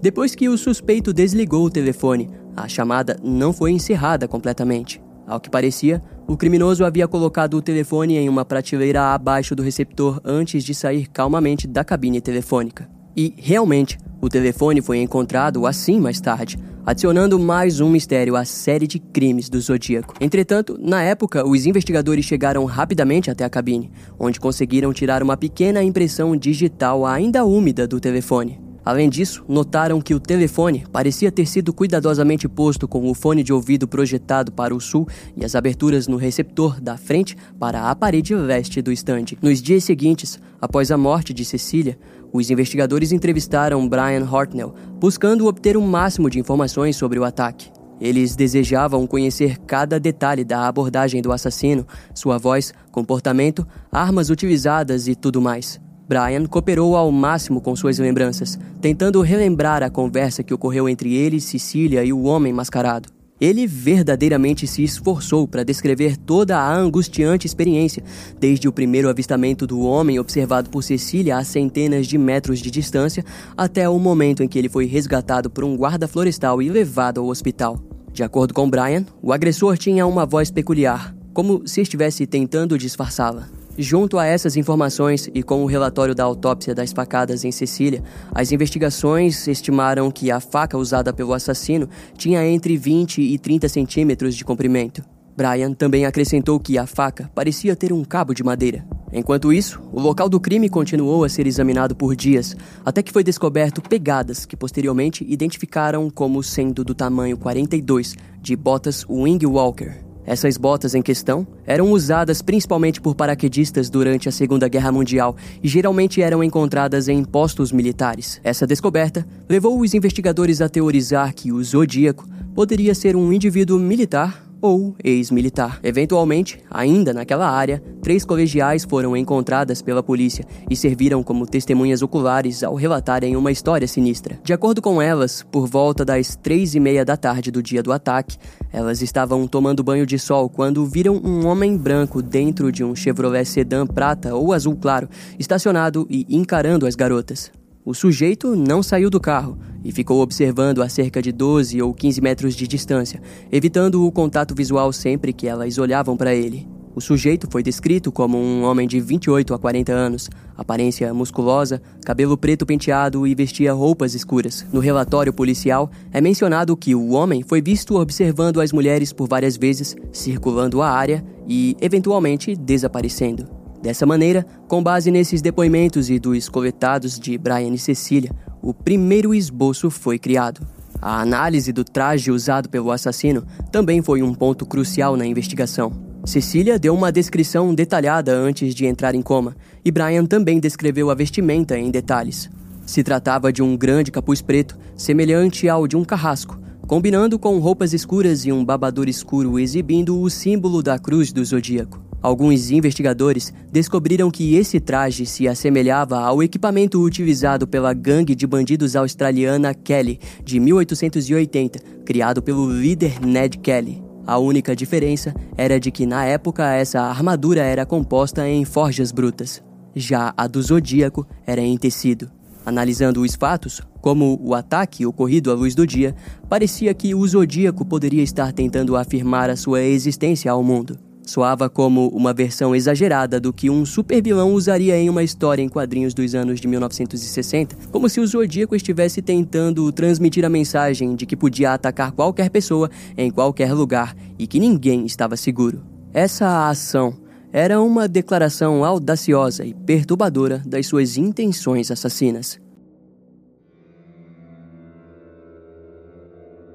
Depois 0.00 0.34
que 0.36 0.48
o 0.48 0.56
suspeito 0.56 1.12
desligou 1.12 1.64
o 1.64 1.70
telefone, 1.70 2.30
a 2.56 2.68
chamada 2.68 3.16
não 3.22 3.52
foi 3.52 3.72
encerrada 3.72 4.28
completamente. 4.28 5.02
Ao 5.26 5.40
que 5.40 5.50
parecia, 5.50 6.00
o 6.26 6.36
criminoso 6.36 6.84
havia 6.84 7.08
colocado 7.08 7.54
o 7.54 7.62
telefone 7.62 8.16
em 8.16 8.28
uma 8.28 8.44
prateleira 8.44 9.12
abaixo 9.12 9.54
do 9.54 9.62
receptor 9.62 10.20
antes 10.24 10.62
de 10.62 10.74
sair 10.74 11.06
calmamente 11.08 11.66
da 11.66 11.84
cabine 11.84 12.20
telefônica. 12.20 12.88
E, 13.16 13.34
realmente, 13.36 13.98
O 14.20 14.28
telefone 14.28 14.82
foi 14.82 14.98
encontrado 14.98 15.64
assim 15.66 16.00
mais 16.00 16.20
tarde, 16.20 16.58
adicionando 16.84 17.38
mais 17.38 17.80
um 17.80 17.88
mistério 17.88 18.34
à 18.34 18.44
série 18.44 18.86
de 18.86 18.98
crimes 18.98 19.48
do 19.48 19.60
Zodíaco. 19.60 20.14
Entretanto, 20.20 20.76
na 20.80 21.02
época, 21.02 21.46
os 21.46 21.66
investigadores 21.66 22.24
chegaram 22.24 22.64
rapidamente 22.64 23.30
até 23.30 23.44
a 23.44 23.50
cabine, 23.50 23.92
onde 24.18 24.40
conseguiram 24.40 24.92
tirar 24.92 25.22
uma 25.22 25.36
pequena 25.36 25.82
impressão 25.82 26.36
digital 26.36 27.06
ainda 27.06 27.44
úmida 27.44 27.86
do 27.86 28.00
telefone. 28.00 28.67
Além 28.88 29.10
disso, 29.10 29.44
notaram 29.46 30.00
que 30.00 30.14
o 30.14 30.18
telefone 30.18 30.86
parecia 30.90 31.30
ter 31.30 31.44
sido 31.44 31.74
cuidadosamente 31.74 32.48
posto 32.48 32.88
com 32.88 33.10
o 33.10 33.12
fone 33.12 33.42
de 33.42 33.52
ouvido 33.52 33.86
projetado 33.86 34.50
para 34.50 34.74
o 34.74 34.80
sul 34.80 35.06
e 35.36 35.44
as 35.44 35.54
aberturas 35.54 36.08
no 36.08 36.16
receptor 36.16 36.80
da 36.80 36.96
frente 36.96 37.36
para 37.60 37.90
a 37.90 37.94
parede 37.94 38.34
leste 38.34 38.80
do 38.80 38.90
estande. 38.90 39.36
Nos 39.42 39.60
dias 39.60 39.84
seguintes, 39.84 40.40
após 40.58 40.90
a 40.90 40.96
morte 40.96 41.34
de 41.34 41.44
Cecília, 41.44 41.98
os 42.32 42.50
investigadores 42.50 43.12
entrevistaram 43.12 43.86
Brian 43.86 44.24
Hortnell, 44.24 44.74
buscando 44.98 45.46
obter 45.46 45.76
o 45.76 45.82
máximo 45.82 46.30
de 46.30 46.38
informações 46.38 46.96
sobre 46.96 47.18
o 47.18 47.24
ataque. 47.24 47.70
Eles 48.00 48.34
desejavam 48.34 49.06
conhecer 49.06 49.58
cada 49.66 50.00
detalhe 50.00 50.44
da 50.44 50.66
abordagem 50.66 51.20
do 51.20 51.30
assassino, 51.30 51.86
sua 52.14 52.38
voz, 52.38 52.72
comportamento, 52.90 53.68
armas 53.92 54.30
utilizadas 54.30 55.08
e 55.08 55.14
tudo 55.14 55.42
mais. 55.42 55.78
Brian 56.08 56.46
cooperou 56.46 56.96
ao 56.96 57.12
máximo 57.12 57.60
com 57.60 57.76
suas 57.76 57.98
lembranças, 57.98 58.58
tentando 58.80 59.20
relembrar 59.20 59.82
a 59.82 59.90
conversa 59.90 60.42
que 60.42 60.54
ocorreu 60.54 60.88
entre 60.88 61.14
ele, 61.14 61.38
Cecília 61.38 62.02
e 62.02 62.14
o 62.14 62.22
homem 62.22 62.50
mascarado. 62.50 63.10
Ele 63.38 63.66
verdadeiramente 63.66 64.66
se 64.66 64.82
esforçou 64.82 65.46
para 65.46 65.62
descrever 65.62 66.16
toda 66.16 66.58
a 66.58 66.74
angustiante 66.74 67.46
experiência, 67.46 68.02
desde 68.40 68.66
o 68.66 68.72
primeiro 68.72 69.08
avistamento 69.08 69.66
do 69.66 69.80
homem 69.82 70.18
observado 70.18 70.70
por 70.70 70.82
Cecília 70.82 71.36
a 71.36 71.44
centenas 71.44 72.06
de 72.06 72.16
metros 72.16 72.58
de 72.58 72.70
distância, 72.70 73.22
até 73.56 73.86
o 73.88 73.98
momento 73.98 74.42
em 74.42 74.48
que 74.48 74.58
ele 74.58 74.68
foi 74.68 74.86
resgatado 74.86 75.50
por 75.50 75.62
um 75.62 75.76
guarda 75.76 76.08
florestal 76.08 76.62
e 76.62 76.70
levado 76.70 77.20
ao 77.20 77.28
hospital. 77.28 77.78
De 78.12 78.24
acordo 78.24 78.54
com 78.54 78.68
Brian, 78.68 79.04
o 79.22 79.32
agressor 79.32 79.76
tinha 79.76 80.06
uma 80.06 80.24
voz 80.24 80.50
peculiar, 80.50 81.14
como 81.32 81.62
se 81.68 81.82
estivesse 81.82 82.26
tentando 82.26 82.78
disfarçá-la. 82.78 83.57
Junto 83.80 84.18
a 84.18 84.26
essas 84.26 84.56
informações 84.56 85.30
e 85.32 85.40
com 85.40 85.62
o 85.62 85.66
relatório 85.66 86.12
da 86.12 86.24
autópsia 86.24 86.74
das 86.74 86.90
facadas 86.90 87.44
em 87.44 87.52
Cecília, 87.52 88.02
as 88.34 88.50
investigações 88.50 89.46
estimaram 89.46 90.10
que 90.10 90.32
a 90.32 90.40
faca 90.40 90.76
usada 90.76 91.12
pelo 91.12 91.32
assassino 91.32 91.88
tinha 92.16 92.44
entre 92.44 92.76
20 92.76 93.22
e 93.22 93.38
30 93.38 93.68
centímetros 93.68 94.34
de 94.34 94.44
comprimento. 94.44 95.00
Brian 95.36 95.72
também 95.74 96.04
acrescentou 96.04 96.58
que 96.58 96.76
a 96.76 96.88
faca 96.88 97.30
parecia 97.32 97.76
ter 97.76 97.92
um 97.92 98.04
cabo 98.04 98.34
de 98.34 98.42
madeira. 98.42 98.84
Enquanto 99.12 99.52
isso, 99.52 99.80
o 99.92 100.00
local 100.00 100.28
do 100.28 100.40
crime 100.40 100.68
continuou 100.68 101.22
a 101.22 101.28
ser 101.28 101.46
examinado 101.46 101.94
por 101.94 102.16
dias, 102.16 102.56
até 102.84 103.00
que 103.00 103.12
foi 103.12 103.22
descoberto 103.22 103.80
pegadas 103.80 104.44
que 104.44 104.56
posteriormente 104.56 105.24
identificaram 105.28 106.10
como 106.10 106.42
sendo 106.42 106.82
do 106.82 106.96
tamanho 106.96 107.38
42 107.38 108.16
de 108.42 108.56
botas 108.56 109.06
Wing 109.08 109.46
Walker. 109.46 110.07
Essas 110.28 110.58
botas 110.58 110.94
em 110.94 111.00
questão 111.00 111.46
eram 111.66 111.90
usadas 111.90 112.42
principalmente 112.42 113.00
por 113.00 113.14
paraquedistas 113.14 113.88
durante 113.88 114.28
a 114.28 114.32
Segunda 114.32 114.68
Guerra 114.68 114.92
Mundial 114.92 115.34
e 115.62 115.66
geralmente 115.66 116.20
eram 116.20 116.44
encontradas 116.44 117.08
em 117.08 117.24
postos 117.24 117.72
militares. 117.72 118.38
Essa 118.44 118.66
descoberta 118.66 119.26
levou 119.48 119.80
os 119.80 119.94
investigadores 119.94 120.60
a 120.60 120.68
teorizar 120.68 121.34
que 121.34 121.50
o 121.50 121.64
Zodíaco 121.64 122.28
poderia 122.54 122.94
ser 122.94 123.16
um 123.16 123.32
indivíduo 123.32 123.78
militar 123.78 124.47
ou 124.60 124.94
ex-militar. 125.02 125.80
Eventualmente, 125.82 126.58
ainda 126.70 127.12
naquela 127.12 127.48
área, 127.48 127.82
três 128.02 128.24
colegiais 128.24 128.84
foram 128.84 129.16
encontradas 129.16 129.82
pela 129.82 130.02
polícia 130.02 130.44
e 130.70 130.76
serviram 130.76 131.22
como 131.22 131.46
testemunhas 131.46 132.02
oculares 132.02 132.62
ao 132.62 132.74
relatarem 132.74 133.36
uma 133.36 133.52
história 133.52 133.86
sinistra. 133.86 134.38
De 134.42 134.52
acordo 134.52 134.82
com 134.82 135.00
elas, 135.00 135.44
por 135.50 135.66
volta 135.66 136.04
das 136.04 136.36
três 136.36 136.74
e 136.74 136.80
meia 136.80 137.04
da 137.04 137.16
tarde 137.16 137.50
do 137.50 137.62
dia 137.62 137.82
do 137.82 137.92
ataque, 137.92 138.36
elas 138.72 139.02
estavam 139.02 139.46
tomando 139.46 139.82
banho 139.82 140.06
de 140.06 140.18
sol 140.18 140.48
quando 140.48 140.86
viram 140.86 141.16
um 141.16 141.46
homem 141.46 141.76
branco 141.76 142.22
dentro 142.22 142.70
de 142.72 142.84
um 142.84 142.94
Chevrolet 142.94 143.44
sedã 143.44 143.86
prata 143.86 144.34
ou 144.34 144.52
azul 144.52 144.76
claro, 144.76 145.08
estacionado 145.38 146.06
e 146.10 146.26
encarando 146.28 146.86
as 146.86 146.94
garotas. 146.94 147.50
O 147.88 147.94
sujeito 147.94 148.54
não 148.54 148.82
saiu 148.82 149.08
do 149.08 149.18
carro 149.18 149.56
e 149.82 149.90
ficou 149.90 150.20
observando 150.20 150.82
a 150.82 150.90
cerca 150.90 151.22
de 151.22 151.32
12 151.32 151.80
ou 151.80 151.94
15 151.94 152.20
metros 152.20 152.54
de 152.54 152.68
distância, 152.68 153.18
evitando 153.50 154.04
o 154.04 154.12
contato 154.12 154.54
visual 154.54 154.92
sempre 154.92 155.32
que 155.32 155.48
elas 155.48 155.78
olhavam 155.78 156.14
para 156.14 156.34
ele. 156.34 156.68
O 156.94 157.00
sujeito 157.00 157.48
foi 157.50 157.62
descrito 157.62 158.12
como 158.12 158.36
um 158.36 158.62
homem 158.64 158.86
de 158.86 159.00
28 159.00 159.54
a 159.54 159.58
40 159.58 159.90
anos, 159.90 160.28
aparência 160.54 161.14
musculosa, 161.14 161.80
cabelo 162.04 162.36
preto 162.36 162.66
penteado 162.66 163.26
e 163.26 163.34
vestia 163.34 163.72
roupas 163.72 164.14
escuras. 164.14 164.66
No 164.70 164.80
relatório 164.80 165.32
policial, 165.32 165.90
é 166.12 166.20
mencionado 166.20 166.76
que 166.76 166.94
o 166.94 167.12
homem 167.12 167.42
foi 167.42 167.62
visto 167.62 167.98
observando 167.98 168.60
as 168.60 168.70
mulheres 168.70 169.14
por 169.14 169.26
várias 169.26 169.56
vezes, 169.56 169.96
circulando 170.12 170.82
a 170.82 170.90
área 170.90 171.24
e, 171.48 171.74
eventualmente, 171.80 172.54
desaparecendo. 172.54 173.48
Dessa 173.82 174.04
maneira, 174.04 174.44
com 174.66 174.82
base 174.82 175.10
nesses 175.10 175.40
depoimentos 175.40 176.10
e 176.10 176.18
dos 176.18 176.48
coletados 176.48 177.18
de 177.18 177.38
Brian 177.38 177.72
e 177.72 177.78
Cecília, 177.78 178.30
o 178.60 178.74
primeiro 178.74 179.32
esboço 179.32 179.88
foi 179.90 180.18
criado. 180.18 180.66
A 181.00 181.20
análise 181.20 181.72
do 181.72 181.84
traje 181.84 182.30
usado 182.30 182.68
pelo 182.68 182.90
assassino 182.90 183.46
também 183.70 184.02
foi 184.02 184.20
um 184.20 184.34
ponto 184.34 184.66
crucial 184.66 185.16
na 185.16 185.24
investigação. 185.24 185.92
Cecília 186.24 186.78
deu 186.78 186.92
uma 186.92 187.12
descrição 187.12 187.72
detalhada 187.72 188.36
antes 188.36 188.74
de 188.74 188.84
entrar 188.84 189.14
em 189.14 189.22
coma, 189.22 189.56
e 189.84 189.90
Brian 189.92 190.26
também 190.26 190.58
descreveu 190.58 191.08
a 191.08 191.14
vestimenta 191.14 191.78
em 191.78 191.90
detalhes. 191.90 192.50
Se 192.84 193.04
tratava 193.04 193.52
de 193.52 193.62
um 193.62 193.76
grande 193.76 194.10
capuz 194.10 194.42
preto, 194.42 194.76
semelhante 194.96 195.68
ao 195.68 195.86
de 195.86 195.96
um 195.96 196.04
carrasco, 196.04 196.58
combinando 196.86 197.38
com 197.38 197.58
roupas 197.60 197.92
escuras 197.92 198.44
e 198.44 198.50
um 198.50 198.64
babador 198.64 199.08
escuro 199.08 199.58
exibindo 199.58 200.20
o 200.20 200.28
símbolo 200.28 200.82
da 200.82 200.98
cruz 200.98 201.32
do 201.32 201.44
zodíaco. 201.44 202.07
Alguns 202.20 202.70
investigadores 202.70 203.52
descobriram 203.70 204.30
que 204.30 204.56
esse 204.56 204.80
traje 204.80 205.24
se 205.24 205.46
assemelhava 205.46 206.18
ao 206.18 206.42
equipamento 206.42 207.00
utilizado 207.00 207.66
pela 207.66 207.94
gangue 207.94 208.34
de 208.34 208.46
bandidos 208.46 208.96
australiana 208.96 209.72
Kelly, 209.72 210.18
de 210.42 210.58
1880, 210.58 211.78
criado 212.04 212.42
pelo 212.42 212.68
líder 212.68 213.20
Ned 213.24 213.58
Kelly. 213.58 214.02
A 214.26 214.36
única 214.36 214.74
diferença 214.74 215.32
era 215.56 215.78
de 215.78 215.92
que 215.92 216.06
na 216.06 216.24
época 216.24 216.74
essa 216.74 217.00
armadura 217.02 217.62
era 217.62 217.86
composta 217.86 218.48
em 218.48 218.64
forjas 218.64 219.12
brutas. 219.12 219.62
Já 219.94 220.34
a 220.36 220.46
do 220.46 220.60
Zodíaco 220.60 221.26
era 221.46 221.60
em 221.60 221.78
tecido. 221.78 222.30
Analisando 222.66 223.22
os 223.22 223.34
fatos, 223.34 223.80
como 224.02 224.38
o 224.42 224.54
ataque 224.54 225.06
ocorrido 225.06 225.50
à 225.50 225.54
luz 225.54 225.74
do 225.74 225.86
dia, 225.86 226.14
parecia 226.48 226.92
que 226.92 227.14
o 227.14 227.26
Zodíaco 227.26 227.84
poderia 227.84 228.22
estar 228.22 228.52
tentando 228.52 228.96
afirmar 228.96 229.48
a 229.48 229.56
sua 229.56 229.82
existência 229.82 230.50
ao 230.50 230.62
mundo. 230.62 231.07
Soava 231.28 231.68
como 231.68 232.08
uma 232.08 232.32
versão 232.32 232.74
exagerada 232.74 233.38
do 233.38 233.52
que 233.52 233.68
um 233.68 233.84
supervilão 233.84 234.54
usaria 234.54 234.96
em 234.96 235.10
uma 235.10 235.22
história 235.22 235.60
em 235.60 235.68
quadrinhos 235.68 236.14
dos 236.14 236.34
anos 236.34 236.58
de 236.58 236.66
1960, 236.66 237.76
como 237.92 238.08
se 238.08 238.18
o 238.18 238.26
Zodíaco 238.26 238.74
estivesse 238.74 239.20
tentando 239.20 239.92
transmitir 239.92 240.42
a 240.46 240.48
mensagem 240.48 241.14
de 241.14 241.26
que 241.26 241.36
podia 241.36 241.74
atacar 241.74 242.12
qualquer 242.12 242.48
pessoa 242.48 242.90
em 243.14 243.30
qualquer 243.30 243.74
lugar 243.74 244.16
e 244.38 244.46
que 244.46 244.58
ninguém 244.58 245.04
estava 245.04 245.36
seguro. 245.36 245.82
Essa 246.14 246.66
ação 246.66 247.14
era 247.52 247.78
uma 247.78 248.08
declaração 248.08 248.82
audaciosa 248.82 249.66
e 249.66 249.74
perturbadora 249.74 250.62
das 250.64 250.86
suas 250.86 251.18
intenções 251.18 251.90
assassinas. 251.90 252.58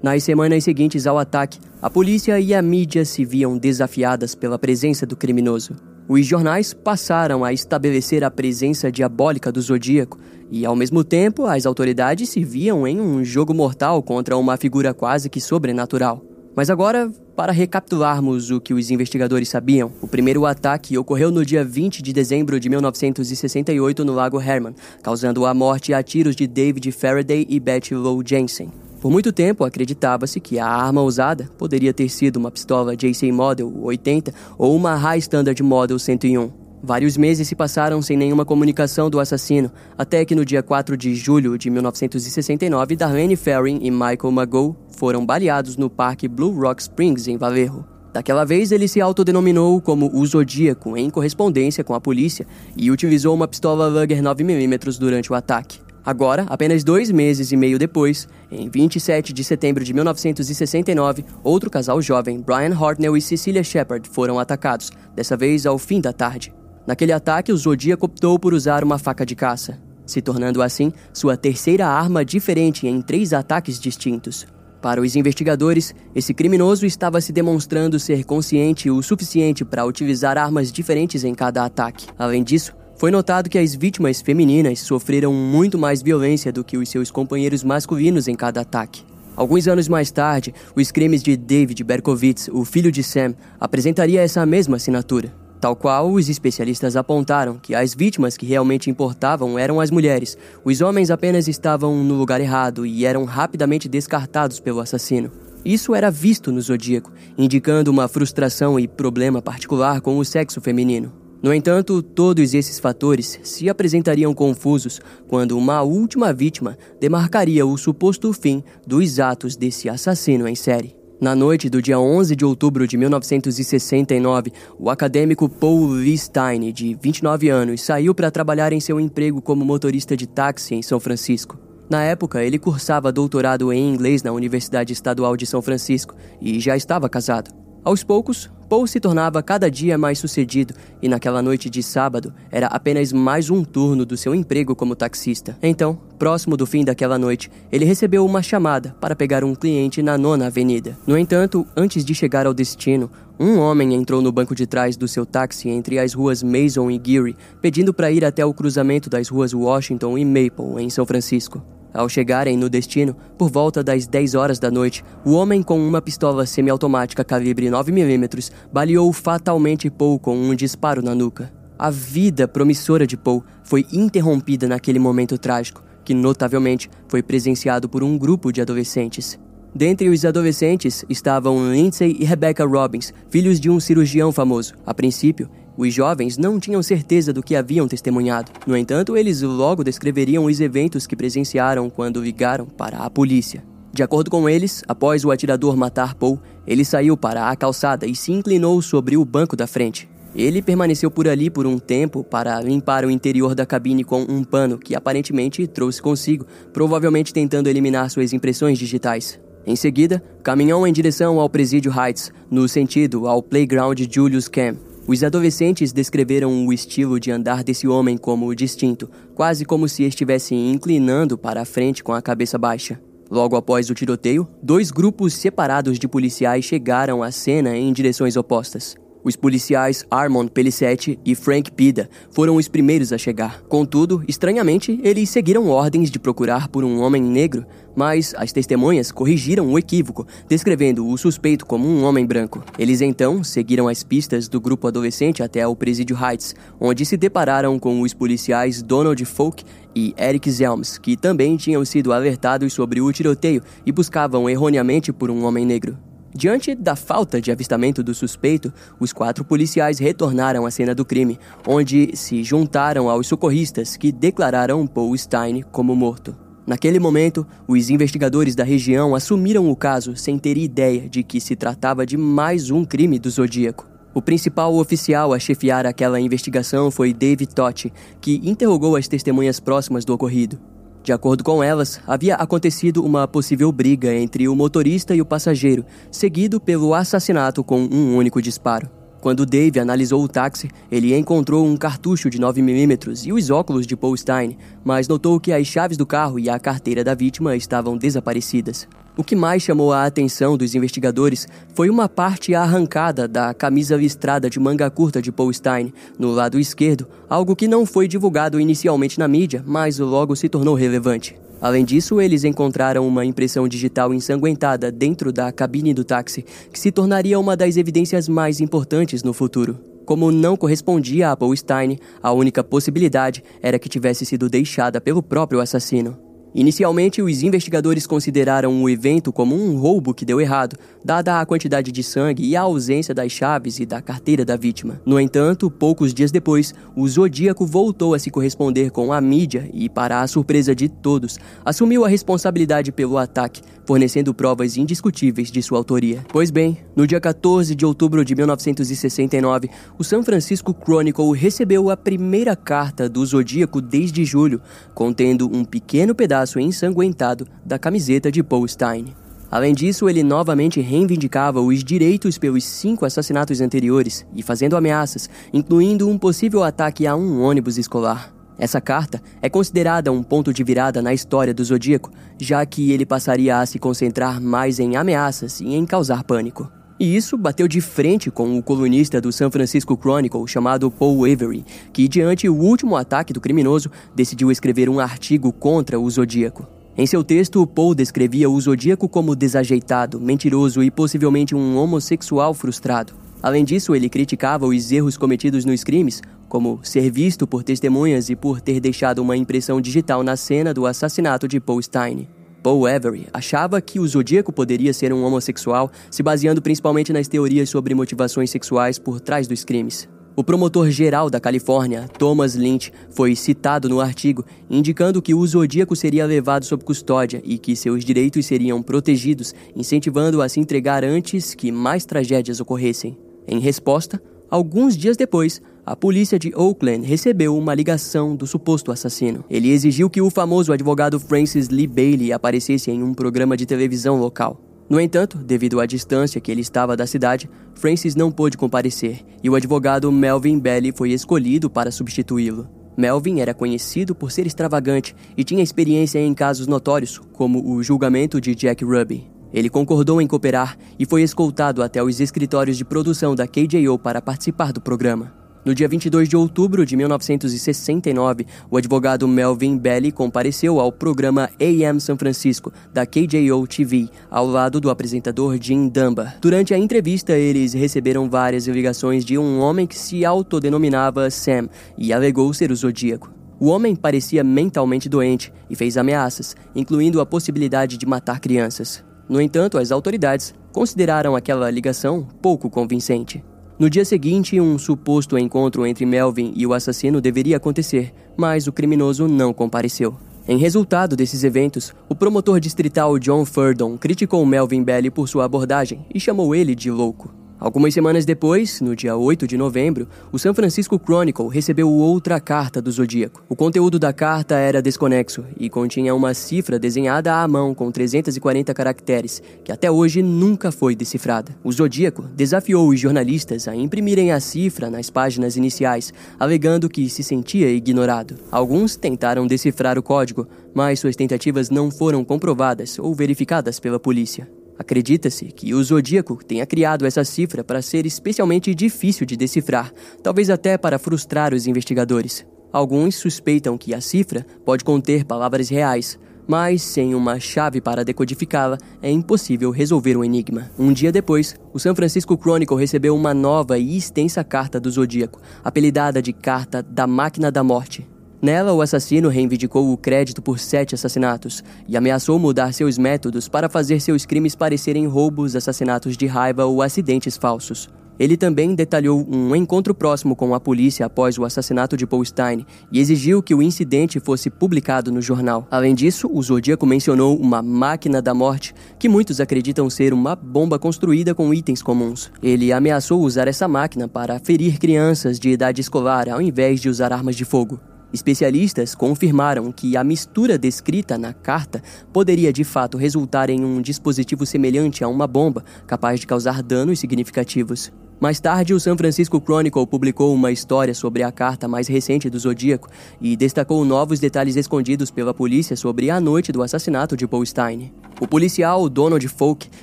Nas 0.04 0.22
semanas 0.26 0.66
seguintes 0.66 1.08
ao 1.08 1.18
ataque, 1.18 1.58
a 1.82 1.90
polícia 1.90 2.38
e 2.38 2.54
a 2.54 2.62
mídia 2.62 3.06
se 3.06 3.24
viam 3.24 3.58
desafiadas 3.58 4.36
pela 4.36 4.60
presença 4.60 5.06
do 5.06 5.16
criminoso. 5.16 5.78
Os 6.10 6.26
jornais 6.26 6.74
passaram 6.74 7.46
a 7.46 7.54
estabelecer 7.54 8.22
a 8.22 8.30
presença 8.30 8.92
diabólica 8.92 9.50
do 9.50 9.62
Zodíaco, 9.62 10.20
e 10.52 10.66
ao 10.66 10.76
mesmo 10.76 11.06
tempo 11.06 11.46
as 11.46 11.66
autoridades 11.66 12.28
se 12.28 12.44
viam 12.44 12.86
em 12.86 13.00
um 13.00 13.24
jogo 13.24 13.54
mortal 13.54 14.04
contra 14.04 14.36
uma 14.36 14.58
figura 14.58 14.94
quase 14.94 15.30
que 15.30 15.40
sobrenatural. 15.40 16.22
Mas 16.54 16.70
agora, 16.70 17.10
para 17.34 17.54
recapitularmos 17.54 18.52
o 18.52 18.60
que 18.60 18.74
os 18.74 18.92
investigadores 18.92 19.48
sabiam, 19.48 19.90
o 20.02 20.08
primeiro 20.08 20.46
ataque 20.46 20.98
ocorreu 20.98 21.32
no 21.32 21.46
dia 21.46 21.64
20 21.64 22.04
de 22.04 22.12
dezembro 22.12 22.60
de 22.60 22.68
1968 22.68 24.04
no 24.04 24.12
Lago 24.12 24.42
Herman, 24.42 24.76
causando 25.02 25.46
a 25.46 25.54
morte 25.54 25.94
a 25.94 26.04
tiros 26.04 26.36
de 26.36 26.46
David 26.46 26.92
Faraday 26.92 27.46
e 27.48 27.58
Betty 27.58 27.96
Lou 27.96 28.22
Jensen. 28.24 28.70
Por 29.04 29.12
muito 29.12 29.34
tempo, 29.34 29.66
acreditava-se 29.66 30.40
que 30.40 30.58
a 30.58 30.66
arma 30.66 31.02
usada 31.02 31.50
poderia 31.58 31.94
ter 31.94 32.08
sido 32.08 32.38
uma 32.38 32.50
pistola 32.50 32.96
JC 32.96 33.34
Model 33.34 33.70
80 33.82 34.34
ou 34.58 34.74
uma 34.74 34.96
High 34.96 35.20
Standard 35.20 35.62
Model 35.62 36.00
101. 36.00 36.50
Vários 36.82 37.18
meses 37.18 37.46
se 37.46 37.54
passaram 37.54 38.02
sem 38.02 38.16
nenhuma 38.16 38.46
comunicação 38.46 39.10
do 39.10 39.20
assassino, 39.20 39.70
até 39.98 40.24
que 40.24 40.34
no 40.34 40.46
dia 40.46 40.64
4 40.64 40.96
de 40.96 41.14
julho 41.16 41.58
de 41.58 41.70
1969, 41.70 42.96
Darlene 42.96 43.36
Ferrin 43.36 43.80
e 43.82 43.92
Michael 43.92 44.32
Magoo 44.32 44.74
foram 44.98 45.26
baleados 45.26 45.76
no 45.76 45.90
Parque 45.90 46.30
Blue 46.30 46.58
Rock 46.58 46.84
Springs, 46.84 47.28
em 47.28 47.36
Vallejo. 47.36 47.84
Daquela 48.14 48.46
vez, 48.46 48.72
ele 48.72 48.88
se 48.88 49.02
autodenominou 49.02 49.82
como 49.82 50.10
o 50.18 50.26
Zodíaco 50.26 50.96
em 50.96 51.10
correspondência 51.10 51.84
com 51.84 51.94
a 51.94 52.00
polícia 52.00 52.48
e 52.78 52.90
utilizou 52.90 53.36
uma 53.36 53.50
pistola 53.50 53.90
Luger 53.90 54.24
9mm 54.24 54.98
durante 54.98 55.30
o 55.30 55.36
ataque. 55.36 55.82
Agora, 56.06 56.46
apenas 56.50 56.84
dois 56.84 57.10
meses 57.10 57.52
e 57.52 57.58
meio 57.58 57.80
depois, 57.80 58.28
em 58.52 58.70
27 58.70 59.32
de 59.32 59.44
setembro 59.44 59.84
de 59.84 59.94
1969, 59.94 61.24
outro 61.44 61.70
casal 61.70 62.02
jovem, 62.02 62.42
Brian 62.42 62.76
Hartnell 62.76 63.16
e 63.16 63.22
Cecilia 63.22 63.64
Shepard, 63.64 64.10
foram 64.10 64.38
atacados, 64.38 64.92
dessa 65.16 65.38
vez 65.38 65.66
ao 65.66 65.78
fim 65.78 66.02
da 66.02 66.12
tarde. 66.12 66.54
Naquele 66.86 67.14
ataque, 67.14 67.54
o 67.54 67.58
Zodíaco 67.58 68.06
optou 68.06 68.38
por 68.38 68.54
usar 68.54 68.84
uma 68.84 69.00
faca 69.00 69.26
de 69.26 69.34
caça, 69.34 69.80
se 70.06 70.22
tornando 70.22 70.62
assim 70.62 70.92
sua 71.14 71.38
terceira 71.38 71.88
arma 71.88 72.26
diferente 72.26 72.86
em 72.86 73.02
três 73.02 73.32
ataques 73.32 73.80
distintos. 73.80 74.46
Para 74.82 75.00
os 75.00 75.16
investigadores, 75.16 75.96
esse 76.14 76.34
criminoso 76.34 76.86
estava 76.86 77.22
se 77.22 77.32
demonstrando 77.32 77.98
ser 77.98 78.26
consciente 78.26 78.92
o 78.92 79.02
suficiente 79.02 79.64
para 79.64 79.86
utilizar 79.86 80.38
armas 80.38 80.70
diferentes 80.70 81.24
em 81.24 81.34
cada 81.34 81.64
ataque. 81.64 82.08
Além 82.20 82.44
disso, 82.44 82.76
foi 82.96 83.12
notado 83.12 83.50
que 83.50 83.58
as 83.58 83.76
vítimas 83.76 84.22
femininas 84.22 84.80
sofreram 84.80 85.34
muito 85.34 85.78
mais 85.78 86.02
violência 86.02 86.52
do 86.52 86.64
que 86.64 86.78
os 86.78 86.90
seus 86.90 87.12
companheiros 87.12 87.64
masculinos 87.64 88.28
em 88.28 88.36
cada 88.36 88.62
ataque. 88.62 89.04
Alguns 89.36 89.68
anos 89.68 89.88
mais 89.88 90.12
tarde, 90.12 90.54
os 90.76 90.92
crimes 90.92 91.24
de 91.24 91.36
David 91.36 91.84
Berkowitz, 91.84 92.50
o 92.54 92.64
filho 92.64 92.92
de 92.92 93.02
Sam, 93.02 93.34
apresentaria 93.60 94.22
essa 94.22 94.46
mesma 94.46 94.78
assinatura. 94.78 95.34
Tal 95.60 95.76
qual 95.76 96.12
os 96.12 96.30
especialistas 96.30 96.96
apontaram 96.96 97.58
que 97.58 97.74
as 97.74 97.96
vítimas 97.96 98.38
que 98.38 98.46
realmente 98.46 98.90
importavam 98.90 99.58
eram 99.58 99.80
as 99.80 99.90
mulheres. 99.90 100.38
Os 100.64 100.82
homens 100.82 101.10
apenas 101.10 101.48
estavam 101.48 102.04
no 102.04 102.16
lugar 102.16 102.42
errado 102.42 102.86
e 102.86 103.06
eram 103.06 103.24
rapidamente 103.24 103.88
descartados 103.88 104.60
pelo 104.60 104.82
assassino. 104.82 105.32
Isso 105.66 105.96
era 105.96 106.12
visto 106.12 106.52
no 106.52 106.62
Zodíaco, 106.62 107.12
indicando 107.38 107.90
uma 107.90 108.10
frustração 108.10 108.78
e 108.78 108.88
problema 108.88 109.42
particular 109.42 110.02
com 110.02 110.18
o 110.18 110.26
sexo 110.26 110.60
feminino. 110.60 111.23
No 111.44 111.54
entanto, 111.54 112.02
todos 112.02 112.54
esses 112.54 112.80
fatores 112.80 113.38
se 113.44 113.68
apresentariam 113.68 114.34
confusos 114.34 115.02
quando 115.28 115.58
uma 115.58 115.82
última 115.82 116.32
vítima 116.32 116.78
demarcaria 117.02 117.66
o 117.66 117.78
suposto 117.78 118.32
fim 118.32 118.64
dos 118.88 119.20
atos 119.20 119.58
desse 119.58 119.90
assassino 119.90 120.48
em 120.48 120.56
série. 120.56 120.96
Na 121.20 121.36
noite 121.36 121.70
do 121.70 121.82
dia 121.82 122.00
11 122.00 122.34
de 122.34 122.46
outubro 122.46 122.88
de 122.88 122.96
1969, 122.96 124.54
o 124.80 124.90
acadêmico 124.90 125.50
Paul 125.50 125.88
Lee 125.88 126.18
Stein, 126.18 126.72
de 126.72 126.98
29 127.02 127.50
anos, 127.50 127.82
saiu 127.82 128.16
para 128.16 128.32
trabalhar 128.32 128.72
em 128.72 128.80
seu 128.80 128.98
emprego 128.98 129.42
como 129.42 129.66
motorista 129.66 130.16
de 130.16 130.26
táxi 130.26 130.76
em 130.76 130.82
São 130.82 131.00
Francisco. 131.00 131.60
Na 131.90 132.04
época, 132.04 132.42
ele 132.42 132.58
cursava 132.58 133.12
doutorado 133.12 133.72
em 133.74 133.94
inglês 133.94 134.24
na 134.24 134.32
Universidade 134.32 134.94
Estadual 134.94 135.36
de 135.36 135.46
São 135.46 135.62
Francisco 135.62 136.16
e 136.42 136.58
já 136.62 136.78
estava 136.78 137.10
casado. 137.10 137.52
Aos 137.84 138.02
poucos, 138.02 138.50
Paul 138.74 138.88
se 138.88 139.00
tornava 139.00 139.44
cada 139.44 139.70
dia 139.70 140.00
mais 140.00 140.18
sucedido 140.18 140.74
e 141.00 141.08
naquela 141.08 141.44
noite 141.44 141.70
de 141.70 141.84
sábado 141.84 142.34
era 142.52 142.66
apenas 142.66 143.14
mais 143.14 143.52
um 143.52 143.64
turno 143.64 144.04
do 144.04 144.18
seu 144.18 144.34
emprego 144.34 144.76
como 144.76 144.96
taxista. 144.96 145.56
Então, 145.62 145.96
próximo 146.18 146.58
do 146.58 146.66
fim 146.66 146.84
daquela 146.84 147.20
noite, 147.20 147.52
ele 147.72 147.86
recebeu 147.86 148.26
uma 148.26 148.42
chamada 148.42 148.96
para 149.00 149.16
pegar 149.16 149.44
um 149.44 149.54
cliente 149.54 150.02
na 150.02 150.18
nona 150.18 150.48
avenida. 150.48 150.98
No 151.06 151.16
entanto, 151.16 151.68
antes 151.78 152.04
de 152.04 152.16
chegar 152.16 152.48
ao 152.48 152.54
destino, 152.54 153.12
um 153.40 153.60
homem 153.60 153.94
entrou 153.94 154.24
no 154.24 154.32
banco 154.32 154.56
de 154.56 154.66
trás 154.66 154.98
do 154.98 155.08
seu 155.08 155.24
táxi 155.24 155.70
entre 155.70 156.00
as 156.00 156.16
ruas 156.16 156.42
Mason 156.42 156.90
e 156.90 157.00
Geary, 157.00 157.36
pedindo 157.62 157.94
para 157.94 158.10
ir 158.10 158.26
até 158.26 158.44
o 158.44 158.56
cruzamento 158.56 159.08
das 159.08 159.28
ruas 159.28 159.54
Washington 159.54 160.18
e 160.18 160.26
Maple, 160.26 160.82
em 160.84 160.90
São 160.90 161.06
Francisco. 161.06 161.64
Ao 161.94 162.10
chegarem 162.10 162.58
no 162.58 162.70
destino, 162.70 163.16
por 163.38 163.52
volta 163.52 163.84
das 163.84 164.08
10 164.08 164.34
horas 164.34 164.58
da 164.58 164.72
noite, 164.72 165.04
o 165.24 165.34
homem 165.34 165.62
com 165.62 165.78
uma 165.78 166.02
pistola 166.02 166.46
semiautomática 166.46 167.24
calibre 167.24 167.68
9mm 167.68 168.52
baleou 168.72 169.14
fatalmente 169.14 169.92
Paul 169.92 170.18
com 170.18 170.36
um 170.36 170.56
disparo 170.56 171.04
na 171.04 171.14
nuca. 171.14 171.54
A 171.78 171.92
vida 171.92 172.48
promissora 172.48 173.06
de 173.06 173.16
Paul 173.16 173.44
foi 173.64 173.86
interrompida 173.94 174.68
naquele 174.68 174.98
momento 174.98 175.38
trágico, 175.38 175.84
que 176.04 176.14
notavelmente 176.14 176.90
foi 177.08 177.22
presenciado 177.22 177.88
por 177.88 178.04
um 178.04 178.18
grupo 178.18 178.52
de 178.52 178.62
adolescentes. 178.62 179.40
Dentre 179.76 180.08
os 180.10 180.24
adolescentes 180.24 181.04
estavam 181.10 181.72
Lindsay 181.72 182.16
e 182.20 182.26
Rebecca 182.26 182.66
Robbins, 182.66 183.12
filhos 183.28 183.60
de 183.60 183.70
um 183.70 183.80
cirurgião 183.80 184.32
famoso. 184.32 184.76
A 184.86 184.94
princípio, 184.94 185.50
os 185.78 185.94
jovens 185.94 186.38
não 186.38 186.60
tinham 186.60 186.84
certeza 186.84 187.34
do 187.34 187.44
que 187.44 187.56
haviam 187.56 187.88
testemunhado. 187.88 188.52
No 188.66 188.78
entanto, 188.78 189.18
eles 189.18 189.42
logo 189.42 189.84
descreveriam 189.84 190.46
os 190.46 190.60
eventos 190.60 191.08
que 191.08 191.16
presenciaram 191.16 191.90
quando 191.90 192.24
ligaram 192.24 192.66
para 192.66 192.98
a 192.98 193.10
polícia. 193.10 193.64
De 193.92 194.02
acordo 194.02 194.32
com 194.32 194.50
eles, 194.50 194.84
após 194.88 195.24
o 195.24 195.32
atirador 195.32 195.78
matar 195.78 196.16
Paul, 196.16 196.40
ele 196.66 196.84
saiu 196.84 197.16
para 197.16 197.50
a 197.50 197.56
calçada 197.56 198.08
e 198.08 198.16
se 198.16 198.32
inclinou 198.32 198.82
sobre 198.82 199.16
o 199.16 199.24
banco 199.24 199.56
da 199.56 199.68
frente. 199.68 200.10
Ele 200.36 200.64
permaneceu 200.64 201.12
por 201.12 201.28
ali 201.28 201.48
por 201.48 201.68
um 201.68 201.78
tempo 201.78 202.24
para 202.24 202.60
limpar 202.60 203.06
o 203.06 203.12
interior 203.12 203.54
da 203.54 203.68
cabine 203.68 204.04
com 204.04 204.24
um 204.28 204.44
pano 204.44 204.80
que 204.80 204.96
aparentemente 204.96 205.68
trouxe 205.68 206.02
consigo, 206.02 206.48
provavelmente 206.74 207.32
tentando 207.32 207.70
eliminar 207.70 208.10
suas 208.10 208.34
impressões 208.34 208.80
digitais. 208.80 209.40
Em 209.66 209.76
seguida, 209.76 210.24
caminhou 210.42 210.88
em 210.88 210.92
direção 210.92 211.40
ao 211.40 211.48
Presídio 211.48 211.94
Heights, 211.96 212.34
no 212.50 212.68
sentido 212.68 213.28
ao 213.28 213.44
Playground 213.44 214.00
Julius 214.10 214.48
Camp. 214.48 214.78
Os 215.06 215.22
adolescentes 215.22 215.92
descreveram 215.92 216.66
o 216.66 216.72
estilo 216.72 217.20
de 217.20 217.30
andar 217.30 217.62
desse 217.62 217.86
homem 217.88 218.18
como 218.18 218.56
distinto, 218.56 219.10
quase 219.36 219.66
como 219.66 219.90
se 219.90 220.04
estivesse 220.04 220.56
inclinando 220.56 221.38
para 221.38 221.62
a 221.62 221.66
frente 221.66 222.02
com 222.02 222.14
a 222.14 222.22
cabeça 222.22 222.58
baixa. 222.58 223.02
Logo 223.30 223.58
após 223.58 223.90
o 223.90 223.94
tiroteio, 223.94 224.48
dois 224.62 224.92
grupos 224.92 225.34
separados 225.34 226.00
de 226.00 226.08
policiais 226.08 226.64
chegaram 226.64 227.22
à 227.22 227.32
cena 227.32 227.76
em 227.76 227.92
direções 227.92 228.38
opostas. 228.38 228.96
Os 229.26 229.36
policiais 229.36 230.06
Armand 230.12 230.48
Pellicette 230.48 231.20
e 231.26 231.34
Frank 231.36 231.72
Pida 231.72 232.10
foram 232.30 232.56
os 232.56 232.68
primeiros 232.68 233.12
a 233.12 233.18
chegar. 233.18 233.62
Contudo, 233.64 234.24
estranhamente, 234.28 235.00
eles 235.04 235.30
seguiram 235.30 235.70
ordens 235.70 236.12
de 236.12 236.20
procurar 236.20 236.68
por 236.68 236.84
um 236.84 237.02
homem 237.02 237.24
negro, 237.24 237.66
mas 237.96 238.34
as 238.38 238.52
testemunhas 238.52 239.12
corrigiram 239.12 239.72
o 239.72 239.78
equívoco, 239.78 240.28
descrevendo 240.48 241.08
o 241.08 241.18
suspeito 241.18 241.66
como 241.66 241.88
um 241.88 242.04
homem 242.04 242.26
branco. 242.26 242.64
Eles 242.78 243.02
então 243.02 243.44
seguiram 243.44 243.88
as 243.88 244.04
pistas 244.04 244.48
do 244.48 244.60
grupo 244.60 244.88
adolescente 244.88 245.44
até 245.44 245.66
o 245.68 245.76
Presídio 245.76 246.18
Heights, 246.18 246.56
onde 246.80 247.06
se 247.06 247.18
depararam 247.18 247.78
com 247.78 248.02
os 248.02 248.14
policiais 248.14 248.82
Donald 248.82 249.24
Folk 249.26 249.64
e 249.96 250.14
Eric 250.18 250.50
Zelms, 250.50 250.98
que 250.98 251.16
também 251.16 251.56
tinham 251.58 251.84
sido 251.86 252.12
alertados 252.12 252.74
sobre 252.74 253.02
o 253.02 253.12
tiroteio 253.12 253.62
e 253.86 253.92
buscavam 253.92 254.50
erroneamente 254.50 255.14
por 255.14 255.30
um 255.30 255.46
homem 255.46 255.66
negro. 255.66 255.98
Diante 256.36 256.74
da 256.74 256.96
falta 256.96 257.40
de 257.40 257.52
avistamento 257.52 258.02
do 258.02 258.16
suspeito, 258.16 258.74
os 259.00 259.14
quatro 259.14 259.46
policiais 259.46 260.00
retornaram 260.00 260.66
à 260.66 260.72
cena 260.72 260.96
do 260.96 261.06
crime, 261.06 261.40
onde 261.68 262.16
se 262.16 262.44
juntaram 262.44 263.08
aos 263.08 263.28
socorristas 263.28 263.96
que 263.96 264.12
declararam 264.12 264.88
Paul 264.88 265.16
Stein 265.16 265.62
como 265.72 265.96
morto. 265.96 266.36
Naquele 266.66 266.98
momento, 266.98 267.46
os 267.68 267.90
investigadores 267.90 268.56
da 268.56 268.64
região 268.64 269.16
assumiram 269.16 269.70
o 269.70 269.76
caso 269.76 270.16
sem 270.16 270.40
ter 270.40 270.58
ideia 270.58 271.10
de 271.10 271.22
que 271.22 271.42
se 271.42 271.58
tratava 271.58 272.06
de 272.06 272.16
mais 272.16 272.72
um 272.72 272.86
crime 272.86 273.20
do 273.20 273.30
Zodíaco. 273.30 273.86
O 274.14 274.22
principal 274.22 274.74
oficial 274.76 275.34
a 275.34 275.40
chefiar 275.40 275.86
aquela 275.86 276.20
investigação 276.20 276.90
foi 276.90 277.14
David 277.14 277.54
Totti, 277.54 277.92
que 278.22 278.40
interrogou 278.44 278.96
as 278.96 279.08
testemunhas 279.08 279.60
próximas 279.60 280.06
do 280.06 280.14
ocorrido. 280.14 280.58
De 281.04 281.12
acordo 281.12 281.44
com 281.44 281.62
elas, 281.62 282.00
havia 282.08 282.36
acontecido 282.36 283.04
uma 283.04 283.28
possível 283.28 283.70
briga 283.70 284.14
entre 284.14 284.48
o 284.48 284.56
motorista 284.56 285.14
e 285.14 285.20
o 285.20 285.26
passageiro, 285.26 285.84
seguido 286.10 286.62
pelo 286.62 286.94
assassinato 286.94 287.62
com 287.62 287.82
um 287.82 288.16
único 288.16 288.42
disparo. 288.42 289.03
Quando 289.24 289.46
Dave 289.46 289.80
analisou 289.80 290.22
o 290.22 290.28
táxi, 290.28 290.70
ele 290.92 291.18
encontrou 291.18 291.66
um 291.66 291.78
cartucho 291.78 292.30
de 292.30 292.38
9mm 292.38 293.26
e 293.26 293.32
os 293.32 293.50
óculos 293.50 293.88
de 293.88 293.96
Paul 293.96 294.18
Stein, 294.18 294.58
mas 294.84 295.08
notou 295.08 295.40
que 295.40 295.54
as 295.54 295.66
chaves 295.66 295.96
do 295.96 296.06
carro 296.06 296.38
e 296.38 296.50
a 296.50 296.60
carteira 296.60 297.06
da 297.06 297.16
vítima 297.16 297.56
estavam 297.56 297.96
desaparecidas. 297.96 298.86
O 299.16 299.24
que 299.24 299.34
mais 299.34 299.64
chamou 299.64 299.94
a 299.94 300.06
atenção 300.06 300.58
dos 300.58 300.76
investigadores 300.76 301.48
foi 301.74 301.90
uma 301.90 302.10
parte 302.10 302.54
arrancada 302.54 303.26
da 303.26 303.54
camisa 303.54 303.96
listrada 303.96 304.50
de 304.50 304.60
manga 304.60 304.90
curta 304.90 305.22
de 305.22 305.32
Paul 305.32 305.54
Stein, 305.54 305.94
no 306.20 306.32
lado 306.32 306.60
esquerdo, 306.60 307.08
algo 307.30 307.56
que 307.56 307.66
não 307.66 307.86
foi 307.86 308.10
divulgado 308.10 308.60
inicialmente 308.60 309.18
na 309.18 309.28
mídia, 309.30 309.64
mas 309.66 310.00
logo 310.00 310.36
se 310.36 310.50
tornou 310.50 310.76
relevante. 310.76 311.34
Além 311.64 311.86
disso, 311.86 312.20
eles 312.20 312.44
encontraram 312.44 313.08
uma 313.08 313.24
impressão 313.24 313.70
digital 313.70 314.14
ensanguentada 314.14 314.92
dentro 314.92 315.32
da 315.32 315.50
cabine 315.50 315.94
do 315.94 316.04
táxi, 316.04 316.44
que 316.70 316.78
se 316.78 316.92
tornaria 316.92 317.40
uma 317.40 317.56
das 317.56 317.78
evidências 317.78 318.28
mais 318.28 318.60
importantes 318.60 319.24
no 319.24 319.32
futuro. 319.32 319.80
Como 320.06 320.30
não 320.30 320.58
correspondia 320.58 321.32
a 321.32 321.38
Paul 321.38 321.56
Stein, 321.56 322.00
a 322.22 322.34
única 322.34 322.66
possibilidade 322.66 323.42
era 323.62 323.80
que 323.80 323.88
tivesse 323.88 324.26
sido 324.26 324.50
deixada 324.50 325.00
pelo 325.00 325.24
próprio 325.24 325.62
assassino. 325.62 326.18
Inicialmente, 326.54 327.22
os 327.22 327.42
investigadores 327.42 328.06
consideraram 328.06 328.84
o 328.84 328.90
evento 328.90 329.32
como 329.32 329.56
um 329.56 329.78
roubo 329.78 330.14
que 330.14 330.26
deu 330.26 330.42
errado, 330.42 330.78
dada 331.04 331.40
a 331.40 331.46
quantidade 331.46 331.92
de 331.92 332.02
sangue 332.02 332.46
e 332.46 332.56
a 332.56 332.62
ausência 332.62 333.14
das 333.14 333.32
chaves 333.32 333.80
e 333.80 333.86
da 333.86 334.02
carteira 334.02 334.46
da 334.46 334.56
vítima. 334.56 335.02
No 335.06 335.20
entanto, 335.20 335.70
poucos 335.70 336.14
dias 336.14 336.32
depois, 336.32 336.74
o 336.96 337.08
Zodíaco 337.08 337.66
voltou 337.66 338.14
a 338.14 338.20
se 338.20 338.30
corresponder 338.30 338.92
com 338.92 339.12
a 339.12 339.20
mídia 339.20 339.70
e, 339.74 339.90
para 339.90 340.22
a 340.22 340.28
surpresa 340.28 340.74
de 340.74 340.88
todos, 340.88 341.38
assumiu 341.66 342.06
a 342.06 342.08
responsabilidade 342.08 342.92
pelo 342.92 343.18
ataque, 343.18 343.62
fornecendo 343.86 344.34
provas 344.34 344.78
indiscutíveis 344.78 345.52
de 345.52 345.62
sua 345.62 345.78
autoria. 345.78 346.24
Pois 346.30 346.50
bem, 346.50 346.78
no 346.96 347.06
dia 347.06 347.20
14 347.20 347.76
de 347.76 347.86
outubro 347.86 348.24
de 348.24 348.36
1969, 348.36 349.70
o 349.98 350.04
San 350.04 350.24
Francisco 350.24 350.74
Chronicle 350.74 351.32
recebeu 351.34 351.90
a 351.90 351.98
primeira 351.98 352.56
carta 352.56 353.10
do 353.10 353.26
Zodíaco 353.26 353.82
desde 353.82 354.24
julho, 354.24 354.62
contendo 354.94 355.50
um 355.54 355.66
pequeno 355.66 356.16
pedaço 356.16 356.60
ensanguentado 356.60 357.48
da 357.66 357.78
camiseta 357.78 358.32
de 358.32 358.42
Paul 358.42 358.68
Stein. 358.68 359.23
Além 359.54 359.72
disso, 359.72 360.10
ele 360.10 360.24
novamente 360.24 360.82
reivindicava 360.82 361.62
os 361.62 361.84
direitos 361.84 362.40
pelos 362.40 362.64
cinco 362.64 363.06
assassinatos 363.06 363.62
anteriores 363.62 364.26
e 364.34 364.42
fazendo 364.42 364.76
ameaças, 364.76 365.30
incluindo 365.54 366.10
um 366.10 366.18
possível 366.18 366.64
ataque 366.64 367.06
a 367.06 367.16
um 367.16 367.40
ônibus 367.40 367.78
escolar. 367.78 368.34
Essa 368.58 368.82
carta 368.82 369.22
é 369.44 369.50
considerada 369.52 370.12
um 370.12 370.24
ponto 370.24 370.52
de 370.52 370.64
virada 370.64 371.04
na 371.04 371.14
história 371.14 371.54
do 371.54 371.64
Zodíaco, 371.64 372.10
já 372.42 372.66
que 372.66 372.92
ele 372.92 373.06
passaria 373.06 373.60
a 373.60 373.66
se 373.68 373.78
concentrar 373.78 374.42
mais 374.42 374.80
em 374.80 374.96
ameaças 374.96 375.62
e 375.62 375.76
em 375.76 375.86
causar 375.86 376.24
pânico. 376.24 376.68
E 377.00 377.16
isso 377.16 377.38
bateu 377.38 377.68
de 377.68 377.80
frente 377.80 378.32
com 378.32 378.58
o 378.58 378.64
colunista 378.64 379.22
do 379.22 379.32
San 379.32 379.52
Francisco 379.52 379.96
Chronicle 379.96 380.48
chamado 380.48 380.90
Paul 380.90 381.32
Avery, 381.32 381.64
que, 381.94 382.08
diante 382.08 382.50
o 382.50 382.56
último 382.56 382.96
ataque 382.96 383.32
do 383.32 383.40
criminoso, 383.40 383.92
decidiu 384.16 384.50
escrever 384.50 384.90
um 384.90 385.00
artigo 385.00 385.54
contra 385.54 386.00
o 386.00 386.10
Zodíaco. 386.10 386.73
Em 386.96 387.08
seu 387.08 387.24
texto, 387.24 387.66
Paul 387.66 387.96
descrevia 387.96 388.48
o 388.48 388.62
Zodíaco 388.62 389.10
como 389.10 389.36
desajeitado, 389.36 390.20
mentiroso 390.20 390.84
e 390.84 390.92
possivelmente 390.92 391.56
um 391.56 391.76
homossexual 391.76 392.54
frustrado. 392.54 393.14
Além 393.42 393.66
disso, 393.66 393.96
ele 393.96 394.08
criticava 394.08 394.68
os 394.68 394.92
erros 394.92 395.18
cometidos 395.18 395.66
nos 395.66 395.84
crimes, 395.84 396.22
como 396.48 396.80
ser 396.84 397.10
visto 397.10 397.48
por 397.48 397.64
testemunhas 397.64 398.30
e 398.30 398.36
por 398.36 398.62
ter 398.62 398.80
deixado 398.80 399.24
uma 399.24 399.36
impressão 399.36 399.82
digital 399.82 400.22
na 400.22 400.38
cena 400.38 400.72
do 400.72 400.86
assassinato 400.86 401.48
de 401.48 401.60
Paul 401.60 401.82
Stein. 401.82 402.28
Paul 402.62 402.86
Avery 402.86 403.28
achava 403.34 403.82
que 403.82 404.00
o 404.00 404.08
Zodíaco 404.08 404.54
poderia 404.54 404.94
ser 404.94 405.12
um 405.12 405.24
homossexual, 405.24 405.92
se 406.12 406.22
baseando 406.22 406.62
principalmente 406.62 407.12
nas 407.12 407.28
teorias 407.28 407.70
sobre 407.72 407.96
motivações 407.96 408.52
sexuais 408.52 409.00
por 409.00 409.20
trás 409.20 409.48
dos 409.48 409.66
crimes. 409.66 410.08
O 410.36 410.44
promotor-geral 410.44 411.30
da 411.30 411.40
Califórnia, 411.40 412.08
Thomas 412.18 412.56
Lynch, 412.56 412.92
foi 413.12 413.36
citado 413.36 413.88
no 413.88 414.02
artigo, 414.02 414.44
indicando 414.68 415.22
que 415.22 415.32
o 415.32 415.46
Zodíaco 415.46 415.96
seria 415.96 416.26
levado 416.26 416.66
sob 416.66 416.84
custódia 416.84 417.40
e 417.46 417.60
que 417.60 417.76
seus 417.76 418.04
direitos 418.04 418.48
seriam 418.48 418.82
protegidos, 418.82 419.54
incentivando-o 419.76 420.42
a 420.42 420.50
se 420.50 420.60
entregar 420.60 421.04
antes 421.04 421.54
que 421.54 421.72
mais 421.72 422.04
tragédias 422.04 422.60
ocorressem. 422.60 423.16
Em 423.48 423.60
resposta, 423.60 424.20
alguns 424.50 424.98
dias 424.98 425.16
depois, 425.16 425.62
a 425.86 425.96
polícia 425.96 426.40
de 426.40 426.52
Oakland 426.56 427.06
recebeu 427.06 427.56
uma 427.56 427.76
ligação 427.76 428.36
do 428.36 428.48
suposto 428.48 428.92
assassino. 428.92 429.46
Ele 429.48 429.70
exigiu 429.70 430.10
que 430.10 430.22
o 430.22 430.32
famoso 430.32 430.74
advogado 430.74 431.20
Francis 431.20 431.70
Lee 431.70 431.86
Bailey 431.86 432.34
aparecesse 432.34 432.90
em 432.90 433.04
um 433.04 433.14
programa 433.14 433.56
de 433.56 433.68
televisão 433.68 434.18
local. 434.20 434.60
No 434.90 435.00
entanto, 435.00 435.38
devido 435.38 435.80
à 435.80 435.86
distância 435.86 436.42
que 436.42 436.52
ele 436.52 436.62
estava 436.62 436.96
da 436.96 437.08
cidade, 437.08 437.50
Francis 437.74 438.16
não 438.16 438.32
pôde 438.32 438.58
comparecer 438.58 439.22
e 439.44 439.50
o 439.50 439.56
advogado 439.56 440.12
Melvin 440.12 440.60
Bailey 440.60 440.94
foi 440.96 441.12
escolhido 441.12 441.70
para 441.70 441.92
substituí-lo. 441.92 442.70
Melvin 442.96 443.40
era 443.40 443.54
conhecido 443.54 444.14
por 444.14 444.32
ser 444.32 444.46
extravagante 444.46 445.16
e 445.36 445.44
tinha 445.44 445.64
experiência 445.64 446.20
em 446.20 446.34
casos 446.34 446.68
notórios, 446.68 447.20
como 447.34 447.74
o 447.74 447.82
julgamento 447.82 448.40
de 448.40 448.54
Jack 448.54 448.84
Ruby. 448.86 449.28
Ele 449.52 449.70
concordou 449.70 450.22
em 450.22 450.28
cooperar 450.28 450.78
e 450.98 451.06
foi 451.06 451.22
escoltado 451.22 451.82
até 451.82 452.04
os 452.04 452.20
escritórios 452.20 452.78
de 452.78 452.86
produção 452.86 453.36
da 453.36 453.48
KJO 453.48 453.98
para 453.98 454.22
participar 454.22 454.72
do 454.72 454.82
programa. 454.82 455.43
No 455.66 455.74
dia 455.74 455.88
22 455.88 456.28
de 456.28 456.36
outubro 456.36 456.86
de 456.86 456.98
1969, 456.98 458.46
o 458.70 458.76
advogado 458.76 459.26
Melvin 459.26 459.78
Belly 459.78 460.12
compareceu 460.12 460.78
ao 460.78 460.92
programa 460.92 461.50
AM 461.58 462.02
San 462.02 462.18
Francisco, 462.18 462.74
da 462.94 463.06
KJO 463.06 463.66
TV, 463.66 464.10
ao 464.30 464.46
lado 464.46 464.82
do 464.82 464.90
apresentador 464.90 465.58
Jim 465.62 465.88
Dunbar. 465.88 466.38
Durante 466.42 466.74
a 466.74 466.78
entrevista, 466.78 467.32
eles 467.38 467.72
receberam 467.72 468.30
várias 468.30 468.68
ligações 468.68 469.24
de 469.24 469.38
um 469.38 469.62
homem 469.62 469.88
que 469.88 469.98
se 469.98 470.26
autodenominava 470.26 471.30
Sam 471.30 471.70
e 471.98 472.12
alegou 472.12 472.54
ser 472.54 472.70
o 472.70 472.76
Zodíaco. 472.76 473.32
O 473.58 473.68
homem 473.68 473.96
parecia 473.96 474.44
mentalmente 474.44 475.08
doente 475.08 475.54
e 475.70 475.78
fez 475.78 475.96
ameaças, 475.96 476.58
incluindo 476.76 477.22
a 477.22 477.26
possibilidade 477.26 477.98
de 477.98 478.06
matar 478.06 478.42
crianças. 478.42 479.02
No 479.30 479.40
entanto, 479.40 479.78
as 479.78 479.94
autoridades 479.94 480.54
consideraram 480.74 481.38
aquela 481.38 481.72
ligação 481.72 482.28
pouco 482.42 482.70
convincente. 482.70 483.42
No 483.78 483.90
dia 483.90 484.06
seguinte, 484.06 484.60
um 484.62 484.78
suposto 484.78 485.38
encontro 485.38 485.86
entre 485.86 486.06
Melvin 486.06 486.54
e 486.56 486.66
o 486.66 486.74
assassino 486.74 487.20
deveria 487.20 487.58
acontecer, 487.58 488.14
mas 488.38 488.68
o 488.68 488.72
criminoso 488.72 489.28
não 489.28 489.52
compareceu. 489.52 490.16
Em 490.48 490.58
resultado 490.58 491.16
desses 491.16 491.44
eventos, 491.44 491.94
o 492.08 492.14
promotor 492.14 492.60
distrital 492.60 493.18
John 493.18 493.46
Furdon 493.46 493.98
criticou 493.98 494.46
Melvin 494.46 494.84
Belly 494.84 495.10
por 495.10 495.28
sua 495.28 495.46
abordagem 495.46 496.06
e 496.14 496.20
chamou 496.20 496.54
ele 496.54 496.76
de 496.76 496.92
louco. 496.92 497.43
Algumas 497.64 497.94
semanas 497.94 498.26
depois, 498.26 498.82
no 498.82 498.94
dia 498.94 499.16
8 499.16 499.48
de 499.48 499.56
novembro, 499.56 500.06
o 500.34 500.38
San 500.38 500.54
Francisco 500.54 501.00
Chronicle 501.02 501.48
recebeu 501.48 501.90
outra 501.90 502.38
carta 502.38 502.82
do 502.82 502.92
Zodíaco. 502.92 503.42
O 503.48 503.56
conteúdo 503.56 503.98
da 503.98 504.12
carta 504.12 504.56
era 504.56 504.82
desconexo 504.82 505.46
e 505.58 505.70
continha 505.70 506.14
uma 506.14 506.34
cifra 506.34 506.78
desenhada 506.78 507.36
à 507.36 507.48
mão 507.48 507.74
com 507.74 507.90
340 507.90 508.74
caracteres, 508.74 509.42
que 509.64 509.72
até 509.72 509.90
hoje 509.90 510.22
nunca 510.22 510.74
foi 510.74 510.94
decifrada. 510.94 511.56
O 511.64 511.72
Zodíaco 511.72 512.24
desafiou 512.36 512.90
os 512.90 513.00
jornalistas 513.00 513.66
a 513.66 513.74
imprimirem 513.74 514.34
a 514.34 514.42
cifra 514.42 514.90
nas 514.90 515.10
páginas 515.10 515.56
iniciais, 515.56 516.14
alegando 516.38 516.90
que 516.90 517.10
se 517.10 517.24
sentia 517.24 517.70
ignorado. 517.70 518.36
Alguns 518.52 518.98
tentaram 518.98 519.48
decifrar 519.48 519.98
o 519.98 520.04
código, 520.04 520.46
mas 520.74 521.00
suas 521.00 521.16
tentativas 521.16 521.70
não 521.70 521.90
foram 521.90 522.26
comprovadas 522.26 523.00
ou 523.00 523.16
verificadas 523.16 523.80
pela 523.80 524.02
polícia. 524.02 524.50
Acredita-se 524.78 525.46
que 525.46 525.74
o 525.74 525.84
Zodíaco 525.84 526.44
tenha 526.44 526.66
criado 526.66 527.06
essa 527.06 527.24
cifra 527.24 527.64
para 527.64 527.82
ser 527.82 528.06
especialmente 528.06 528.74
difícil 528.74 529.26
de 529.26 529.38
decifrar, 529.38 529.94
talvez 530.22 530.50
até 530.50 530.78
para 530.78 531.00
frustrar 531.00 531.54
os 531.54 531.68
investigadores. 531.68 532.46
Alguns 532.72 533.16
suspeitam 533.16 533.78
que 533.78 533.94
a 533.94 534.02
cifra 534.02 534.46
pode 534.66 534.84
conter 534.84 535.26
palavras 535.26 535.70
reais, 535.70 536.18
mas 536.48 536.82
sem 536.82 537.16
uma 537.16 537.40
chave 537.40 537.80
para 537.80 538.04
decodificá-la 538.04 538.78
é 539.02 539.10
impossível 539.10 539.72
resolver 539.72 540.18
o 540.18 540.24
enigma. 540.24 540.72
Um 540.78 540.92
dia 540.92 541.12
depois, 541.12 541.56
o 541.72 541.80
San 541.80 541.96
Francisco 541.96 542.38
Chronicle 542.38 542.78
recebeu 542.78 543.16
uma 543.16 543.34
nova 543.34 543.78
e 543.78 543.96
extensa 543.96 544.44
carta 544.44 544.80
do 544.80 544.90
Zodíaco, 544.90 545.40
apelidada 545.64 546.22
de 546.22 546.34
Carta 546.34 546.82
da 546.82 547.08
Máquina 547.08 547.52
da 547.52 547.64
Morte. 547.64 548.08
Nela, 548.44 548.74
o 548.74 548.82
assassino 548.82 549.30
reivindicou 549.30 549.94
o 549.94 549.96
crédito 549.96 550.42
por 550.42 550.60
sete 550.60 550.94
assassinatos 550.94 551.64
e 551.88 551.96
ameaçou 551.96 552.38
mudar 552.38 552.74
seus 552.74 552.98
métodos 552.98 553.48
para 553.48 553.70
fazer 553.70 554.02
seus 554.02 554.26
crimes 554.26 554.54
parecerem 554.54 555.08
roubos, 555.08 555.56
assassinatos 555.56 556.18
de 556.18 556.26
raiva 556.26 556.66
ou 556.66 556.82
acidentes 556.82 557.38
falsos. 557.38 557.88
Ele 558.20 558.36
também 558.36 558.76
detalhou 558.76 559.26
um 559.32 559.56
encontro 559.56 559.96
próximo 559.96 560.36
com 560.36 560.54
a 560.54 560.60
polícia 560.60 561.06
após 561.06 561.38
o 561.38 561.46
assassinato 561.46 561.96
de 561.96 562.06
Paul 562.06 562.26
Stein 562.26 562.66
e 562.92 563.00
exigiu 563.00 563.42
que 563.42 563.56
o 563.56 563.62
incidente 563.62 564.20
fosse 564.20 564.50
publicado 564.50 565.10
no 565.10 565.22
jornal. 565.22 565.66
Além 565.72 565.96
disso, 565.96 566.30
o 566.30 566.44
Zodíaco 566.44 566.86
mencionou 566.86 567.38
uma 567.38 567.62
máquina 567.62 568.22
da 568.22 568.34
morte, 568.34 568.76
que 569.00 569.08
muitos 569.08 569.40
acreditam 569.40 569.90
ser 569.90 570.14
uma 570.14 570.36
bomba 570.36 570.78
construída 570.78 571.34
com 571.34 571.54
itens 571.54 571.82
comuns. 571.82 572.30
Ele 572.44 572.74
ameaçou 572.74 573.22
usar 573.22 573.48
essa 573.48 573.70
máquina 573.70 574.06
para 574.06 574.38
ferir 574.38 574.80
crianças 574.80 575.40
de 575.40 575.50
idade 575.50 575.80
escolar 575.80 576.28
ao 576.28 576.42
invés 576.42 576.82
de 576.82 576.90
usar 576.90 577.14
armas 577.14 577.38
de 577.38 577.46
fogo. 577.46 577.80
Especialistas 578.14 578.94
confirmaram 578.94 579.72
que 579.72 579.98
a 579.98 580.04
mistura 580.04 580.56
descrita 580.56 581.18
na 581.18 581.34
carta 581.34 581.82
poderia 582.14 582.54
de 582.54 582.64
fato 582.64 582.96
resultar 582.96 583.50
em 583.50 583.66
um 583.66 583.82
dispositivo 583.82 584.46
semelhante 584.46 585.04
a 585.04 585.08
uma 585.08 585.26
bomba, 585.26 585.66
capaz 585.88 586.20
de 586.20 586.28
causar 586.28 586.62
danos 586.62 587.00
significativos. 587.00 587.92
Mais 588.24 588.40
tarde, 588.40 588.74
o 588.74 588.80
San 588.80 588.96
Francisco 588.96 589.38
Chronicle 589.46 589.86
publicou 589.86 590.34
uma 590.34 590.50
história 590.50 590.94
sobre 590.94 591.24
a 591.24 591.30
carta 591.30 591.68
mais 591.68 591.90
recente 591.90 592.30
do 592.30 592.40
Zodíaco 592.40 592.88
e 593.20 593.36
destacou 593.36 593.84
novos 593.84 594.18
detalhes 594.18 594.56
escondidos 594.56 595.12
pela 595.12 595.34
polícia 595.34 595.76
sobre 595.76 596.10
a 596.10 596.22
noite 596.22 596.50
do 596.50 596.64
assassinato 596.64 597.18
de 597.18 597.28
Paul 597.28 597.46
Stein. 597.46 597.92
O 598.22 598.26
policial 598.26 598.88
Donald 598.88 599.28
Folk, 599.28 599.70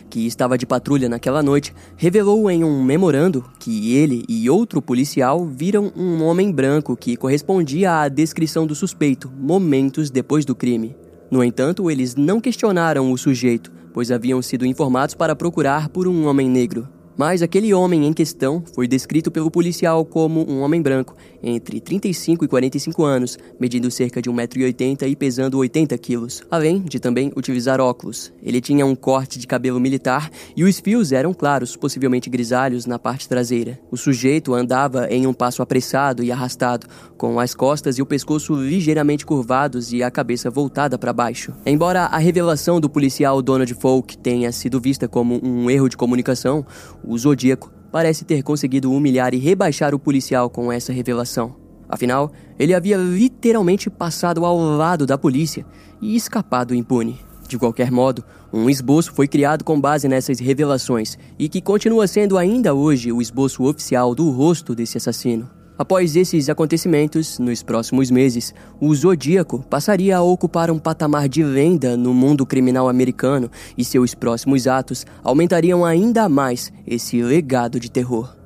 que 0.09 0.26
estava 0.26 0.57
de 0.57 0.64
patrulha 0.64 1.07
naquela 1.07 1.43
noite, 1.43 1.74
revelou 1.99 2.51
em 2.51 2.64
um 2.64 2.82
memorando 2.82 3.45
que 3.59 3.95
ele 3.95 4.24
e 4.26 4.49
outro 4.49 4.80
policial 4.80 5.45
viram 5.45 5.93
um 5.95 6.22
homem 6.22 6.51
branco 6.51 6.97
que 6.97 7.18
correspondia 7.18 8.01
à 8.01 8.09
descrição 8.09 8.66
do 8.66 8.74
suspeito 8.74 9.30
momentos 9.38 10.11
depois 10.11 10.47
do 10.47 10.55
crime. 10.55 10.97
No 11.30 11.45
entanto, 11.45 11.91
eles 11.91 12.16
não 12.16 12.41
questionaram 12.41 13.12
o 13.12 13.18
sujeito, 13.18 13.70
pois 13.93 14.11
haviam 14.11 14.41
sido 14.41 14.64
informados 14.64 15.14
para 15.14 15.36
procurar 15.36 15.91
por 15.91 16.09
um 16.09 16.26
homem 16.26 16.49
negro. 16.49 16.88
Mas 17.21 17.43
aquele 17.43 17.75
homem 17.75 18.07
em 18.07 18.14
questão 18.14 18.64
foi 18.75 18.89
descrito 18.89 19.31
pelo 19.31 19.51
policial 19.51 20.07
como 20.07 20.51
um 20.51 20.62
homem 20.62 20.81
branco, 20.81 21.14
entre 21.43 21.79
35 21.79 22.47
e 22.47 22.49
45 22.49 23.05
anos, 23.05 23.39
medindo 23.61 23.91
cerca 23.91 24.23
de 24.23 24.31
1,80m 24.31 25.07
e 25.07 25.14
pesando 25.14 25.59
80 25.59 25.99
quilos, 25.99 26.43
além 26.51 26.81
de 26.81 26.99
também 26.99 27.31
utilizar 27.37 27.79
óculos. 27.79 28.33
Ele 28.43 28.59
tinha 28.59 28.87
um 28.87 28.95
corte 28.95 29.39
de 29.39 29.47
cabelo 29.47 29.79
militar 29.79 30.31
e 30.57 30.64
os 30.64 30.81
fios 30.81 31.12
eram 31.12 31.35
claros, 31.35 31.77
possivelmente 31.77 32.31
grisalhos, 32.31 32.87
na 32.87 32.99
parte 32.99 33.29
traseira. 33.29 33.79
O 33.91 33.99
sujeito 33.99 34.55
andava 34.55 35.07
em 35.11 35.27
um 35.27 35.35
passo 35.35 35.61
apressado 35.61 36.25
e 36.25 36.33
arrastado, 36.33 36.87
com 37.18 37.39
as 37.39 37.55
costas 37.55 37.99
e 37.99 38.03
o 38.03 38.07
pescoço 38.07 38.55
ligeiramente 38.55 39.27
curvados 39.27 39.93
e 39.93 40.03
a 40.03 40.11
cabeça 40.11 40.49
voltada 40.49 40.97
para 40.97 41.12
baixo. 41.12 41.53
Embora 41.66 42.05
a 42.05 42.16
revelação 42.16 42.81
do 42.81 42.89
policial 42.89 43.43
Donald 43.43 43.75
Folk 43.75 44.16
tenha 44.16 44.51
sido 44.53 44.81
vista 44.81 45.07
como 45.07 45.39
um 45.45 45.71
erro 45.71 45.87
de 45.87 45.99
comunicação, 45.99 46.64
o 47.11 47.19
Zodíaco 47.19 47.73
parece 47.91 48.25
ter 48.25 48.41
conseguido 48.45 48.93
humilhar 48.93 49.35
e 49.35 49.39
rebaixar 49.39 49.93
o 49.93 49.99
policial 49.99 50.49
com 50.49 50.71
essa 50.71 50.93
revelação. 50.93 51.57
Afinal, 51.89 52.31
ele 52.57 52.73
havia 52.73 52.97
literalmente 52.97 53.91
passado 53.91 54.45
ao 54.45 54.57
lado 54.57 55.05
da 55.05 55.19
polícia 55.19 55.67
e 56.01 56.15
escapado 56.15 56.73
impune. 56.73 57.19
De 57.49 57.59
qualquer 57.59 57.91
modo, 57.91 58.25
um 58.53 58.71
esboço 58.71 59.13
foi 59.13 59.27
criado 59.27 59.65
com 59.65 59.81
base 59.81 60.07
nessas 60.07 60.39
revelações 60.39 61.19
e 61.37 61.49
que 61.49 61.61
continua 61.61 62.07
sendo 62.07 62.39
ainda 62.39 62.75
hoje 62.75 63.11
o 63.11 63.21
esboço 63.21 63.65
oficial 63.65 64.15
do 64.15 64.31
rosto 64.31 64.73
desse 64.73 64.97
assassino. 64.97 65.51
Após 65.81 66.14
esses 66.14 66.51
acontecimentos, 66.51 67.39
nos 67.39 67.62
próximos 67.62 68.11
meses, 68.11 68.53
o 68.78 68.95
Zodíaco 68.95 69.64
passaria 69.66 70.18
a 70.18 70.22
ocupar 70.22 70.70
um 70.70 70.78
patamar 70.78 71.26
de 71.26 71.43
lenda 71.43 71.97
no 71.97 72.12
mundo 72.12 72.45
criminal 72.45 72.87
americano 72.87 73.51
e 73.78 73.83
seus 73.83 74.14
próximos 74.14 74.66
atos 74.66 75.07
aumentariam 75.24 75.83
ainda 75.83 76.28
mais 76.28 76.70
esse 76.87 77.22
legado 77.22 77.81
de 77.81 77.91
terror. 77.91 78.37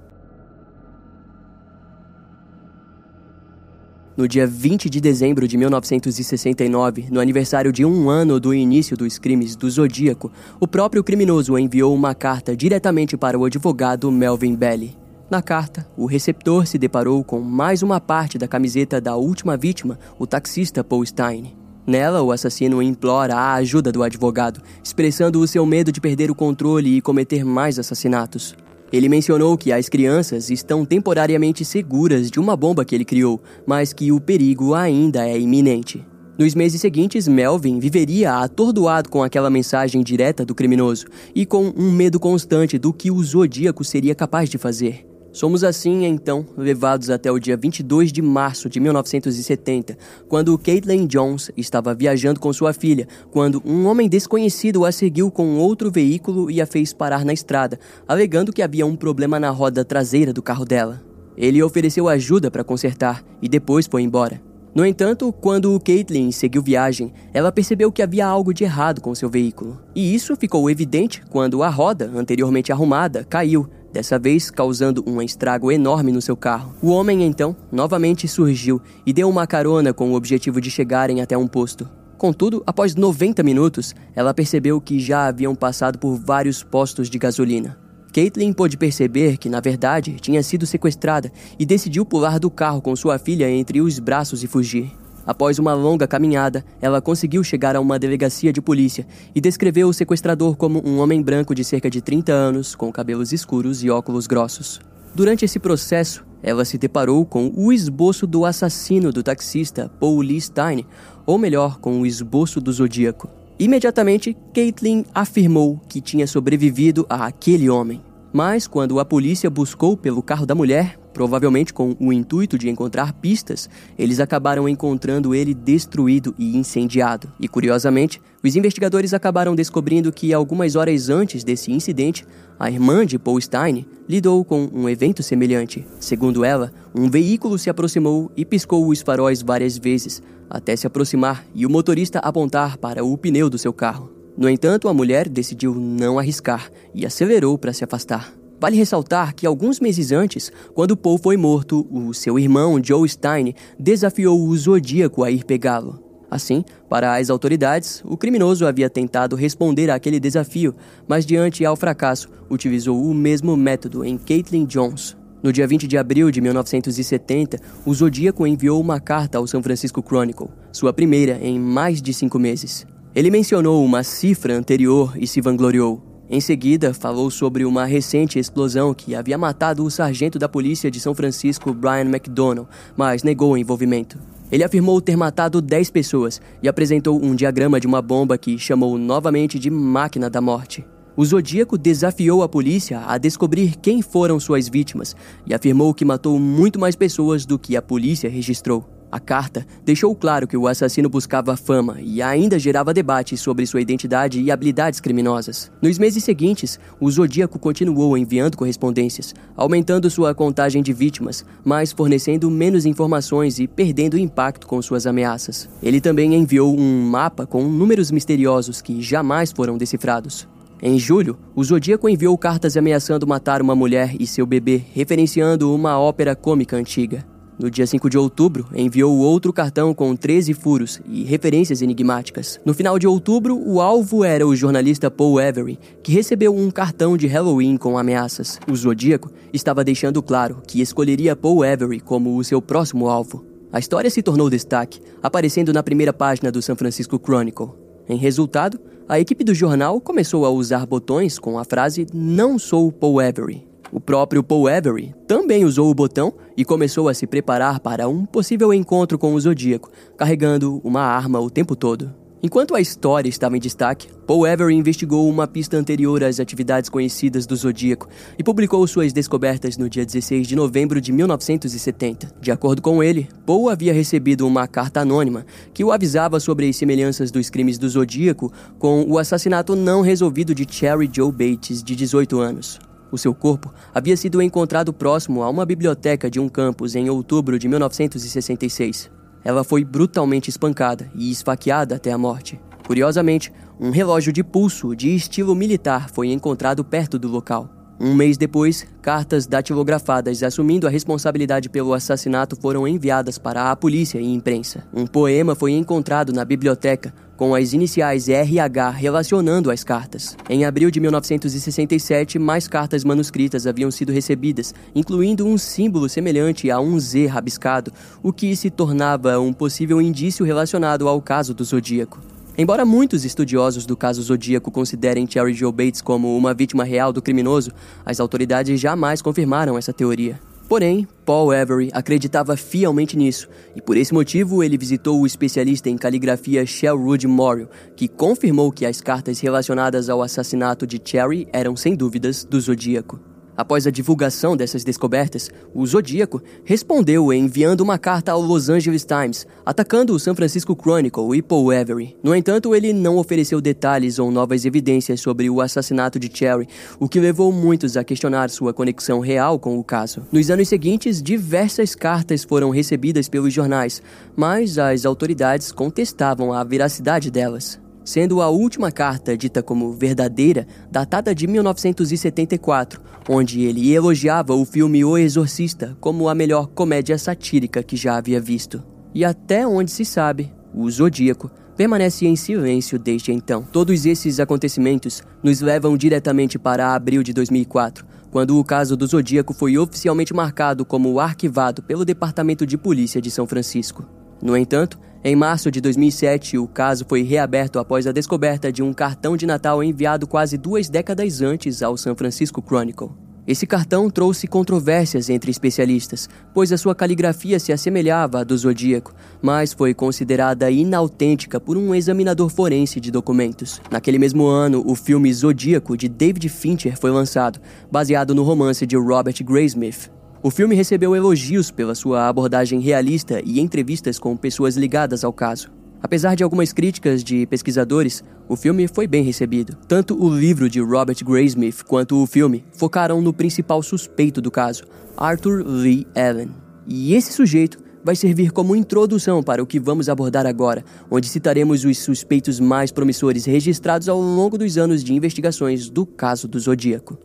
No 4.16 4.28
dia 4.28 4.46
20 4.46 4.88
de 4.88 5.00
dezembro 5.00 5.48
de 5.48 5.56
1969, 5.56 7.08
no 7.10 7.18
aniversário 7.18 7.72
de 7.72 7.84
um 7.84 8.08
ano 8.08 8.38
do 8.38 8.54
início 8.54 8.96
dos 8.96 9.18
crimes 9.18 9.56
do 9.56 9.68
Zodíaco, 9.68 10.30
o 10.60 10.68
próprio 10.68 11.02
criminoso 11.02 11.58
enviou 11.58 11.92
uma 11.92 12.14
carta 12.14 12.56
diretamente 12.56 13.16
para 13.16 13.36
o 13.36 13.44
advogado 13.44 14.08
Melvin 14.12 14.54
Belly. 14.54 15.03
Na 15.30 15.40
carta, 15.40 15.86
o 15.96 16.04
receptor 16.04 16.66
se 16.66 16.76
deparou 16.76 17.24
com 17.24 17.40
mais 17.40 17.82
uma 17.82 17.98
parte 17.98 18.36
da 18.36 18.46
camiseta 18.46 19.00
da 19.00 19.16
última 19.16 19.56
vítima, 19.56 19.98
o 20.18 20.26
taxista 20.26 20.84
Paul 20.84 21.04
Stein. 21.04 21.56
Nela, 21.86 22.22
o 22.22 22.30
assassino 22.30 22.82
implora 22.82 23.34
a 23.34 23.54
ajuda 23.54 23.90
do 23.90 24.02
advogado, 24.02 24.60
expressando 24.82 25.40
o 25.40 25.46
seu 25.46 25.64
medo 25.64 25.90
de 25.90 26.00
perder 26.00 26.30
o 26.30 26.34
controle 26.34 26.96
e 26.96 27.00
cometer 27.00 27.42
mais 27.42 27.78
assassinatos. 27.78 28.54
Ele 28.92 29.08
mencionou 29.08 29.56
que 29.56 29.72
as 29.72 29.88
crianças 29.88 30.50
estão 30.50 30.84
temporariamente 30.84 31.64
seguras 31.64 32.30
de 32.30 32.38
uma 32.38 32.54
bomba 32.54 32.84
que 32.84 32.94
ele 32.94 33.04
criou, 33.04 33.40
mas 33.66 33.94
que 33.94 34.12
o 34.12 34.20
perigo 34.20 34.74
ainda 34.74 35.26
é 35.26 35.38
iminente. 35.38 36.06
Nos 36.38 36.54
meses 36.54 36.80
seguintes, 36.80 37.26
Melvin 37.26 37.78
viveria 37.78 38.34
atordoado 38.34 39.08
com 39.08 39.22
aquela 39.22 39.48
mensagem 39.48 40.02
direta 40.02 40.44
do 40.44 40.54
criminoso 40.54 41.06
e 41.34 41.46
com 41.46 41.72
um 41.76 41.90
medo 41.90 42.20
constante 42.20 42.78
do 42.78 42.92
que 42.92 43.10
o 43.10 43.22
zodíaco 43.22 43.82
seria 43.84 44.14
capaz 44.14 44.50
de 44.50 44.58
fazer. 44.58 45.13
Somos 45.34 45.64
assim, 45.64 46.04
então, 46.04 46.46
levados 46.56 47.10
até 47.10 47.28
o 47.28 47.40
dia 47.40 47.56
22 47.56 48.12
de 48.12 48.22
março 48.22 48.68
de 48.70 48.78
1970, 48.78 49.98
quando 50.28 50.56
Caitlin 50.56 51.08
Jones 51.08 51.50
estava 51.56 51.92
viajando 51.92 52.38
com 52.38 52.52
sua 52.52 52.72
filha, 52.72 53.08
quando 53.32 53.60
um 53.66 53.84
homem 53.86 54.08
desconhecido 54.08 54.84
a 54.84 54.92
seguiu 54.92 55.32
com 55.32 55.58
outro 55.58 55.90
veículo 55.90 56.52
e 56.52 56.60
a 56.60 56.66
fez 56.66 56.92
parar 56.92 57.24
na 57.24 57.32
estrada, 57.32 57.80
alegando 58.06 58.52
que 58.52 58.62
havia 58.62 58.86
um 58.86 58.94
problema 58.94 59.40
na 59.40 59.50
roda 59.50 59.84
traseira 59.84 60.32
do 60.32 60.40
carro 60.40 60.64
dela. 60.64 61.02
Ele 61.36 61.60
ofereceu 61.60 62.08
ajuda 62.08 62.48
para 62.48 62.62
consertar 62.62 63.24
e 63.42 63.48
depois 63.48 63.88
foi 63.88 64.02
embora. 64.02 64.40
No 64.72 64.86
entanto, 64.86 65.32
quando 65.32 65.80
Caitlin 65.80 66.30
seguiu 66.30 66.62
viagem, 66.62 67.12
ela 67.32 67.50
percebeu 67.50 67.90
que 67.90 68.02
havia 68.02 68.24
algo 68.24 68.54
de 68.54 68.62
errado 68.62 69.00
com 69.00 69.12
seu 69.16 69.28
veículo. 69.28 69.80
E 69.96 70.14
isso 70.14 70.36
ficou 70.36 70.70
evidente 70.70 71.22
quando 71.28 71.64
a 71.64 71.68
roda, 71.68 72.10
anteriormente 72.14 72.70
arrumada, 72.72 73.24
caiu, 73.24 73.68
dessa 73.94 74.18
vez 74.18 74.50
causando 74.50 75.04
um 75.06 75.22
estrago 75.22 75.70
enorme 75.70 76.10
no 76.10 76.20
seu 76.20 76.36
carro. 76.36 76.74
O 76.82 76.90
homem 76.90 77.22
então 77.22 77.56
novamente 77.70 78.26
surgiu 78.26 78.82
e 79.06 79.12
deu 79.12 79.30
uma 79.30 79.46
carona 79.46 79.92
com 79.94 80.10
o 80.10 80.14
objetivo 80.14 80.60
de 80.60 80.68
chegarem 80.68 81.22
até 81.22 81.38
um 81.38 81.46
posto. 81.46 81.88
Contudo, 82.18 82.60
após 82.66 82.96
90 82.96 83.42
minutos, 83.44 83.94
ela 84.14 84.34
percebeu 84.34 84.80
que 84.80 84.98
já 84.98 85.28
haviam 85.28 85.54
passado 85.54 85.96
por 85.96 86.16
vários 86.16 86.62
postos 86.62 87.08
de 87.08 87.18
gasolina. 87.18 87.78
Caitlin 88.12 88.52
pôde 88.52 88.76
perceber 88.76 89.36
que, 89.36 89.48
na 89.48 89.60
verdade, 89.60 90.16
tinha 90.20 90.42
sido 90.42 90.66
sequestrada 90.66 91.30
e 91.58 91.64
decidiu 91.64 92.04
pular 92.04 92.40
do 92.40 92.50
carro 92.50 92.82
com 92.82 92.94
sua 92.96 93.18
filha 93.18 93.48
entre 93.48 93.80
os 93.80 93.98
braços 93.98 94.42
e 94.42 94.48
fugir. 94.48 94.92
Após 95.26 95.58
uma 95.58 95.74
longa 95.74 96.06
caminhada, 96.06 96.64
ela 96.80 97.00
conseguiu 97.00 97.42
chegar 97.42 97.76
a 97.76 97.80
uma 97.80 97.98
delegacia 97.98 98.52
de 98.52 98.60
polícia 98.60 99.06
e 99.34 99.40
descreveu 99.40 99.88
o 99.88 99.94
sequestrador 99.94 100.56
como 100.56 100.82
um 100.86 100.98
homem 100.98 101.22
branco 101.22 101.54
de 101.54 101.64
cerca 101.64 101.88
de 101.88 102.00
30 102.00 102.32
anos, 102.32 102.74
com 102.74 102.92
cabelos 102.92 103.32
escuros 103.32 103.82
e 103.82 103.90
óculos 103.90 104.26
grossos. 104.26 104.80
Durante 105.14 105.44
esse 105.44 105.58
processo, 105.58 106.24
ela 106.42 106.64
se 106.64 106.76
deparou 106.76 107.24
com 107.24 107.50
o 107.56 107.72
esboço 107.72 108.26
do 108.26 108.44
assassino 108.44 109.10
do 109.10 109.22
taxista 109.22 109.90
Paul 109.98 110.20
Lee 110.20 110.40
Stein, 110.40 110.84
ou 111.24 111.38
melhor, 111.38 111.78
com 111.78 112.00
o 112.00 112.06
esboço 112.06 112.60
do 112.60 112.72
Zodíaco. 112.72 113.30
Imediatamente, 113.58 114.36
Caitlin 114.52 115.04
afirmou 115.14 115.80
que 115.88 116.00
tinha 116.00 116.26
sobrevivido 116.26 117.06
a 117.08 117.26
aquele 117.26 117.70
homem. 117.70 118.02
Mas 118.34 118.66
quando 118.66 118.98
a 118.98 119.04
polícia 119.04 119.48
buscou 119.48 119.96
pelo 119.96 120.22
carro 120.22 120.44
da 120.44 120.56
mulher, 120.56 120.98
Provavelmente 121.14 121.72
com 121.72 121.94
o 122.00 122.12
intuito 122.12 122.58
de 122.58 122.68
encontrar 122.68 123.12
pistas, 123.12 123.70
eles 123.96 124.18
acabaram 124.18 124.68
encontrando 124.68 125.32
ele 125.32 125.54
destruído 125.54 126.34
e 126.36 126.56
incendiado. 126.56 127.32
E 127.38 127.46
curiosamente, 127.46 128.20
os 128.42 128.56
investigadores 128.56 129.14
acabaram 129.14 129.54
descobrindo 129.54 130.12
que 130.12 130.34
algumas 130.34 130.74
horas 130.74 131.08
antes 131.08 131.44
desse 131.44 131.70
incidente, 131.70 132.26
a 132.58 132.68
irmã 132.68 133.06
de 133.06 133.16
Paul 133.16 133.40
Stein 133.40 133.86
lidou 134.08 134.44
com 134.44 134.68
um 134.74 134.88
evento 134.88 135.22
semelhante. 135.22 135.86
Segundo 136.00 136.44
ela, 136.44 136.72
um 136.92 137.08
veículo 137.08 137.56
se 137.58 137.70
aproximou 137.70 138.32
e 138.36 138.44
piscou 138.44 138.88
os 138.88 139.00
faróis 139.00 139.40
várias 139.40 139.78
vezes, 139.78 140.20
até 140.50 140.74
se 140.74 140.84
aproximar 140.84 141.46
e 141.54 141.64
o 141.64 141.70
motorista 141.70 142.18
apontar 142.18 142.76
para 142.76 143.04
o 143.04 143.16
pneu 143.16 143.48
do 143.48 143.56
seu 143.56 143.72
carro. 143.72 144.23
No 144.36 144.48
entanto, 144.48 144.88
a 144.88 144.94
mulher 144.94 145.28
decidiu 145.28 145.74
não 145.74 146.18
arriscar 146.18 146.70
e 146.92 147.06
acelerou 147.06 147.56
para 147.56 147.72
se 147.72 147.84
afastar. 147.84 148.32
Vale 148.60 148.76
ressaltar 148.76 149.34
que 149.34 149.46
alguns 149.46 149.78
meses 149.78 150.10
antes, 150.10 150.50
quando 150.74 150.96
Paul 150.96 151.18
foi 151.18 151.36
morto, 151.36 151.86
o 151.90 152.12
seu 152.14 152.38
irmão 152.38 152.80
Joe 152.82 153.08
Stein 153.08 153.54
desafiou 153.78 154.40
o 154.40 154.56
Zodíaco 154.56 155.22
a 155.22 155.30
ir 155.30 155.44
pegá-lo. 155.44 156.02
Assim, 156.30 156.64
para 156.88 157.16
as 157.16 157.30
autoridades, 157.30 158.02
o 158.04 158.16
criminoso 158.16 158.66
havia 158.66 158.90
tentado 158.90 159.36
responder 159.36 159.90
àquele 159.90 160.18
desafio, 160.18 160.74
mas 161.06 161.24
diante 161.24 161.64
ao 161.64 161.76
fracasso, 161.76 162.28
utilizou 162.50 163.04
o 163.04 163.14
mesmo 163.14 163.56
método 163.56 164.04
em 164.04 164.18
Caitlin 164.18 164.64
Jones. 164.64 165.16
No 165.42 165.52
dia 165.52 165.66
20 165.66 165.86
de 165.86 165.98
abril 165.98 166.30
de 166.30 166.40
1970, 166.40 167.58
o 167.84 167.94
Zodíaco 167.94 168.46
enviou 168.46 168.80
uma 168.80 168.98
carta 168.98 169.38
ao 169.38 169.46
San 169.46 169.62
Francisco 169.62 170.02
Chronicle, 170.02 170.48
sua 170.72 170.92
primeira 170.92 171.38
em 171.40 171.60
mais 171.60 172.00
de 172.00 172.12
cinco 172.14 172.38
meses. 172.38 172.86
Ele 173.14 173.30
mencionou 173.30 173.84
uma 173.84 174.02
cifra 174.02 174.56
anterior 174.56 175.14
e 175.16 175.24
se 175.24 175.40
vangloriou. 175.40 176.02
Em 176.28 176.40
seguida, 176.40 176.92
falou 176.92 177.30
sobre 177.30 177.64
uma 177.64 177.84
recente 177.84 178.40
explosão 178.40 178.92
que 178.92 179.14
havia 179.14 179.38
matado 179.38 179.84
o 179.84 179.90
sargento 179.90 180.36
da 180.36 180.48
polícia 180.48 180.90
de 180.90 180.98
São 180.98 181.14
Francisco, 181.14 181.72
Brian 181.72 182.08
McDonnell, 182.08 182.66
mas 182.96 183.22
negou 183.22 183.52
o 183.52 183.56
envolvimento. 183.56 184.18
Ele 184.50 184.64
afirmou 184.64 185.00
ter 185.00 185.16
matado 185.16 185.62
10 185.62 185.90
pessoas 185.90 186.40
e 186.60 186.68
apresentou 186.68 187.24
um 187.24 187.36
diagrama 187.36 187.78
de 187.78 187.86
uma 187.86 188.02
bomba 188.02 188.36
que 188.36 188.58
chamou 188.58 188.98
novamente 188.98 189.60
de 189.60 189.70
Máquina 189.70 190.28
da 190.28 190.40
Morte. 190.40 190.84
O 191.16 191.24
Zodíaco 191.24 191.78
desafiou 191.78 192.42
a 192.42 192.48
polícia 192.48 193.00
a 193.06 193.16
descobrir 193.16 193.76
quem 193.76 194.02
foram 194.02 194.40
suas 194.40 194.68
vítimas 194.68 195.14
e 195.46 195.54
afirmou 195.54 195.94
que 195.94 196.04
matou 196.04 196.36
muito 196.40 196.80
mais 196.80 196.96
pessoas 196.96 197.46
do 197.46 197.60
que 197.60 197.76
a 197.76 197.82
polícia 197.82 198.28
registrou. 198.28 198.93
A 199.14 199.20
carta 199.20 199.64
deixou 199.84 200.12
claro 200.12 200.44
que 200.44 200.56
o 200.56 200.66
assassino 200.66 201.08
buscava 201.08 201.56
fama 201.56 201.98
e 202.00 202.20
ainda 202.20 202.58
gerava 202.58 202.92
debates 202.92 203.40
sobre 203.40 203.64
sua 203.64 203.80
identidade 203.80 204.40
e 204.40 204.50
habilidades 204.50 204.98
criminosas. 204.98 205.70
Nos 205.80 206.00
meses 206.00 206.24
seguintes, 206.24 206.80
o 206.98 207.08
Zodíaco 207.08 207.56
continuou 207.56 208.18
enviando 208.18 208.56
correspondências, 208.56 209.32
aumentando 209.56 210.10
sua 210.10 210.34
contagem 210.34 210.82
de 210.82 210.92
vítimas, 210.92 211.44
mas 211.64 211.92
fornecendo 211.92 212.50
menos 212.50 212.86
informações 212.86 213.60
e 213.60 213.68
perdendo 213.68 214.18
impacto 214.18 214.66
com 214.66 214.82
suas 214.82 215.06
ameaças. 215.06 215.68
Ele 215.80 216.00
também 216.00 216.34
enviou 216.34 216.76
um 216.76 217.08
mapa 217.08 217.46
com 217.46 217.62
números 217.62 218.10
misteriosos 218.10 218.82
que 218.82 219.00
jamais 219.00 219.52
foram 219.52 219.78
decifrados. 219.78 220.48
Em 220.82 220.98
julho, 220.98 221.38
o 221.54 221.62
Zodíaco 221.62 222.08
enviou 222.08 222.36
cartas 222.36 222.76
ameaçando 222.76 223.28
matar 223.28 223.62
uma 223.62 223.76
mulher 223.76 224.16
e 224.18 224.26
seu 224.26 224.44
bebê, 224.44 224.82
referenciando 224.92 225.72
uma 225.72 226.00
ópera 226.00 226.34
cômica 226.34 226.76
antiga. 226.76 227.24
No 227.58 227.70
dia 227.70 227.86
5 227.86 228.10
de 228.10 228.18
outubro, 228.18 228.66
enviou 228.74 229.16
outro 229.16 229.52
cartão 229.52 229.94
com 229.94 230.16
13 230.16 230.52
furos 230.54 231.00
e 231.08 231.22
referências 231.22 231.82
enigmáticas. 231.82 232.60
No 232.64 232.74
final 232.74 232.98
de 232.98 233.06
outubro, 233.06 233.56
o 233.56 233.80
alvo 233.80 234.24
era 234.24 234.46
o 234.46 234.56
jornalista 234.56 235.10
Paul 235.10 235.38
Avery, 235.38 235.78
que 236.02 236.12
recebeu 236.12 236.54
um 236.54 236.70
cartão 236.70 237.16
de 237.16 237.28
Halloween 237.28 237.76
com 237.76 237.96
ameaças. 237.96 238.58
O 238.68 238.74
Zodíaco 238.74 239.30
estava 239.52 239.84
deixando 239.84 240.22
claro 240.22 240.60
que 240.66 240.80
escolheria 240.80 241.36
Paul 241.36 241.62
Avery 241.62 242.00
como 242.00 242.36
o 242.36 242.42
seu 242.42 242.60
próximo 242.60 243.08
alvo. 243.08 243.44
A 243.72 243.78
história 243.78 244.10
se 244.10 244.22
tornou 244.22 244.50
destaque, 244.50 245.00
aparecendo 245.22 245.72
na 245.72 245.82
primeira 245.82 246.12
página 246.12 246.50
do 246.50 246.60
San 246.60 246.74
Francisco 246.74 247.20
Chronicle. 247.24 247.70
Em 248.08 248.16
resultado, 248.16 248.78
a 249.08 249.20
equipe 249.20 249.44
do 249.44 249.54
jornal 249.54 250.00
começou 250.00 250.44
a 250.44 250.50
usar 250.50 250.86
botões 250.86 251.38
com 251.38 251.58
a 251.58 251.64
frase 251.64 252.06
Não 252.12 252.58
sou 252.58 252.90
Paul 252.90 253.20
Avery. 253.20 253.73
O 253.94 254.00
próprio 254.00 254.42
Paul 254.42 254.66
Avery 254.66 255.14
também 255.24 255.64
usou 255.64 255.88
o 255.88 255.94
botão 255.94 256.34
e 256.56 256.64
começou 256.64 257.08
a 257.08 257.14
se 257.14 257.28
preparar 257.28 257.78
para 257.78 258.08
um 258.08 258.26
possível 258.26 258.74
encontro 258.74 259.16
com 259.16 259.32
o 259.32 259.40
Zodíaco, 259.40 259.88
carregando 260.16 260.80
uma 260.82 261.00
arma 261.00 261.38
o 261.38 261.48
tempo 261.48 261.76
todo. 261.76 262.12
Enquanto 262.42 262.74
a 262.74 262.80
história 262.80 263.28
estava 263.28 263.56
em 263.56 263.60
destaque, 263.60 264.08
Paul 264.26 264.46
Avery 264.46 264.74
investigou 264.74 265.30
uma 265.30 265.46
pista 265.46 265.76
anterior 265.76 266.24
às 266.24 266.40
atividades 266.40 266.90
conhecidas 266.90 267.46
do 267.46 267.54
Zodíaco 267.54 268.08
e 268.36 268.42
publicou 268.42 268.84
suas 268.88 269.12
descobertas 269.12 269.78
no 269.78 269.88
dia 269.88 270.04
16 270.04 270.48
de 270.48 270.56
novembro 270.56 271.00
de 271.00 271.12
1970. 271.12 272.34
De 272.40 272.50
acordo 272.50 272.82
com 272.82 273.00
ele, 273.00 273.28
Paul 273.46 273.68
havia 273.68 273.94
recebido 273.94 274.44
uma 274.44 274.66
carta 274.66 275.02
anônima 275.02 275.46
que 275.72 275.84
o 275.84 275.92
avisava 275.92 276.40
sobre 276.40 276.68
as 276.68 276.74
semelhanças 276.74 277.30
dos 277.30 277.48
crimes 277.48 277.78
do 277.78 277.88
Zodíaco 277.88 278.52
com 278.76 279.04
o 279.04 279.18
assassinato 279.18 279.76
não 279.76 280.02
resolvido 280.02 280.52
de 280.52 280.66
Cherry 280.68 281.08
Joe 281.10 281.30
Bates, 281.30 281.80
de 281.80 281.94
18 281.94 282.40
anos. 282.40 282.80
O 283.14 283.18
seu 283.18 283.32
corpo 283.32 283.72
havia 283.94 284.16
sido 284.16 284.42
encontrado 284.42 284.92
próximo 284.92 285.44
a 285.44 285.48
uma 285.48 285.64
biblioteca 285.64 286.28
de 286.28 286.40
um 286.40 286.48
campus 286.48 286.96
em 286.96 287.08
outubro 287.08 287.60
de 287.60 287.68
1966. 287.68 289.08
Ela 289.44 289.62
foi 289.62 289.84
brutalmente 289.84 290.50
espancada 290.50 291.08
e 291.14 291.30
esfaqueada 291.30 291.94
até 291.94 292.10
a 292.10 292.18
morte. 292.18 292.60
Curiosamente, 292.84 293.52
um 293.78 293.90
relógio 293.90 294.32
de 294.32 294.42
pulso 294.42 294.96
de 294.96 295.14
estilo 295.14 295.54
militar 295.54 296.10
foi 296.10 296.32
encontrado 296.32 296.82
perto 296.82 297.16
do 297.16 297.28
local. 297.28 297.70
Um 298.06 298.14
mês 298.14 298.36
depois, 298.36 298.86
cartas 299.00 299.46
datilografadas 299.46 300.42
assumindo 300.42 300.86
a 300.86 300.90
responsabilidade 300.90 301.70
pelo 301.70 301.94
assassinato 301.94 302.54
foram 302.54 302.86
enviadas 302.86 303.38
para 303.38 303.70
a 303.70 303.74
polícia 303.74 304.20
e 304.20 304.30
imprensa. 304.30 304.86
Um 304.92 305.06
poema 305.06 305.54
foi 305.54 305.72
encontrado 305.72 306.30
na 306.30 306.44
biblioteca 306.44 307.14
com 307.34 307.54
as 307.54 307.72
iniciais 307.72 308.28
RH 308.28 308.90
relacionando 308.90 309.70
as 309.70 309.82
cartas. 309.82 310.36
Em 310.50 310.66
abril 310.66 310.90
de 310.90 311.00
1967, 311.00 312.38
mais 312.38 312.68
cartas 312.68 313.04
manuscritas 313.04 313.66
haviam 313.66 313.90
sido 313.90 314.12
recebidas, 314.12 314.74
incluindo 314.94 315.46
um 315.46 315.56
símbolo 315.56 316.06
semelhante 316.06 316.70
a 316.70 316.78
um 316.78 317.00
Z 317.00 317.24
rabiscado, 317.24 317.90
o 318.22 318.34
que 318.34 318.54
se 318.54 318.68
tornava 318.68 319.40
um 319.40 319.50
possível 319.50 319.98
indício 320.02 320.44
relacionado 320.44 321.08
ao 321.08 321.22
caso 321.22 321.54
do 321.54 321.64
Zodíaco. 321.64 322.33
Embora 322.56 322.84
muitos 322.84 323.24
estudiosos 323.24 323.84
do 323.84 323.96
caso 323.96 324.22
Zodíaco 324.22 324.70
considerem 324.70 325.26
Cherry 325.28 325.52
Joe 325.52 325.72
Bates 325.72 326.00
como 326.00 326.36
uma 326.36 326.54
vítima 326.54 326.84
real 326.84 327.12
do 327.12 327.20
criminoso, 327.20 327.72
as 328.06 328.20
autoridades 328.20 328.80
jamais 328.80 329.20
confirmaram 329.20 329.76
essa 329.76 329.92
teoria. 329.92 330.38
Porém, 330.68 331.06
Paul 331.26 331.50
Avery 331.50 331.90
acreditava 331.92 332.56
fielmente 332.56 333.16
nisso, 333.16 333.48
e 333.74 333.82
por 333.82 333.96
esse 333.96 334.14
motivo 334.14 334.62
ele 334.62 334.78
visitou 334.78 335.20
o 335.20 335.26
especialista 335.26 335.90
em 335.90 335.98
caligrafia 335.98 336.64
Sherwood 336.64 337.26
Morrow, 337.26 337.68
que 337.96 338.06
confirmou 338.06 338.70
que 338.70 338.86
as 338.86 339.00
cartas 339.00 339.40
relacionadas 339.40 340.08
ao 340.08 340.22
assassinato 340.22 340.86
de 340.86 341.00
Cherry 341.04 341.48
eram 341.52 341.74
sem 341.74 341.96
dúvidas 341.96 342.44
do 342.44 342.60
Zodíaco. 342.60 343.33
Após 343.56 343.86
a 343.86 343.90
divulgação 343.90 344.56
dessas 344.56 344.82
descobertas, 344.82 345.50
o 345.72 345.86
Zodíaco 345.86 346.42
respondeu 346.64 347.32
enviando 347.32 347.82
uma 347.82 347.98
carta 347.98 348.32
ao 348.32 348.40
Los 348.40 348.68
Angeles 348.68 349.04
Times, 349.04 349.46
atacando 349.64 350.12
o 350.12 350.18
San 350.18 350.34
Francisco 350.34 350.76
Chronicle 350.80 351.36
e 351.36 351.42
Paul 351.42 351.70
Avery. 351.70 352.16
No 352.22 352.34
entanto, 352.34 352.74
ele 352.74 352.92
não 352.92 353.16
ofereceu 353.16 353.60
detalhes 353.60 354.18
ou 354.18 354.30
novas 354.30 354.64
evidências 354.64 355.20
sobre 355.20 355.48
o 355.48 355.60
assassinato 355.60 356.18
de 356.18 356.30
Cherry, 356.32 356.68
o 356.98 357.08
que 357.08 357.20
levou 357.20 357.52
muitos 357.52 357.96
a 357.96 358.02
questionar 358.02 358.50
sua 358.50 358.74
conexão 358.74 359.20
real 359.20 359.58
com 359.58 359.78
o 359.78 359.84
caso. 359.84 360.22
Nos 360.32 360.50
anos 360.50 360.68
seguintes, 360.68 361.22
diversas 361.22 361.94
cartas 361.94 362.42
foram 362.42 362.70
recebidas 362.70 363.28
pelos 363.28 363.52
jornais, 363.52 364.02
mas 364.34 364.78
as 364.78 365.04
autoridades 365.04 365.70
contestavam 365.70 366.52
a 366.52 366.64
veracidade 366.64 367.30
delas 367.30 367.83
sendo 368.04 368.42
a 368.42 368.48
última 368.48 368.92
carta 368.92 369.36
dita 369.36 369.62
como 369.62 369.92
verdadeira 369.92 370.66
datada 370.90 371.34
de 371.34 371.46
1974, 371.46 373.00
onde 373.28 373.62
ele 373.62 373.92
elogiava 373.92 374.54
o 374.54 374.64
filme 374.64 375.04
O 375.04 375.16
Exorcista 375.16 375.96
como 376.00 376.28
a 376.28 376.34
melhor 376.34 376.66
comédia 376.66 377.16
satírica 377.16 377.82
que 377.82 377.96
já 377.96 378.16
havia 378.16 378.40
visto. 378.40 378.82
E 379.14 379.24
até 379.24 379.66
onde 379.66 379.90
se 379.90 380.04
sabe, 380.04 380.52
o 380.74 380.90
Zodíaco 380.90 381.50
permanece 381.76 382.26
em 382.26 382.36
silêncio 382.36 382.98
desde 382.98 383.32
então. 383.32 383.62
Todos 383.62 384.06
esses 384.06 384.38
acontecimentos 384.38 385.22
nos 385.42 385.60
levam 385.60 385.96
diretamente 385.96 386.58
para 386.58 386.94
abril 386.94 387.22
de 387.22 387.32
2004, 387.32 388.04
quando 388.30 388.58
o 388.58 388.64
caso 388.64 388.96
do 388.96 389.06
Zodíaco 389.06 389.54
foi 389.54 389.78
oficialmente 389.78 390.34
marcado 390.34 390.84
como 390.84 391.20
arquivado 391.20 391.82
pelo 391.82 392.04
Departamento 392.04 392.66
de 392.66 392.76
Polícia 392.76 393.20
de 393.20 393.30
São 393.30 393.46
Francisco. 393.46 394.04
No 394.44 394.54
entanto, 394.54 394.98
em 395.24 395.34
março 395.34 395.70
de 395.70 395.80
2007, 395.80 396.58
o 396.58 396.68
caso 396.68 397.06
foi 397.08 397.22
reaberto 397.22 397.78
após 397.78 398.06
a 398.06 398.12
descoberta 398.12 398.70
de 398.70 398.82
um 398.82 398.92
cartão 398.92 399.38
de 399.38 399.46
Natal 399.46 399.82
enviado 399.82 400.26
quase 400.26 400.58
duas 400.58 400.90
décadas 400.90 401.40
antes 401.40 401.82
ao 401.82 401.96
San 401.96 402.14
Francisco 402.14 402.62
Chronicle. 402.62 403.08
Esse 403.46 403.66
cartão 403.66 404.10
trouxe 404.10 404.46
controvérsias 404.46 405.30
entre 405.30 405.50
especialistas, 405.50 406.28
pois 406.52 406.72
a 406.72 406.76
sua 406.76 406.94
caligrafia 406.94 407.58
se 407.58 407.72
assemelhava 407.72 408.40
à 408.40 408.44
do 408.44 408.56
Zodíaco, 408.56 409.14
mas 409.40 409.72
foi 409.72 409.94
considerada 409.94 410.70
inautêntica 410.70 411.58
por 411.58 411.78
um 411.78 411.94
examinador 411.94 412.50
forense 412.50 413.00
de 413.00 413.10
documentos. 413.10 413.80
Naquele 413.90 414.18
mesmo 414.18 414.46
ano, 414.46 414.82
o 414.86 414.94
filme 414.94 415.32
Zodíaco 415.32 415.96
de 415.96 416.06
David 416.06 416.50
Fincher 416.50 416.98
foi 416.98 417.10
lançado, 417.10 417.58
baseado 417.90 418.34
no 418.34 418.42
romance 418.42 418.86
de 418.86 418.96
Robert 418.96 419.42
Graysmith. 419.42 420.10
O 420.46 420.50
filme 420.50 420.74
recebeu 420.74 421.16
elogios 421.16 421.70
pela 421.70 421.94
sua 421.94 422.28
abordagem 422.28 422.78
realista 422.78 423.40
e 423.46 423.58
entrevistas 423.58 424.18
com 424.18 424.36
pessoas 424.36 424.76
ligadas 424.76 425.24
ao 425.24 425.32
caso. 425.32 425.70
Apesar 426.02 426.34
de 426.34 426.44
algumas 426.44 426.70
críticas 426.70 427.24
de 427.24 427.46
pesquisadores, 427.46 428.22
o 428.46 428.54
filme 428.54 428.86
foi 428.86 429.06
bem 429.06 429.24
recebido. 429.24 429.74
Tanto 429.88 430.22
o 430.22 430.28
livro 430.28 430.68
de 430.68 430.80
Robert 430.80 431.16
Graysmith 431.24 431.82
quanto 431.84 432.22
o 432.22 432.26
filme 432.26 432.62
focaram 432.74 433.22
no 433.22 433.32
principal 433.32 433.82
suspeito 433.82 434.42
do 434.42 434.50
caso, 434.50 434.84
Arthur 435.16 435.64
Lee 435.66 436.06
Allen. 436.14 436.50
E 436.86 437.14
esse 437.14 437.32
sujeito 437.32 437.78
vai 438.04 438.14
servir 438.14 438.50
como 438.50 438.76
introdução 438.76 439.42
para 439.42 439.62
o 439.62 439.66
que 439.66 439.80
vamos 439.80 440.10
abordar 440.10 440.44
agora, 440.44 440.84
onde 441.10 441.26
citaremos 441.26 441.86
os 441.86 441.96
suspeitos 441.96 442.60
mais 442.60 442.92
promissores 442.92 443.46
registrados 443.46 444.10
ao 444.10 444.20
longo 444.20 444.58
dos 444.58 444.76
anos 444.76 445.02
de 445.02 445.14
investigações 445.14 445.88
do 445.88 446.04
caso 446.04 446.46
do 446.46 446.60
Zodíaco. 446.60 447.18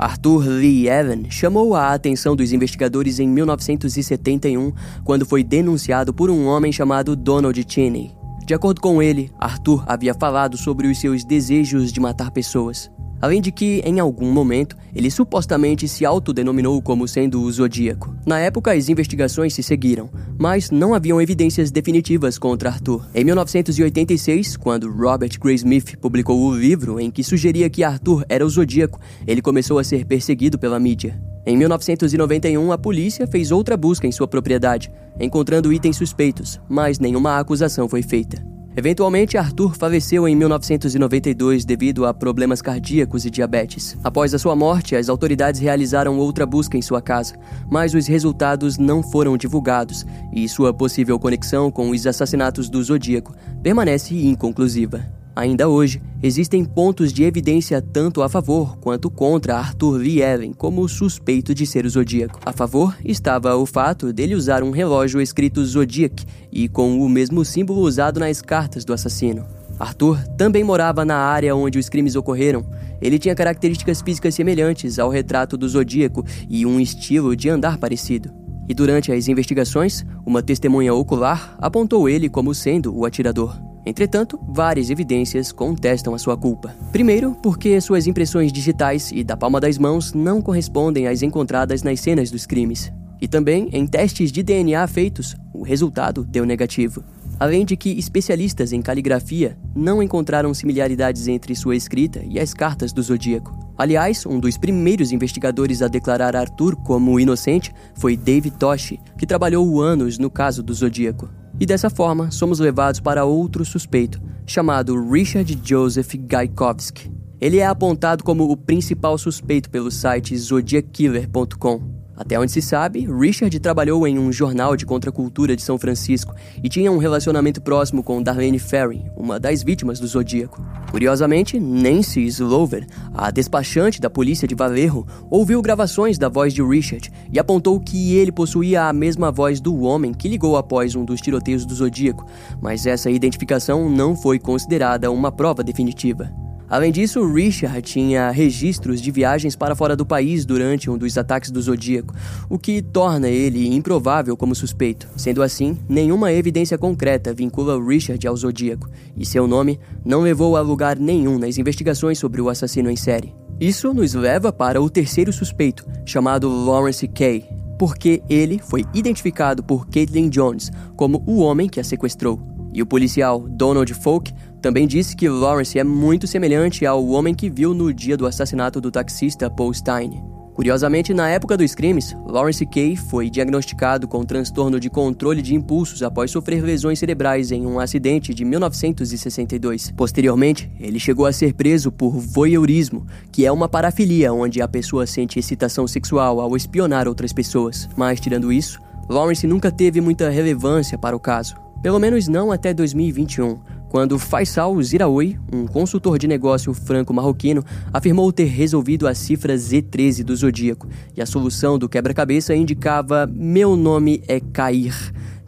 Arthur 0.00 0.48
Lee 0.48 0.88
Evan 0.88 1.24
chamou 1.28 1.74
a 1.74 1.92
atenção 1.92 2.34
dos 2.34 2.54
investigadores 2.54 3.18
em 3.18 3.28
1971, 3.28 4.72
quando 5.04 5.26
foi 5.26 5.44
denunciado 5.44 6.14
por 6.14 6.30
um 6.30 6.46
homem 6.46 6.72
chamado 6.72 7.14
Donald 7.14 7.62
Cheney. 7.68 8.10
De 8.46 8.54
acordo 8.54 8.80
com 8.80 9.02
ele, 9.02 9.30
Arthur 9.38 9.84
havia 9.86 10.14
falado 10.14 10.56
sobre 10.56 10.88
os 10.88 10.98
seus 10.98 11.22
desejos 11.22 11.92
de 11.92 12.00
matar 12.00 12.30
pessoas. 12.30 12.90
Além 13.20 13.40
de 13.40 13.52
que, 13.52 13.82
em 13.84 14.00
algum 14.00 14.32
momento, 14.32 14.76
ele 14.94 15.10
supostamente 15.10 15.86
se 15.86 16.04
autodenominou 16.04 16.80
como 16.80 17.06
sendo 17.06 17.42
o 17.42 17.52
Zodíaco. 17.52 18.14
Na 18.24 18.38
época, 18.38 18.72
as 18.72 18.88
investigações 18.88 19.54
se 19.54 19.62
seguiram, 19.62 20.08
mas 20.38 20.70
não 20.70 20.94
haviam 20.94 21.20
evidências 21.20 21.70
definitivas 21.70 22.38
contra 22.38 22.70
Arthur. 22.70 23.06
Em 23.14 23.24
1986, 23.24 24.56
quando 24.56 24.90
Robert 24.90 25.38
Graysmith 25.38 25.96
publicou 26.00 26.40
o 26.40 26.56
livro 26.56 26.98
em 26.98 27.10
que 27.10 27.22
sugeria 27.22 27.68
que 27.68 27.84
Arthur 27.84 28.24
era 28.28 28.44
o 28.44 28.50
Zodíaco, 28.50 28.98
ele 29.26 29.42
começou 29.42 29.78
a 29.78 29.84
ser 29.84 30.04
perseguido 30.06 30.58
pela 30.58 30.80
mídia. 30.80 31.20
Em 31.44 31.56
1991, 31.56 32.72
a 32.72 32.78
polícia 32.78 33.26
fez 33.26 33.50
outra 33.50 33.76
busca 33.76 34.06
em 34.06 34.12
sua 34.12 34.28
propriedade, 34.28 34.90
encontrando 35.18 35.72
itens 35.72 35.96
suspeitos, 35.96 36.60
mas 36.68 36.98
nenhuma 36.98 37.38
acusação 37.38 37.88
foi 37.88 38.02
feita. 38.02 38.59
Eventualmente, 38.76 39.36
Arthur 39.36 39.74
faleceu 39.74 40.28
em 40.28 40.36
1992 40.36 41.64
devido 41.64 42.06
a 42.06 42.14
problemas 42.14 42.62
cardíacos 42.62 43.24
e 43.24 43.30
diabetes. 43.30 43.96
Após 44.02 44.32
a 44.32 44.38
sua 44.38 44.54
morte, 44.54 44.94
as 44.94 45.08
autoridades 45.08 45.60
realizaram 45.60 46.18
outra 46.18 46.46
busca 46.46 46.78
em 46.78 46.82
sua 46.82 47.02
casa, 47.02 47.34
mas 47.68 47.94
os 47.94 48.06
resultados 48.06 48.78
não 48.78 49.02
foram 49.02 49.36
divulgados 49.36 50.06
e 50.32 50.48
sua 50.48 50.72
possível 50.72 51.18
conexão 51.18 51.70
com 51.70 51.90
os 51.90 52.06
assassinatos 52.06 52.70
do 52.70 52.82
Zodíaco 52.82 53.34
permanece 53.60 54.14
inconclusiva. 54.14 55.19
Ainda 55.34 55.68
hoje, 55.68 56.02
existem 56.22 56.64
pontos 56.64 57.12
de 57.12 57.22
evidência 57.22 57.80
tanto 57.80 58.20
a 58.22 58.28
favor 58.28 58.76
quanto 58.78 59.10
contra 59.10 59.56
Arthur 59.56 59.96
Lee 59.96 60.22
Allen 60.22 60.52
como 60.52 60.88
suspeito 60.88 61.54
de 61.54 61.64
ser 61.66 61.86
o 61.86 61.90
Zodíaco. 61.90 62.40
A 62.44 62.52
favor 62.52 62.96
estava 63.04 63.54
o 63.54 63.64
fato 63.64 64.12
dele 64.12 64.34
usar 64.34 64.62
um 64.62 64.70
relógio 64.70 65.20
escrito 65.20 65.64
Zodiac 65.64 66.24
e 66.52 66.68
com 66.68 67.00
o 67.00 67.08
mesmo 67.08 67.44
símbolo 67.44 67.80
usado 67.80 68.20
nas 68.20 68.42
cartas 68.42 68.84
do 68.84 68.92
assassino. 68.92 69.46
Arthur 69.78 70.18
também 70.36 70.62
morava 70.62 71.04
na 71.04 71.16
área 71.16 71.56
onde 71.56 71.78
os 71.78 71.88
crimes 71.88 72.16
ocorreram. 72.16 72.62
Ele 73.00 73.18
tinha 73.18 73.34
características 73.34 74.02
físicas 74.02 74.34
semelhantes 74.34 74.98
ao 74.98 75.08
retrato 75.08 75.56
do 75.56 75.66
Zodíaco 75.66 76.22
e 76.50 76.66
um 76.66 76.78
estilo 76.78 77.34
de 77.34 77.48
andar 77.48 77.78
parecido. 77.78 78.30
E 78.68 78.74
durante 78.74 79.10
as 79.10 79.26
investigações, 79.26 80.04
uma 80.26 80.42
testemunha 80.42 80.92
ocular 80.92 81.56
apontou 81.58 82.08
ele 82.08 82.28
como 82.28 82.54
sendo 82.54 82.94
o 82.94 83.06
atirador. 83.06 83.69
Entretanto, 83.84 84.38
várias 84.48 84.90
evidências 84.90 85.52
contestam 85.52 86.14
a 86.14 86.18
sua 86.18 86.36
culpa. 86.36 86.74
Primeiro, 86.92 87.36
porque 87.42 87.80
suas 87.80 88.06
impressões 88.06 88.52
digitais 88.52 89.10
e 89.12 89.24
da 89.24 89.36
palma 89.36 89.60
das 89.60 89.78
mãos 89.78 90.12
não 90.12 90.42
correspondem 90.42 91.06
às 91.06 91.22
encontradas 91.22 91.82
nas 91.82 92.00
cenas 92.00 92.30
dos 92.30 92.46
crimes. 92.46 92.92
E 93.20 93.28
também, 93.28 93.68
em 93.72 93.86
testes 93.86 94.32
de 94.32 94.42
DNA 94.42 94.86
feitos, 94.86 95.36
o 95.52 95.62
resultado 95.62 96.24
deu 96.24 96.46
negativo. 96.46 97.04
Além 97.38 97.64
de 97.64 97.76
que 97.76 97.98
especialistas 97.98 98.72
em 98.72 98.82
caligrafia 98.82 99.56
não 99.74 100.02
encontraram 100.02 100.52
similaridades 100.52 101.26
entre 101.26 101.54
sua 101.54 101.74
escrita 101.74 102.22
e 102.28 102.38
as 102.38 102.52
cartas 102.52 102.92
do 102.92 103.02
Zodíaco. 103.02 103.58
Aliás, 103.78 104.26
um 104.26 104.38
dos 104.38 104.58
primeiros 104.58 105.10
investigadores 105.10 105.80
a 105.80 105.88
declarar 105.88 106.36
Arthur 106.36 106.76
como 106.76 107.18
inocente 107.18 107.72
foi 107.94 108.14
David 108.14 108.56
Toshi, 108.58 109.00
que 109.16 109.26
trabalhou 109.26 109.80
anos 109.80 110.18
no 110.18 110.28
caso 110.28 110.62
do 110.62 110.74
Zodíaco. 110.74 111.39
E 111.60 111.66
dessa 111.66 111.90
forma, 111.90 112.30
somos 112.30 112.58
levados 112.58 113.00
para 113.00 113.26
outro 113.26 113.66
suspeito, 113.66 114.18
chamado 114.46 114.98
Richard 115.10 115.60
Joseph 115.62 116.14
Gaikovsky. 116.14 117.12
Ele 117.38 117.58
é 117.58 117.66
apontado 117.66 118.24
como 118.24 118.50
o 118.50 118.56
principal 118.56 119.18
suspeito 119.18 119.68
pelo 119.68 119.90
site 119.90 120.34
zodiackiller.com. 120.36 121.99
Até 122.20 122.38
onde 122.38 122.52
se 122.52 122.60
sabe, 122.60 123.08
Richard 123.10 123.58
trabalhou 123.60 124.06
em 124.06 124.18
um 124.18 124.30
jornal 124.30 124.76
de 124.76 124.84
contracultura 124.84 125.56
de 125.56 125.62
São 125.62 125.78
Francisco 125.78 126.34
e 126.62 126.68
tinha 126.68 126.92
um 126.92 126.98
relacionamento 126.98 127.62
próximo 127.62 128.02
com 128.02 128.22
Darlene 128.22 128.58
Ferry, 128.58 129.10
uma 129.16 129.40
das 129.40 129.62
vítimas 129.62 129.98
do 129.98 130.06
Zodíaco. 130.06 130.62
Curiosamente, 130.90 131.58
Nancy 131.58 132.26
Slover, 132.26 132.86
a 133.14 133.30
despachante 133.30 134.02
da 134.02 134.10
polícia 134.10 134.46
de 134.46 134.54
Valerro, 134.54 135.06
ouviu 135.30 135.62
gravações 135.62 136.18
da 136.18 136.28
voz 136.28 136.52
de 136.52 136.62
Richard 136.62 137.10
e 137.32 137.38
apontou 137.38 137.80
que 137.80 138.14
ele 138.14 138.30
possuía 138.30 138.84
a 138.84 138.92
mesma 138.92 139.32
voz 139.32 139.58
do 139.58 139.80
homem 139.80 140.12
que 140.12 140.28
ligou 140.28 140.58
após 140.58 140.94
um 140.94 141.06
dos 141.06 141.22
tiroteios 141.22 141.64
do 141.64 141.74
Zodíaco, 141.74 142.26
mas 142.60 142.84
essa 142.84 143.10
identificação 143.10 143.88
não 143.88 144.14
foi 144.14 144.38
considerada 144.38 145.10
uma 145.10 145.32
prova 145.32 145.64
definitiva. 145.64 146.30
Além 146.70 146.92
disso, 146.92 147.26
Richard 147.26 147.82
tinha 147.82 148.30
registros 148.30 149.02
de 149.02 149.10
viagens 149.10 149.56
para 149.56 149.74
fora 149.74 149.96
do 149.96 150.06
país 150.06 150.44
durante 150.44 150.88
um 150.88 150.96
dos 150.96 151.18
ataques 151.18 151.50
do 151.50 151.60
Zodíaco, 151.60 152.14
o 152.48 152.56
que 152.56 152.80
torna 152.80 153.28
ele 153.28 153.74
improvável 153.74 154.36
como 154.36 154.54
suspeito. 154.54 155.08
Sendo 155.16 155.42
assim, 155.42 155.76
nenhuma 155.88 156.32
evidência 156.32 156.78
concreta 156.78 157.34
vincula 157.34 157.76
Richard 157.84 158.24
ao 158.24 158.36
Zodíaco, 158.36 158.88
e 159.16 159.26
seu 159.26 159.48
nome 159.48 159.80
não 160.04 160.20
levou 160.20 160.56
a 160.56 160.60
lugar 160.60 160.96
nenhum 160.96 161.40
nas 161.40 161.58
investigações 161.58 162.20
sobre 162.20 162.40
o 162.40 162.48
assassino 162.48 162.88
em 162.88 162.96
série. 162.96 163.34
Isso 163.60 163.92
nos 163.92 164.14
leva 164.14 164.52
para 164.52 164.80
o 164.80 164.88
terceiro 164.88 165.32
suspeito, 165.32 165.84
chamado 166.06 166.48
Lawrence 166.48 167.08
Kay, 167.08 167.48
porque 167.80 168.22
ele 168.30 168.60
foi 168.60 168.84
identificado 168.94 169.60
por 169.60 169.88
Caitlin 169.88 170.28
Jones 170.28 170.70
como 170.96 171.24
o 171.26 171.40
homem 171.40 171.68
que 171.68 171.80
a 171.80 171.84
sequestrou. 171.84 172.40
E 172.72 172.80
o 172.80 172.86
policial 172.86 173.40
Donald 173.48 173.92
Folk 173.94 174.32
também 174.60 174.86
disse 174.86 175.16
que 175.16 175.28
Lawrence 175.28 175.78
é 175.78 175.84
muito 175.84 176.26
semelhante 176.26 176.84
ao 176.84 177.06
homem 177.08 177.34
que 177.34 177.48
viu 177.48 177.72
no 177.72 177.92
dia 177.92 178.16
do 178.16 178.26
assassinato 178.26 178.80
do 178.80 178.90
taxista 178.90 179.48
Paul 179.48 179.72
Stein. 179.72 180.22
Curiosamente, 180.60 181.14
na 181.14 181.26
época 181.26 181.56
dos 181.56 181.74
crimes, 181.74 182.14
Lawrence 182.26 182.66
Kay 182.66 182.94
foi 182.94 183.30
diagnosticado 183.30 184.06
com 184.06 184.24
transtorno 184.24 184.78
de 184.78 184.90
controle 184.90 185.40
de 185.40 185.54
impulsos 185.54 186.02
após 186.02 186.30
sofrer 186.30 186.62
lesões 186.62 186.98
cerebrais 186.98 187.50
em 187.50 187.66
um 187.66 187.80
acidente 187.80 188.34
de 188.34 188.44
1962. 188.44 189.92
Posteriormente, 189.96 190.70
ele 190.78 190.98
chegou 190.98 191.24
a 191.24 191.32
ser 191.32 191.54
preso 191.54 191.90
por 191.90 192.10
voyeurismo, 192.10 193.06
que 193.32 193.46
é 193.46 193.50
uma 193.50 193.70
parafilia 193.70 194.34
onde 194.34 194.60
a 194.60 194.68
pessoa 194.68 195.06
sente 195.06 195.38
excitação 195.38 195.88
sexual 195.88 196.40
ao 196.40 196.54
espionar 196.54 197.08
outras 197.08 197.32
pessoas. 197.32 197.88
Mas, 197.96 198.20
tirando 198.20 198.52
isso, 198.52 198.78
Lawrence 199.08 199.46
nunca 199.46 199.72
teve 199.72 199.98
muita 200.02 200.28
relevância 200.28 200.98
para 200.98 201.16
o 201.16 201.20
caso. 201.20 201.54
Pelo 201.82 201.98
menos 201.98 202.28
não 202.28 202.52
até 202.52 202.74
2021, 202.74 203.58
quando 203.90 204.20
Faisal 204.20 204.80
Ziraoui, 204.80 205.36
um 205.52 205.66
consultor 205.66 206.16
de 206.16 206.28
negócio 206.28 206.72
franco-marroquino, 206.72 207.64
afirmou 207.92 208.32
ter 208.32 208.44
resolvido 208.44 209.08
a 209.08 209.14
cifra 209.16 209.56
Z13 209.56 210.22
do 210.22 210.34
Zodíaco, 210.34 210.88
e 211.16 211.20
a 211.20 211.26
solução 211.26 211.76
do 211.76 211.88
quebra-cabeça 211.88 212.54
indicava 212.54 213.26
Meu 213.26 213.74
nome 213.74 214.22
é 214.28 214.38
Cair, 214.38 214.94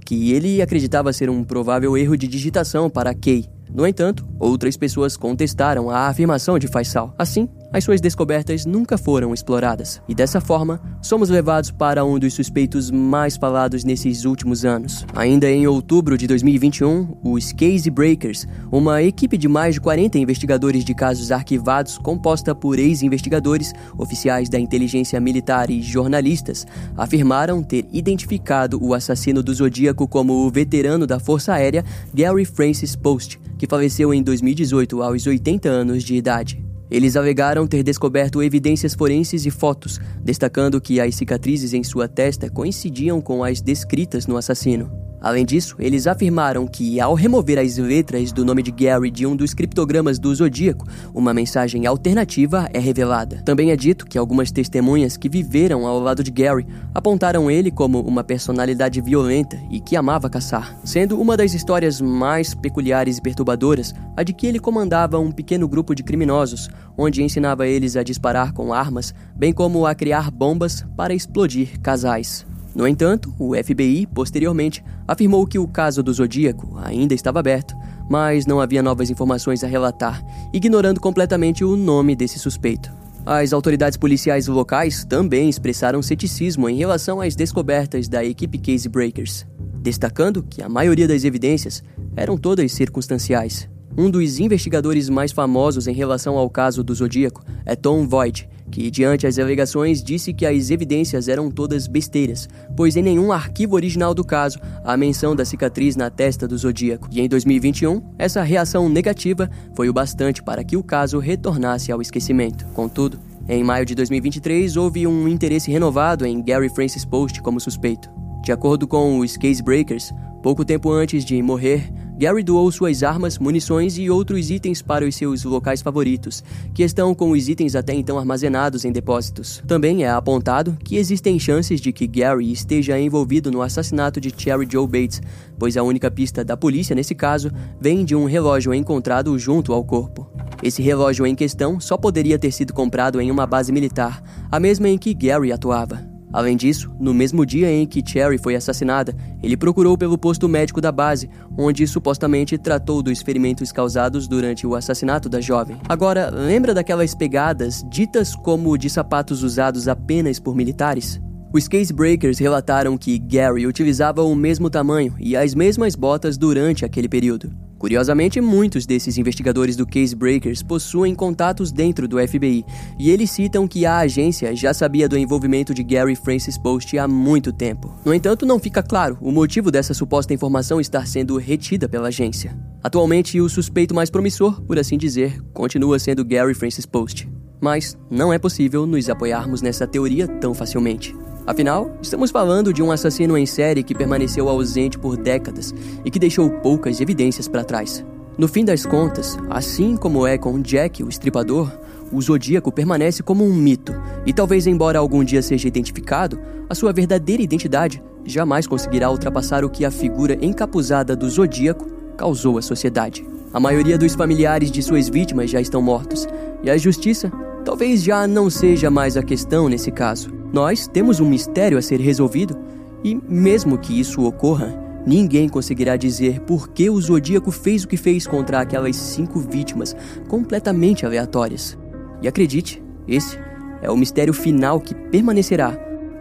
que 0.05 0.33
ele 0.33 0.61
acreditava 0.61 1.13
ser 1.13 1.31
um 1.31 1.45
provável 1.45 1.97
erro 1.97 2.17
de 2.17 2.27
digitação 2.27 2.91
para 2.91 3.15
Kei. 3.15 3.47
No 3.73 3.87
entanto, 3.87 4.27
outras 4.41 4.77
pessoas 4.77 5.17
contestaram 5.17 5.89
a 5.89 6.09
afirmação 6.09 6.59
de 6.59 6.67
Faisal. 6.67 7.15
Assim, 7.17 7.49
as 7.73 7.85
suas 7.85 8.01
descobertas 8.01 8.67
nunca 8.67 8.99
foram 8.99 9.33
exploradas. 9.33 10.03
E 10.09 10.15
dessa 10.15 10.41
forma, 10.41 10.81
somos 11.01 11.29
levados 11.29 11.71
para 11.71 12.05
um 12.05 12.19
dos 12.19 12.35
suspeitos 12.35 12.91
mais 12.91 13.37
falados 13.37 13.83
nesses 13.85 14.25
últimos 14.25 14.65
anos. 14.65 15.07
Ainda 15.15 15.51
em 15.51 15.67
outubro 15.67 16.19
de 16.19 16.27
2021, 16.27 17.17
os 17.25 17.53
Case 17.53 17.91
Breakers, 17.91 18.47
uma 18.71 19.03
equipe 19.03 19.39
de 19.39 19.49
mais 19.49 19.75
de 19.75 19.81
40 19.81 20.19
investigadores 20.19 20.85
de 20.85 20.95
casos 20.95 21.33
arquivados 21.33 21.97
composta 21.99 22.55
por 22.55 22.79
ex-investigadores, 22.79 23.73
oficiais 23.97 24.49
da 24.49 24.59
inteligência 24.59 25.19
militar 25.19 25.71
e 25.71 25.81
jornalistas, 25.81 26.67
afirmaram 26.97 27.63
ter 27.63 27.87
identificado 27.93 28.79
o 28.83 28.95
assassino 28.95 29.43
do 29.43 29.55
Zodíaco 29.55 30.07
como 30.07 30.47
o 30.47 30.51
veterano 30.51 31.07
da 31.07 31.19
Força 31.19 31.55
Aérea 31.55 31.85
Gary 32.13 32.45
Francis 32.45 32.95
Post, 32.95 33.41
que 33.57 33.67
faleceu 33.67 34.13
em 34.13 34.23
2018 34.23 35.03
aos 35.03 35.27
80 35.27 35.69
anos 35.69 36.03
de 36.03 36.15
idade. 36.15 36.72
Eles 36.93 37.17
alegaram 37.17 37.67
ter 37.67 37.83
descoberto 37.83 38.43
evidências 38.43 38.93
forenses 38.93 39.47
e 39.47 39.51
fotos, 39.51 39.99
destacando 40.23 40.79
que 40.79 41.01
as 41.01 41.15
cicatrizes 41.15 41.73
em 41.73 41.83
sua 41.83 42.07
testa 42.07 42.51
coincidiam 42.51 43.19
com 43.19 43.43
as 43.43 43.63
descritas 43.63 44.27
no 44.27 44.37
assassino. 44.37 45.12
Além 45.23 45.47
disso, 45.47 45.77
eles 45.79 46.09
afirmaram 46.09 46.67
que, 46.67 47.01
ao 47.01 47.15
remover 47.15 47.57
as 47.57 47.79
letras 47.79 48.33
do 48.33 48.45
nome 48.45 48.61
de 48.61 48.73
Gary 48.73 49.09
de 49.09 49.25
um 49.25 49.37
dos 49.37 49.55
criptogramas 49.55 50.19
do 50.19 50.35
Zodíaco, 50.35 50.85
uma 51.15 51.33
mensagem 51.33 51.87
alternativa 51.87 52.69
é 52.73 52.81
revelada. 52.81 53.41
Também 53.45 53.71
é 53.71 53.77
dito 53.77 54.05
que 54.05 54.19
algumas 54.19 54.51
testemunhas 54.51 55.17
que 55.17 55.29
viveram 55.29 55.87
ao 55.87 56.01
lado 56.01 56.25
de 56.25 56.31
Gary 56.33 56.67
apontaram 56.93 57.49
ele 57.49 57.71
como 57.71 58.01
uma 58.01 58.25
personalidade 58.25 59.01
violenta 59.01 59.57
e 59.71 59.79
que 59.79 59.95
amava 59.95 60.29
caçar, 60.29 60.77
sendo 60.85 61.21
uma 61.21 61.37
das 61.37 61.55
histórias 61.55 62.01
mais 62.01 62.53
peculiares 62.53 63.19
e 63.19 63.23
perturbadoras 63.23 63.95
a 64.17 64.25
de 64.25 64.33
que 64.33 64.47
ele 64.49 64.59
comandava 64.59 65.21
um 65.21 65.31
pequeno 65.31 65.69
grupo 65.69 65.95
de 65.95 66.03
criminosos, 66.03 66.69
onde 66.99 67.23
ensinava 67.23 67.69
eles 67.69 67.97
a 67.97 68.03
disparar 68.03 68.53
com 68.53 68.75
armas, 68.75 69.15
bem 69.37 69.53
como 69.53 69.87
a 69.87 69.95
criar 69.95 70.33
bombas 70.33 70.85
para 70.97 71.15
explodir 71.15 71.81
casais. 71.81 72.45
No 72.75 72.89
entanto, 72.89 73.35
o 73.39 73.55
FBI, 73.55 74.07
posteriormente, 74.07 74.83
afirmou 75.07 75.47
que 75.47 75.59
o 75.59 75.69
caso 75.69 76.03
do 76.03 76.13
Zodíaco 76.13 76.77
ainda 76.83 77.15
estava 77.15 77.41
aberto, 77.41 77.75
mas 78.09 78.47
não 78.47 78.61
havia 78.61 78.83
novas 78.83 79.11
informações 79.11 79.63
a 79.63 79.67
relatar, 79.67 80.23
ignorando 80.53 81.01
completamente 81.01 81.65
o 81.65 81.77
nome 81.77 82.17
desse 82.17 82.39
suspeito. 82.39 82.91
As 83.25 83.53
autoridades 83.53 83.97
policiais 83.97 84.49
locais 84.49 85.05
também 85.05 85.49
expressaram 85.49 86.03
ceticismo 86.03 86.69
em 86.69 86.77
relação 86.77 87.21
às 87.21 87.37
descobertas 87.37 88.09
da 88.09 88.25
equipe 88.25 88.59
Case 88.59 88.89
Breakers, 88.89 89.47
destacando 89.81 90.43
que 90.43 90.61
a 90.61 90.69
maioria 90.69 91.07
das 91.07 91.25
evidências 91.25 91.85
eram 92.17 92.37
todas 92.37 92.73
circunstanciais. 92.73 93.69
Um 93.97 94.11
dos 94.11 94.41
investigadores 94.41 95.09
mais 95.09 95.31
famosos 95.31 95.87
em 95.87 95.93
relação 95.93 96.37
ao 96.37 96.49
caso 96.49 96.83
do 96.83 96.95
Zodíaco 96.95 97.45
é 97.65 97.77
Tom 97.77 98.09
Voigt, 98.09 98.49
que, 98.73 98.91
diante 98.91 99.27
as 99.27 99.39
alegações, 99.39 100.03
disse 100.03 100.33
que 100.33 100.47
as 100.47 100.71
evidências 100.71 101.29
eram 101.29 101.51
todas 101.51 101.87
besteiras, 101.87 102.49
pois 102.75 102.97
em 102.97 103.03
nenhum 103.03 103.31
arquivo 103.31 103.77
original 103.77 104.15
do 104.15 104.25
caso 104.25 104.59
há 104.83 104.97
menção 104.97 105.37
da 105.37 105.45
cicatriz 105.45 105.95
na 105.95 106.09
testa 106.09 106.49
do 106.49 106.57
Zodíaco. 106.57 107.07
E 107.13 107.21
em 107.21 107.29
2021, 107.29 108.03
essa 108.19 108.43
reação 108.43 108.89
negativa 108.89 109.49
foi 109.77 109.91
o 109.91 109.93
bastante 109.93 110.43
para 110.43 110.65
que 110.65 110.77
o 110.77 110.83
caso 110.83 111.19
retornasse 111.19 111.93
ao 111.93 112.01
esquecimento. 112.01 112.65
Contudo, 112.73 113.21
em 113.47 113.63
maio 113.63 113.85
de 113.85 113.95
2023, 113.95 114.77
houve 114.77 115.07
um 115.07 115.29
interesse 115.29 115.71
renovado 115.71 116.25
em 116.25 116.43
Gary 116.43 116.71
Francis 116.71 117.05
Post 117.05 117.43
como 117.43 117.61
suspeito. 117.61 118.11
De 118.43 118.51
acordo 118.53 118.89
com 118.89 119.19
os 119.19 119.37
Case 119.37 119.63
Breakers, 119.63 120.13
pouco 120.43 120.65
tempo 120.65 120.91
antes 120.91 121.25
de 121.25 121.41
morrer, 121.43 121.93
Gary 122.23 122.45
doou 122.45 122.71
suas 122.71 123.03
armas, 123.03 123.37
munições 123.37 123.99
e 123.99 124.09
outros 124.09 124.49
itens 124.49 124.81
para 124.81 125.05
os 125.05 125.17
seus 125.17 125.43
locais 125.43 125.83
favoritos, 125.83 126.45
que 126.73 126.85
estão 126.85 127.13
com 127.17 127.33
os 127.33 127.49
itens 127.49 127.75
até 127.75 127.95
então 127.95 128.17
armazenados 128.17 128.85
em 128.85 128.93
depósitos. 128.93 129.61
Também 129.67 130.05
é 130.05 130.11
apontado 130.11 130.79
que 130.85 130.99
existem 130.99 131.37
chances 131.37 131.81
de 131.81 131.93
que 131.93 132.07
Gary 132.07 132.53
esteja 132.53 132.97
envolvido 132.97 133.51
no 133.51 133.61
assassinato 133.61 134.21
de 134.21 134.33
Cherry 134.37 134.69
Joe 134.71 134.87
Bates, 134.87 135.21
pois 135.59 135.77
a 135.77 135.83
única 135.83 136.13
pista 136.13 136.45
da 136.45 136.57
polícia 136.57 136.95
nesse 136.95 137.13
caso 137.13 137.51
vem 137.81 138.05
de 138.05 138.15
um 138.15 138.25
relógio 138.25 138.73
encontrado 138.73 139.37
junto 139.37 139.73
ao 139.73 139.83
corpo. 139.83 140.31
Esse 140.63 140.81
relógio 140.81 141.27
em 141.27 141.35
questão 141.35 141.81
só 141.81 141.97
poderia 141.97 142.39
ter 142.39 142.53
sido 142.53 142.73
comprado 142.73 143.21
em 143.21 143.33
uma 143.33 143.49
base 143.49 143.73
militar, 143.73 144.23
a 144.49 144.61
mesma 144.61 144.89
em 144.89 144.97
que 144.97 145.13
Gary 145.13 145.51
atuava. 145.51 146.12
Além 146.33 146.57
disso, 146.57 146.91
no 146.99 147.13
mesmo 147.13 147.45
dia 147.45 147.71
em 147.71 147.87
que 147.87 148.03
Cherry 148.05 148.39
foi 148.39 148.57
assassinada, 148.57 149.15
ele 149.43 149.57
procurou 149.57 149.99
pelo 149.99 150.17
posto 150.17 150.49
médico 150.49 150.81
da 150.81 150.91
base, 150.91 151.29
onde 151.59 151.87
supostamente 151.87 152.57
tratou 152.57 153.03
dos 153.03 153.21
ferimentos 153.21 153.71
causados 153.71 154.27
durante 154.27 154.67
o 154.67 154.75
assassinato 154.75 155.29
da 155.29 155.41
jovem. 155.41 155.77
Agora, 155.89 156.31
lembra 156.31 156.73
daquelas 156.73 157.15
pegadas 157.15 157.85
ditas 157.91 158.35
como 158.35 158.79
de 158.79 158.89
sapatos 158.89 159.43
usados 159.43 159.89
apenas 159.89 160.41
por 160.41 160.57
militares? 160.57 161.21
Os 161.53 161.69
casebreakers 161.69 162.39
relataram 162.39 162.97
que 162.97 163.19
Gary 163.19 163.67
utilizava 163.67 164.23
o 164.23 164.35
mesmo 164.35 164.71
tamanho 164.71 165.15
e 165.21 165.37
as 165.37 165.55
mesmas 165.55 165.95
botas 165.95 166.39
durante 166.39 166.83
aquele 166.83 167.11
período. 167.11 167.53
Curiosamente, 167.83 168.41
muitos 168.41 168.87
desses 168.87 169.19
investigadores 169.19 169.75
do 169.75 169.85
Case 169.85 170.15
Breakers 170.15 170.63
possuem 170.63 171.17
contatos 171.17 171.73
dentro 171.73 172.07
do 172.07 172.17
FBI, 172.17 172.65
e 172.97 173.11
eles 173.11 173.29
citam 173.29 173.67
que 173.67 173.85
a 173.85 173.99
agência 173.99 174.55
já 174.55 174.73
sabia 174.73 175.09
do 175.09 175.19
envolvimento 175.19 175.75
de 175.75 175.83
Gary 175.83 176.15
Francis 176.15 176.57
Post 176.57 176.97
há 176.97 177.09
muito 177.09 177.53
tempo. 177.53 177.93
No 178.05 178.15
entanto, 178.15 178.47
não 178.47 178.61
fica 178.61 178.85
claro 178.85 179.19
o 179.21 179.33
motivo 179.33 179.69
dessa 179.69 179.93
suposta 179.95 180.33
informação 180.33 180.81
estar 180.81 181.09
sendo 181.09 181.37
retida 181.39 181.89
pela 181.89 182.07
agência. 182.07 182.57
Atualmente, 182.85 183.41
o 183.41 183.49
suspeito 183.49 183.93
mais 183.93 184.11
promissor, 184.11 184.63
por 184.63 184.79
assim 184.79 184.97
dizer, 184.97 185.43
continua 185.53 185.99
sendo 185.99 186.25
Gary 186.25 186.55
Francis 186.55 186.87
Post. 186.87 187.29
Mas 187.61 187.99
não 188.09 188.33
é 188.33 188.39
possível 188.39 188.87
nos 188.87 189.11
apoiarmos 189.11 189.61
nessa 189.61 189.89
teoria 189.89 190.29
tão 190.29 190.55
facilmente. 190.55 191.17
Afinal, 191.45 191.91
estamos 192.01 192.31
falando 192.31 192.73
de 192.73 192.83
um 192.83 192.93
assassino 192.93 193.37
em 193.37 193.47
série 193.47 193.83
que 193.83 193.97
permaneceu 193.97 194.49
ausente 194.49 194.97
por 194.97 195.17
décadas 195.17 195.75
e 196.05 196.11
que 196.11 196.19
deixou 196.19 196.49
poucas 196.49 197.01
evidências 197.01 197.49
para 197.49 197.65
trás. 197.65 198.05
No 198.39 198.47
fim 198.47 198.65
das 198.65 198.87
contas, 198.87 199.37
assim 199.51 199.97
como 199.97 200.25
é 200.25 200.39
com 200.39 200.61
Jack, 200.61 201.03
o 201.03 201.09
estripador, 201.09 201.71
o 202.13 202.23
Zodíaco 202.23 202.71
permanece 202.71 203.25
como 203.25 203.45
um 203.45 203.53
mito, 203.53 203.93
e 204.25 204.33
talvez, 204.33 204.67
embora 204.67 205.01
algum 205.01 205.25
dia 205.25 205.43
seja 205.43 205.67
identificado, 205.67 206.39
a 206.71 206.75
sua 206.75 206.93
verdadeira 206.93 207.43
identidade 207.43 208.03
jamais 208.25 208.67
conseguirá 208.67 209.11
ultrapassar 209.11 209.65
o 209.65 209.71
que 209.71 209.85
a 209.85 209.91
figura 209.91 210.39
encapuzada 210.41 211.17
do 211.17 211.29
Zodíaco 211.29 211.87
causou 212.17 212.57
à 212.57 212.63
sociedade. 212.63 213.27
A 213.53 213.59
maioria 213.59 213.99
dos 213.99 214.15
familiares 214.15 214.71
de 214.71 214.83
suas 214.83 215.09
vítimas 215.09 215.51
já 215.51 215.61
estão 215.61 215.83
mortos, 215.83 216.27
e 216.63 216.71
a 216.71 216.79
justiça 216.79 217.33
talvez 217.65 218.03
já 218.03 218.27
não 218.27 218.51
seja 218.51 218.91
mais 218.91 219.17
a 219.17 219.23
questão 219.23 219.69
nesse 219.69 219.91
caso. 219.91 220.33
Nós 220.53 220.87
temos 220.87 221.21
um 221.21 221.29
mistério 221.29 221.79
a 221.79 221.83
ser 221.83 222.01
resolvido 222.01 222.57
e, 223.03 223.15
mesmo 223.29 223.79
que 223.79 223.99
isso 223.99 224.25
ocorra, 224.25 224.75
ninguém 225.07 225.49
conseguirá 225.49 225.97
dizer 225.97 226.41
por 226.41 226.69
que 226.69 226.91
o 226.91 227.01
Zodíaco 227.01 227.51
fez 227.51 227.85
o 227.85 227.89
que 227.89 227.97
fez 227.97 228.27
contra 228.27 228.61
aquelas 228.61 228.97
cinco 228.97 229.41
vítimas 229.41 229.97
completamente 230.29 231.07
aleatórias. 231.07 231.79
E 232.21 232.29
acredite, 232.29 232.83
esse 233.09 233.39
é 233.81 233.91
o 233.91 233.97
mistério 233.97 234.33
final 234.33 234.81
que 234.81 234.95
permanecerá 234.95 235.77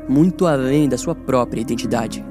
muito 0.10 0.48
além 0.48 0.90
da 0.90 0.98
sua 0.98 1.14
própria 1.14 1.62
identidade. 1.62 2.31